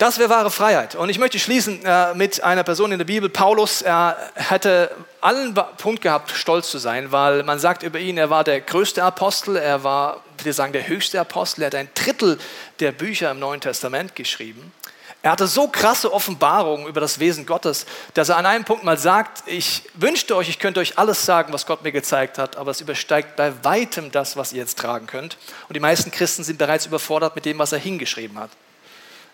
Das 0.05 0.19
wäre 0.19 0.29
wahre 0.29 0.51
Freiheit. 0.51 0.97
Und 0.97 1.09
ich 1.09 1.19
möchte 1.19 1.39
schließen 1.39 1.83
äh, 1.83 2.13
mit 2.13 2.45
einer 2.45 2.63
Person 2.63 2.93
in 2.93 2.99
der 2.99 3.07
Bibel. 3.07 3.31
Paulus, 3.31 3.81
er 3.81 4.19
hätte 4.35 4.91
allen 5.23 5.55
Punkt 5.79 6.03
gehabt, 6.03 6.31
stolz 6.31 6.71
zu 6.71 6.77
sein, 6.77 7.11
weil 7.11 7.43
man 7.43 7.59
sagt 7.59 7.83
über 7.83 7.99
ihn, 7.99 8.19
er 8.19 8.29
war 8.29 8.45
der 8.45 8.61
größte 8.61 9.03
Apostel, 9.03 9.57
er 9.57 9.83
war, 9.83 10.23
wir 10.43 10.53
sagen, 10.53 10.75
der 10.75 10.87
höchste 10.89 11.19
Apostel, 11.19 11.63
er 11.63 11.69
hat 11.69 11.75
ein 11.75 11.89
Drittel 11.95 12.37
der 12.81 12.93
Bücher 12.93 13.31
im 13.31 13.39
Neuen 13.39 13.63
Testament 13.63 14.15
geschrieben. 14.15 14.75
Er 15.23 15.31
hatte 15.31 15.47
so 15.47 15.69
krasse 15.69 16.13
Offenbarungen 16.13 16.87
über 16.87 17.01
das 17.01 17.19
Wesen 17.19 17.47
Gottes, 17.47 17.87
dass 18.13 18.29
er 18.29 18.37
an 18.37 18.45
einem 18.45 18.67
Punkt 18.67 18.85
mal 18.85 18.99
sagt, 18.99 19.45
ich 19.47 19.85
wünschte 19.95 20.37
euch, 20.37 20.51
ich 20.51 20.59
könnte 20.59 20.81
euch 20.81 20.99
alles 20.99 21.25
sagen, 21.25 21.51
was 21.55 21.65
Gott 21.65 21.83
mir 21.83 21.93
gezeigt 21.93 22.37
hat, 22.37 22.59
aber 22.59 22.73
es 22.73 22.83
übersteigt 22.83 23.37
bei 23.37 23.55
weitem 23.65 24.13
das, 24.13 24.37
was 24.37 24.53
ihr 24.53 24.59
jetzt 24.59 24.79
tragen 24.79 25.07
könnt. 25.07 25.39
Und 25.67 25.75
die 25.75 25.81
meisten 25.81 26.11
Christen 26.11 26.45
sind 26.45 26.59
bereits 26.59 26.85
überfordert 26.85 27.35
mit 27.37 27.47
dem, 27.47 27.59
was 27.59 27.73
er 27.73 27.79
hingeschrieben 27.79 28.39
hat 28.39 28.51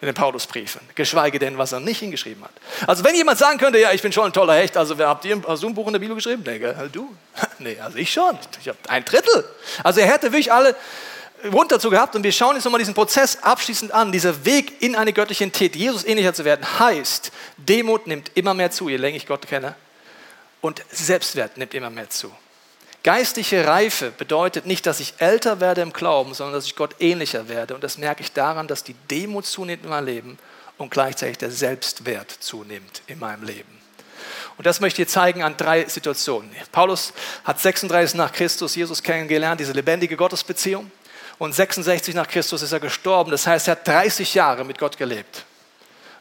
in 0.01 0.07
den 0.07 0.15
Paulusbriefen, 0.15 0.81
geschweige 0.95 1.39
denn, 1.39 1.59
was 1.59 1.73
er 1.73 1.81
nicht 1.81 1.99
hingeschrieben 2.01 2.43
hat. 2.43 2.53
Also 2.87 3.05
wenn 3.05 3.15
jemand 3.15 3.39
sagen 3.39 3.59
könnte, 3.59 3.79
ja, 3.79 3.93
ich 3.93 4.01
bin 4.01 4.13
schon 4.13 4.25
ein 4.25 4.33
toller 4.33 4.55
Hecht, 4.55 4.77
also 4.77 4.97
wer 4.97 5.09
habt 5.09 5.25
ihr 5.25 5.37
ein 5.37 5.75
Buch 5.75 5.87
in 5.87 5.93
der 5.93 6.01
Bibel 6.01 6.17
geschrieben? 6.17 6.43
Nee, 6.45 6.59
du? 6.93 7.15
Nee, 7.59 7.79
also 7.79 7.99
ich 7.99 8.11
schon. 8.11 8.39
Ich 8.61 8.69
habe 8.69 8.79
ein 8.89 9.05
Drittel. 9.05 9.45
Also 9.85 10.01
er 10.01 10.07
hätte 10.07 10.33
wirklich 10.33 10.51
alle 10.51 10.75
Grund 11.51 11.73
dazu 11.73 11.91
gehabt 11.91 12.17
und 12.17 12.23
wir 12.23 12.33
schauen 12.33 12.55
jetzt 12.55 12.65
nochmal 12.65 12.79
diesen 12.79 12.95
Prozess 12.95 13.39
abschließend 13.43 13.93
an. 13.93 14.13
Dieser 14.13 14.45
Weg 14.45 14.83
in 14.83 14.97
eine 14.97 15.13
göttliche 15.13 15.45
Entität, 15.45 15.77
Jesus 15.77 16.05
ähnlicher 16.05 16.35
zu 16.35 16.45
werden, 16.45 16.67
heißt, 16.79 17.33
Demut 17.59 18.07
nimmt 18.07 18.31
immer 18.35 18.55
mehr 18.55 18.71
zu, 18.71 18.89
je 18.89 18.97
länger 18.97 19.17
ich 19.17 19.27
Gott 19.27 19.47
kenne, 19.47 19.75
und 20.61 20.83
Selbstwert 20.91 21.57
nimmt 21.57 21.75
immer 21.75 21.91
mehr 21.91 22.11
zu. 22.11 22.31
Geistliche 23.03 23.67
Reife 23.67 24.11
bedeutet 24.11 24.67
nicht, 24.67 24.85
dass 24.85 25.01
ich 25.01 25.15
älter 25.19 25.61
werde 25.61 25.81
im 25.81 25.93
Glauben, 25.93 26.35
sondern 26.35 26.55
dass 26.55 26.67
ich 26.67 26.77
Gott 26.77 26.97
ähnlicher 27.01 27.49
werde. 27.49 27.75
Und 27.75 27.83
das 27.83 27.97
merke 27.97 28.23
ich 28.23 28.33
daran, 28.33 28.69
dass 28.69 28.85
die 28.85 28.95
Demut 29.11 29.47
zunimmt 29.47 29.85
in 29.85 29.91
meinem 29.91 30.07
Leben 30.07 30.39
und 30.77 30.91
gleichzeitig 30.91 31.39
der 31.39 31.51
Selbstwert 31.51 32.31
zunimmt 32.31 33.03
in 33.07 33.19
meinem 33.19 33.43
Leben. 33.43 33.81
Und 34.59 34.67
das 34.67 34.81
möchte 34.81 35.01
ich 35.01 35.09
dir 35.09 35.13
zeigen 35.13 35.43
an 35.43 35.57
drei 35.57 35.87
Situationen. 35.87 36.51
Paulus 36.73 37.15
hat 37.45 37.59
36 37.59 38.17
nach 38.17 38.33
Christus 38.33 38.75
Jesus 38.75 39.03
kennengelernt, 39.03 39.61
diese 39.61 39.73
lebendige 39.73 40.17
Gottesbeziehung. 40.17 40.91
Und 41.39 41.55
66 41.55 42.15
nach 42.15 42.29
Christus 42.29 42.61
ist 42.61 42.73
er 42.73 42.81
gestorben. 42.81 43.31
Das 43.31 43.47
heißt, 43.47 43.69
er 43.69 43.73
hat 43.73 43.89
30 43.89 44.35
Jahre 44.35 44.63
mit 44.63 44.79
Gott 44.79 44.99
gelebt. 44.99 45.47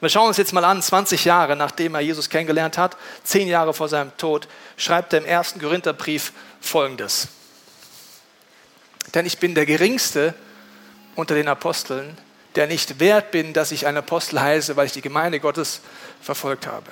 Wir 0.01 0.09
schauen 0.09 0.27
uns 0.27 0.37
jetzt 0.37 0.53
mal 0.53 0.63
an, 0.63 0.81
20 0.81 1.25
Jahre 1.25 1.55
nachdem 1.55 1.93
er 1.95 2.01
Jesus 2.01 2.29
kennengelernt 2.29 2.77
hat, 2.77 2.95
10 3.23 3.47
Jahre 3.47 3.73
vor 3.73 3.89
seinem 3.89 4.15
Tod, 4.17 4.47
schreibt 4.77 5.13
er 5.13 5.19
im 5.19 5.25
ersten 5.25 5.59
Korintherbrief 5.59 6.31
folgendes. 6.61 7.27
Denn 9.13 9.25
ich 9.25 9.39
bin 9.39 9.55
der 9.55 9.65
Geringste 9.65 10.33
unter 11.15 11.35
den 11.35 11.47
Aposteln, 11.47 12.17
der 12.55 12.67
nicht 12.67 12.99
wert 12.99 13.31
bin, 13.31 13.53
dass 13.53 13.71
ich 13.71 13.87
ein 13.87 13.97
Apostel 13.97 14.39
heiße, 14.39 14.75
weil 14.75 14.85
ich 14.85 14.93
die 14.93 15.01
Gemeinde 15.01 15.39
Gottes 15.39 15.81
verfolgt 16.21 16.67
habe. 16.67 16.91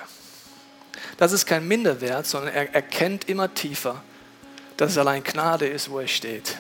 Das 1.17 1.31
ist 1.31 1.45
kein 1.45 1.67
Minderwert, 1.67 2.27
sondern 2.27 2.53
er 2.53 2.73
erkennt 2.75 3.29
immer 3.29 3.53
tiefer, 3.53 4.03
dass 4.75 4.91
es 4.91 4.97
allein 4.97 5.23
Gnade 5.23 5.67
ist, 5.67 5.89
wo 5.89 5.99
er 5.99 6.07
steht. 6.07 6.57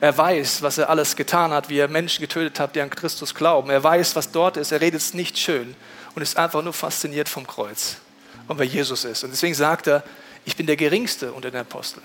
Er 0.00 0.16
weiß, 0.16 0.62
was 0.62 0.78
er 0.78 0.90
alles 0.90 1.16
getan 1.16 1.50
hat, 1.50 1.68
wie 1.68 1.78
er 1.78 1.88
Menschen 1.88 2.20
getötet 2.20 2.60
hat, 2.60 2.76
die 2.76 2.80
an 2.80 2.90
Christus 2.90 3.34
glauben. 3.34 3.70
Er 3.70 3.82
weiß, 3.82 4.14
was 4.14 4.30
dort 4.30 4.56
ist. 4.56 4.70
Er 4.70 4.80
redet 4.80 5.00
es 5.00 5.12
nicht 5.12 5.38
schön 5.38 5.74
und 6.14 6.22
ist 6.22 6.36
einfach 6.36 6.62
nur 6.62 6.72
fasziniert 6.72 7.28
vom 7.28 7.46
Kreuz 7.46 7.96
und 8.46 8.58
wer 8.58 8.66
Jesus 8.66 9.04
ist. 9.04 9.24
Und 9.24 9.30
deswegen 9.30 9.54
sagt 9.54 9.88
er, 9.88 10.04
ich 10.44 10.56
bin 10.56 10.66
der 10.66 10.76
Geringste 10.76 11.32
unter 11.32 11.50
den 11.50 11.60
Aposteln. 11.60 12.04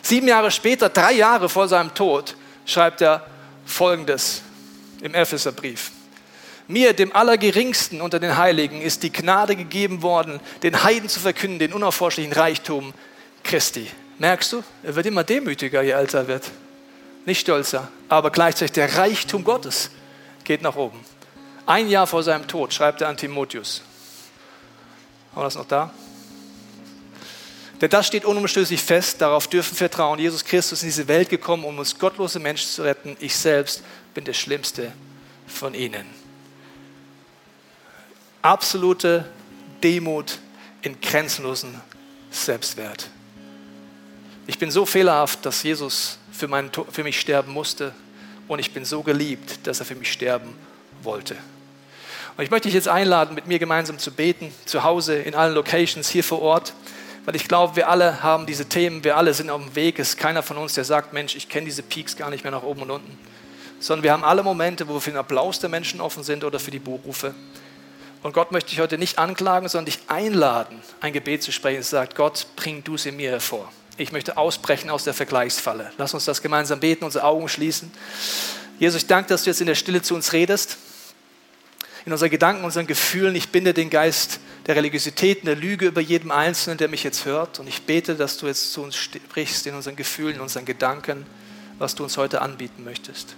Sieben 0.00 0.26
Jahre 0.26 0.50
später, 0.50 0.88
drei 0.88 1.12
Jahre 1.12 1.48
vor 1.48 1.68
seinem 1.68 1.94
Tod, 1.94 2.34
schreibt 2.64 3.02
er 3.02 3.24
Folgendes 3.64 4.42
im 5.02 5.14
Epheserbrief. 5.14 5.92
Mir, 6.66 6.94
dem 6.94 7.14
Allergeringsten 7.14 8.00
unter 8.00 8.18
den 8.18 8.36
Heiligen, 8.36 8.80
ist 8.80 9.02
die 9.02 9.12
Gnade 9.12 9.54
gegeben 9.54 10.02
worden, 10.02 10.40
den 10.62 10.82
Heiden 10.82 11.08
zu 11.08 11.20
verkünden, 11.20 11.58
den 11.58 11.72
unerforschlichen 11.72 12.32
Reichtum 12.32 12.94
Christi. 13.44 13.88
Merkst 14.18 14.52
du? 14.52 14.64
Er 14.82 14.94
wird 14.96 15.06
immer 15.06 15.24
demütiger, 15.24 15.82
je 15.82 15.90
älter 15.90 16.20
er 16.20 16.28
wird 16.28 16.50
nicht 17.24 17.40
stolzer, 17.40 17.88
aber 18.08 18.30
gleichzeitig 18.30 18.72
der 18.72 18.96
Reichtum 18.96 19.44
Gottes 19.44 19.90
geht 20.44 20.62
nach 20.62 20.76
oben. 20.76 21.00
Ein 21.66 21.88
Jahr 21.88 22.06
vor 22.06 22.22
seinem 22.22 22.48
Tod 22.48 22.74
schreibt 22.74 23.00
er 23.00 23.08
an 23.08 23.16
Timotheus. 23.16 23.82
Haben 25.32 25.40
wir 25.40 25.44
das 25.44 25.54
noch 25.54 25.66
da? 25.66 25.92
Denn 27.80 27.90
das 27.90 28.06
steht 28.06 28.24
unumstößlich 28.24 28.80
fest, 28.80 29.20
darauf 29.20 29.48
dürfen 29.48 29.72
wir 29.72 29.88
vertrauen. 29.88 30.18
Jesus 30.18 30.44
Christus 30.44 30.78
ist 30.78 30.82
in 30.82 30.88
diese 30.88 31.08
Welt 31.08 31.28
gekommen, 31.28 31.64
um 31.64 31.78
uns 31.78 31.98
gottlose 31.98 32.38
Menschen 32.38 32.68
zu 32.68 32.82
retten. 32.82 33.16
Ich 33.18 33.34
selbst 33.34 33.82
bin 34.14 34.24
der 34.24 34.34
Schlimmste 34.34 34.92
von 35.46 35.74
ihnen. 35.74 36.06
Absolute 38.40 39.24
Demut 39.82 40.38
in 40.82 41.00
grenzenlosen 41.00 41.80
Selbstwert. 42.30 43.08
Ich 44.46 44.58
bin 44.58 44.70
so 44.70 44.84
fehlerhaft, 44.84 45.46
dass 45.46 45.62
Jesus 45.62 46.18
für, 46.32 46.48
mein, 46.48 46.70
für 46.90 47.04
mich 47.04 47.20
sterben 47.20 47.52
musste. 47.52 47.94
Und 48.48 48.58
ich 48.58 48.72
bin 48.72 48.84
so 48.84 49.02
geliebt, 49.02 49.66
dass 49.66 49.80
er 49.80 49.86
für 49.86 49.94
mich 49.94 50.10
sterben 50.10 50.54
wollte. 51.02 51.36
Und 52.36 52.44
ich 52.44 52.50
möchte 52.50 52.68
dich 52.68 52.74
jetzt 52.74 52.88
einladen, 52.88 53.34
mit 53.34 53.46
mir 53.46 53.58
gemeinsam 53.58 53.98
zu 53.98 54.10
beten, 54.10 54.52
zu 54.64 54.82
Hause, 54.82 55.16
in 55.16 55.34
allen 55.34 55.54
Locations, 55.54 56.08
hier 56.08 56.24
vor 56.24 56.42
Ort. 56.42 56.72
Weil 57.24 57.36
ich 57.36 57.46
glaube, 57.46 57.76
wir 57.76 57.88
alle 57.88 58.22
haben 58.22 58.46
diese 58.46 58.68
Themen, 58.68 59.04
wir 59.04 59.16
alle 59.16 59.32
sind 59.32 59.48
auf 59.48 59.62
dem 59.62 59.76
Weg. 59.76 59.98
Es 59.98 60.10
ist 60.10 60.16
keiner 60.16 60.42
von 60.42 60.56
uns, 60.56 60.74
der 60.74 60.84
sagt, 60.84 61.12
Mensch, 61.12 61.36
ich 61.36 61.48
kenne 61.48 61.66
diese 61.66 61.82
Peaks 61.82 62.16
gar 62.16 62.30
nicht 62.30 62.42
mehr 62.42 62.50
nach 62.50 62.64
oben 62.64 62.82
und 62.82 62.90
unten. 62.90 63.18
Sondern 63.78 64.02
wir 64.02 64.12
haben 64.12 64.24
alle 64.24 64.42
Momente, 64.42 64.88
wo 64.88 64.94
wir 64.94 65.00
für 65.00 65.10
den 65.10 65.18
Applaus 65.18 65.60
der 65.60 65.68
Menschen 65.68 66.00
offen 66.00 66.24
sind 66.24 66.42
oder 66.42 66.58
für 66.58 66.70
die 66.72 66.80
Berufe. 66.80 67.34
Und 68.24 68.32
Gott 68.32 68.50
möchte 68.50 68.70
dich 68.70 68.80
heute 68.80 68.98
nicht 68.98 69.18
anklagen, 69.18 69.68
sondern 69.68 69.86
dich 69.86 70.00
einladen, 70.08 70.80
ein 71.00 71.12
Gebet 71.12 71.42
zu 71.42 71.52
sprechen. 71.52 71.80
Es 71.80 71.90
sagt, 71.90 72.16
Gott, 72.16 72.46
bring 72.56 72.82
du 72.82 72.94
es 72.94 73.06
in 73.06 73.16
mir 73.16 73.30
hervor. 73.30 73.70
Ich 73.98 74.12
möchte 74.12 74.36
ausbrechen 74.36 74.90
aus 74.90 75.04
der 75.04 75.14
Vergleichsfalle. 75.14 75.92
Lass 75.98 76.14
uns 76.14 76.24
das 76.24 76.40
gemeinsam 76.40 76.80
beten, 76.80 77.04
unsere 77.04 77.24
Augen 77.24 77.48
schließen. 77.48 77.90
Jesus, 78.78 79.02
ich 79.02 79.06
danke, 79.06 79.28
dass 79.28 79.44
du 79.44 79.50
jetzt 79.50 79.60
in 79.60 79.66
der 79.66 79.74
Stille 79.74 80.02
zu 80.02 80.14
uns 80.14 80.32
redest. 80.32 80.78
In 82.04 82.12
unseren 82.12 82.30
Gedanken, 82.30 82.64
unseren 82.64 82.86
Gefühlen. 82.86 83.36
Ich 83.36 83.50
binde 83.50 83.74
den 83.74 83.90
Geist 83.90 84.40
der 84.66 84.76
Religiosität 84.76 85.46
der 85.46 85.56
Lüge 85.56 85.86
über 85.86 86.00
jedem 86.00 86.30
Einzelnen, 86.30 86.78
der 86.78 86.88
mich 86.88 87.04
jetzt 87.04 87.26
hört. 87.26 87.60
Und 87.60 87.68
ich 87.68 87.82
bete, 87.82 88.14
dass 88.16 88.38
du 88.38 88.46
jetzt 88.46 88.72
zu 88.72 88.82
uns 88.82 88.96
sprichst 88.96 89.66
in 89.66 89.74
unseren 89.74 89.94
Gefühlen, 89.94 90.36
in 90.36 90.40
unseren 90.40 90.64
Gedanken, 90.64 91.26
was 91.78 91.94
du 91.94 92.02
uns 92.02 92.16
heute 92.16 92.40
anbieten 92.40 92.84
möchtest. 92.84 93.36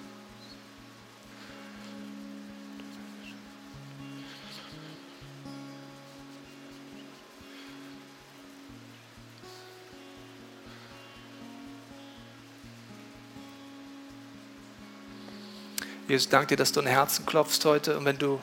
Jesus, 16.07 16.29
danke 16.29 16.48
dir, 16.48 16.57
dass 16.57 16.73
du 16.73 16.81
ein 16.81 16.87
Herzen 16.87 17.25
klopfst 17.25 17.65
heute. 17.65 17.96
Und 17.96 18.05
wenn 18.05 18.19
du 18.19 18.40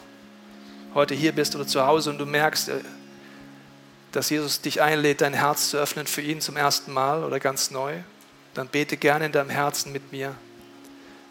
heute 0.96 1.14
hier 1.14 1.32
bist 1.32 1.56
oder 1.56 1.68
zu 1.68 1.86
Hause 1.86 2.10
und 2.10 2.18
du 2.18 2.26
merkst, 2.26 2.70
äh, 2.70 2.80
dass 4.12 4.30
Jesus 4.30 4.62
dich 4.62 4.82
einlädt, 4.82 5.22
dein 5.22 5.34
Herz 5.34 5.70
zu 5.70 5.78
öffnen 5.78 6.08
für 6.08 6.22
ihn 6.22 6.42
zum 6.42 6.58
ersten 6.58 6.92
Mal 6.92 7.24
oder 7.24 7.40
ganz 7.40 7.72
neu, 7.72 8.00
dann 8.54 8.68
bete 8.68 8.98
gerne 8.98 9.28
in 9.28 9.32
deinem 9.32 9.50
Herzen 9.50 9.92
mit 9.92 10.12
mir. 10.12 10.36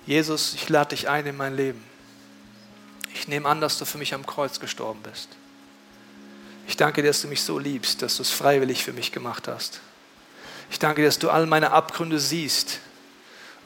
Jesus, 0.07 0.55
ich 0.55 0.69
lade 0.69 0.91
dich 0.91 1.09
ein 1.09 1.27
in 1.27 1.37
mein 1.37 1.57
Leben. 1.57 1.85
Ich 3.13 3.29
nehme 3.29 3.49
an, 3.49 3.61
dass 3.61 3.79
du 3.79 3.85
für 3.85 3.99
mich 3.99 4.15
am 4.15 4.25
Kreuz 4.25 4.61
gestorben 4.61 5.01
bist. 5.03 5.29
Ich 6.69 6.77
danke 6.77 7.03
dir, 7.03 7.09
dass 7.09 7.21
du 7.21 7.29
mich 7.29 7.43
so 7.43 7.59
liebst, 7.59 8.01
dass 8.03 8.17
du 8.17 8.23
es 8.23 8.31
freiwillig 8.31 8.85
für 8.85 8.93
mich 8.93 9.11
gemacht 9.11 9.49
hast. 9.49 9.81
Ich 10.71 10.79
danke 10.79 11.03
dir, 11.03 11.09
dass 11.09 11.19
du 11.19 11.29
all 11.29 11.47
meine 11.47 11.73
Abgründe 11.73 12.21
siehst 12.21 12.79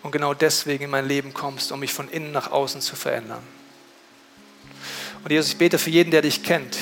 und 0.04 0.12
genau 0.12 0.34
deswegen 0.34 0.84
in 0.84 0.90
mein 0.90 1.08
Leben 1.08 1.32
kommst, 1.32 1.72
um 1.72 1.80
mich 1.80 1.92
von 1.92 2.08
innen 2.10 2.30
nach 2.30 2.52
außen 2.52 2.82
zu 2.82 2.94
verändern. 2.94 3.42
Und 5.24 5.30
Jesus, 5.30 5.52
ich 5.52 5.58
bete 5.58 5.78
für 5.78 5.88
jeden, 5.88 6.10
der 6.10 6.20
dich 6.20 6.42
kennt. 6.42 6.76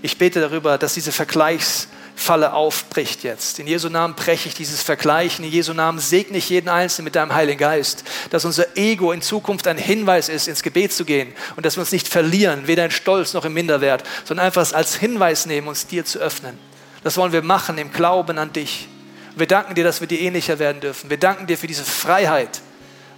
Ich 0.00 0.16
bete 0.16 0.40
darüber, 0.40 0.78
dass 0.78 0.94
diese 0.94 1.12
Vergleichsfalle 1.12 2.54
aufbricht 2.54 3.22
jetzt. 3.22 3.58
In 3.58 3.66
Jesu 3.66 3.90
Namen 3.90 4.14
breche 4.14 4.48
ich 4.48 4.54
dieses 4.54 4.82
Vergleichen. 4.82 5.44
In 5.44 5.52
Jesu 5.52 5.74
Namen 5.74 5.98
segne 5.98 6.38
ich 6.38 6.48
jeden 6.48 6.70
Einzelnen 6.70 7.04
mit 7.04 7.16
deinem 7.16 7.34
Heiligen 7.34 7.58
Geist, 7.58 8.02
dass 8.30 8.46
unser 8.46 8.78
Ego 8.78 9.12
in 9.12 9.20
Zukunft 9.20 9.68
ein 9.68 9.76
Hinweis 9.76 10.30
ist, 10.30 10.48
ins 10.48 10.62
Gebet 10.62 10.94
zu 10.94 11.04
gehen 11.04 11.34
und 11.56 11.66
dass 11.66 11.76
wir 11.76 11.82
uns 11.82 11.92
nicht 11.92 12.08
verlieren, 12.08 12.66
weder 12.66 12.86
in 12.86 12.90
Stolz 12.90 13.34
noch 13.34 13.44
im 13.44 13.52
Minderwert, 13.52 14.04
sondern 14.24 14.46
einfach 14.46 14.72
als 14.72 14.94
Hinweis 14.94 15.44
nehmen, 15.44 15.68
uns 15.68 15.86
dir 15.86 16.06
zu 16.06 16.18
öffnen. 16.18 16.58
Das 17.02 17.18
wollen 17.18 17.32
wir 17.32 17.42
machen 17.42 17.76
im 17.76 17.92
Glauben 17.92 18.38
an 18.38 18.54
dich. 18.54 18.88
Wir 19.36 19.46
danken 19.46 19.74
dir, 19.74 19.84
dass 19.84 20.00
wir 20.00 20.06
dir 20.06 20.20
ähnlicher 20.20 20.58
werden 20.58 20.80
dürfen. 20.80 21.10
Wir 21.10 21.18
danken 21.18 21.46
dir 21.46 21.58
für 21.58 21.66
diese 21.66 21.84
Freiheit, 21.84 22.62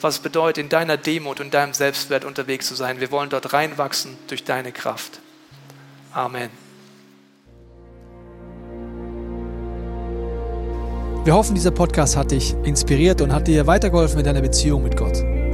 was 0.00 0.14
es 0.14 0.20
bedeutet, 0.20 0.64
in 0.64 0.68
deiner 0.68 0.96
Demut 0.96 1.40
und 1.40 1.52
deinem 1.52 1.74
Selbstwert 1.74 2.24
unterwegs 2.24 2.66
zu 2.66 2.74
sein. 2.74 3.00
Wir 3.00 3.10
wollen 3.10 3.28
dort 3.28 3.52
reinwachsen 3.52 4.16
durch 4.28 4.44
deine 4.44 4.72
Kraft. 4.72 5.20
Amen. 6.12 6.50
Wir 11.24 11.34
hoffen, 11.34 11.54
dieser 11.54 11.72
Podcast 11.72 12.16
hat 12.16 12.30
dich 12.30 12.54
inspiriert 12.62 13.20
und 13.20 13.32
hat 13.32 13.48
dir 13.48 13.66
weitergeholfen 13.66 14.20
in 14.20 14.24
deiner 14.24 14.42
Beziehung 14.42 14.84
mit 14.84 14.96
Gott. 14.96 15.35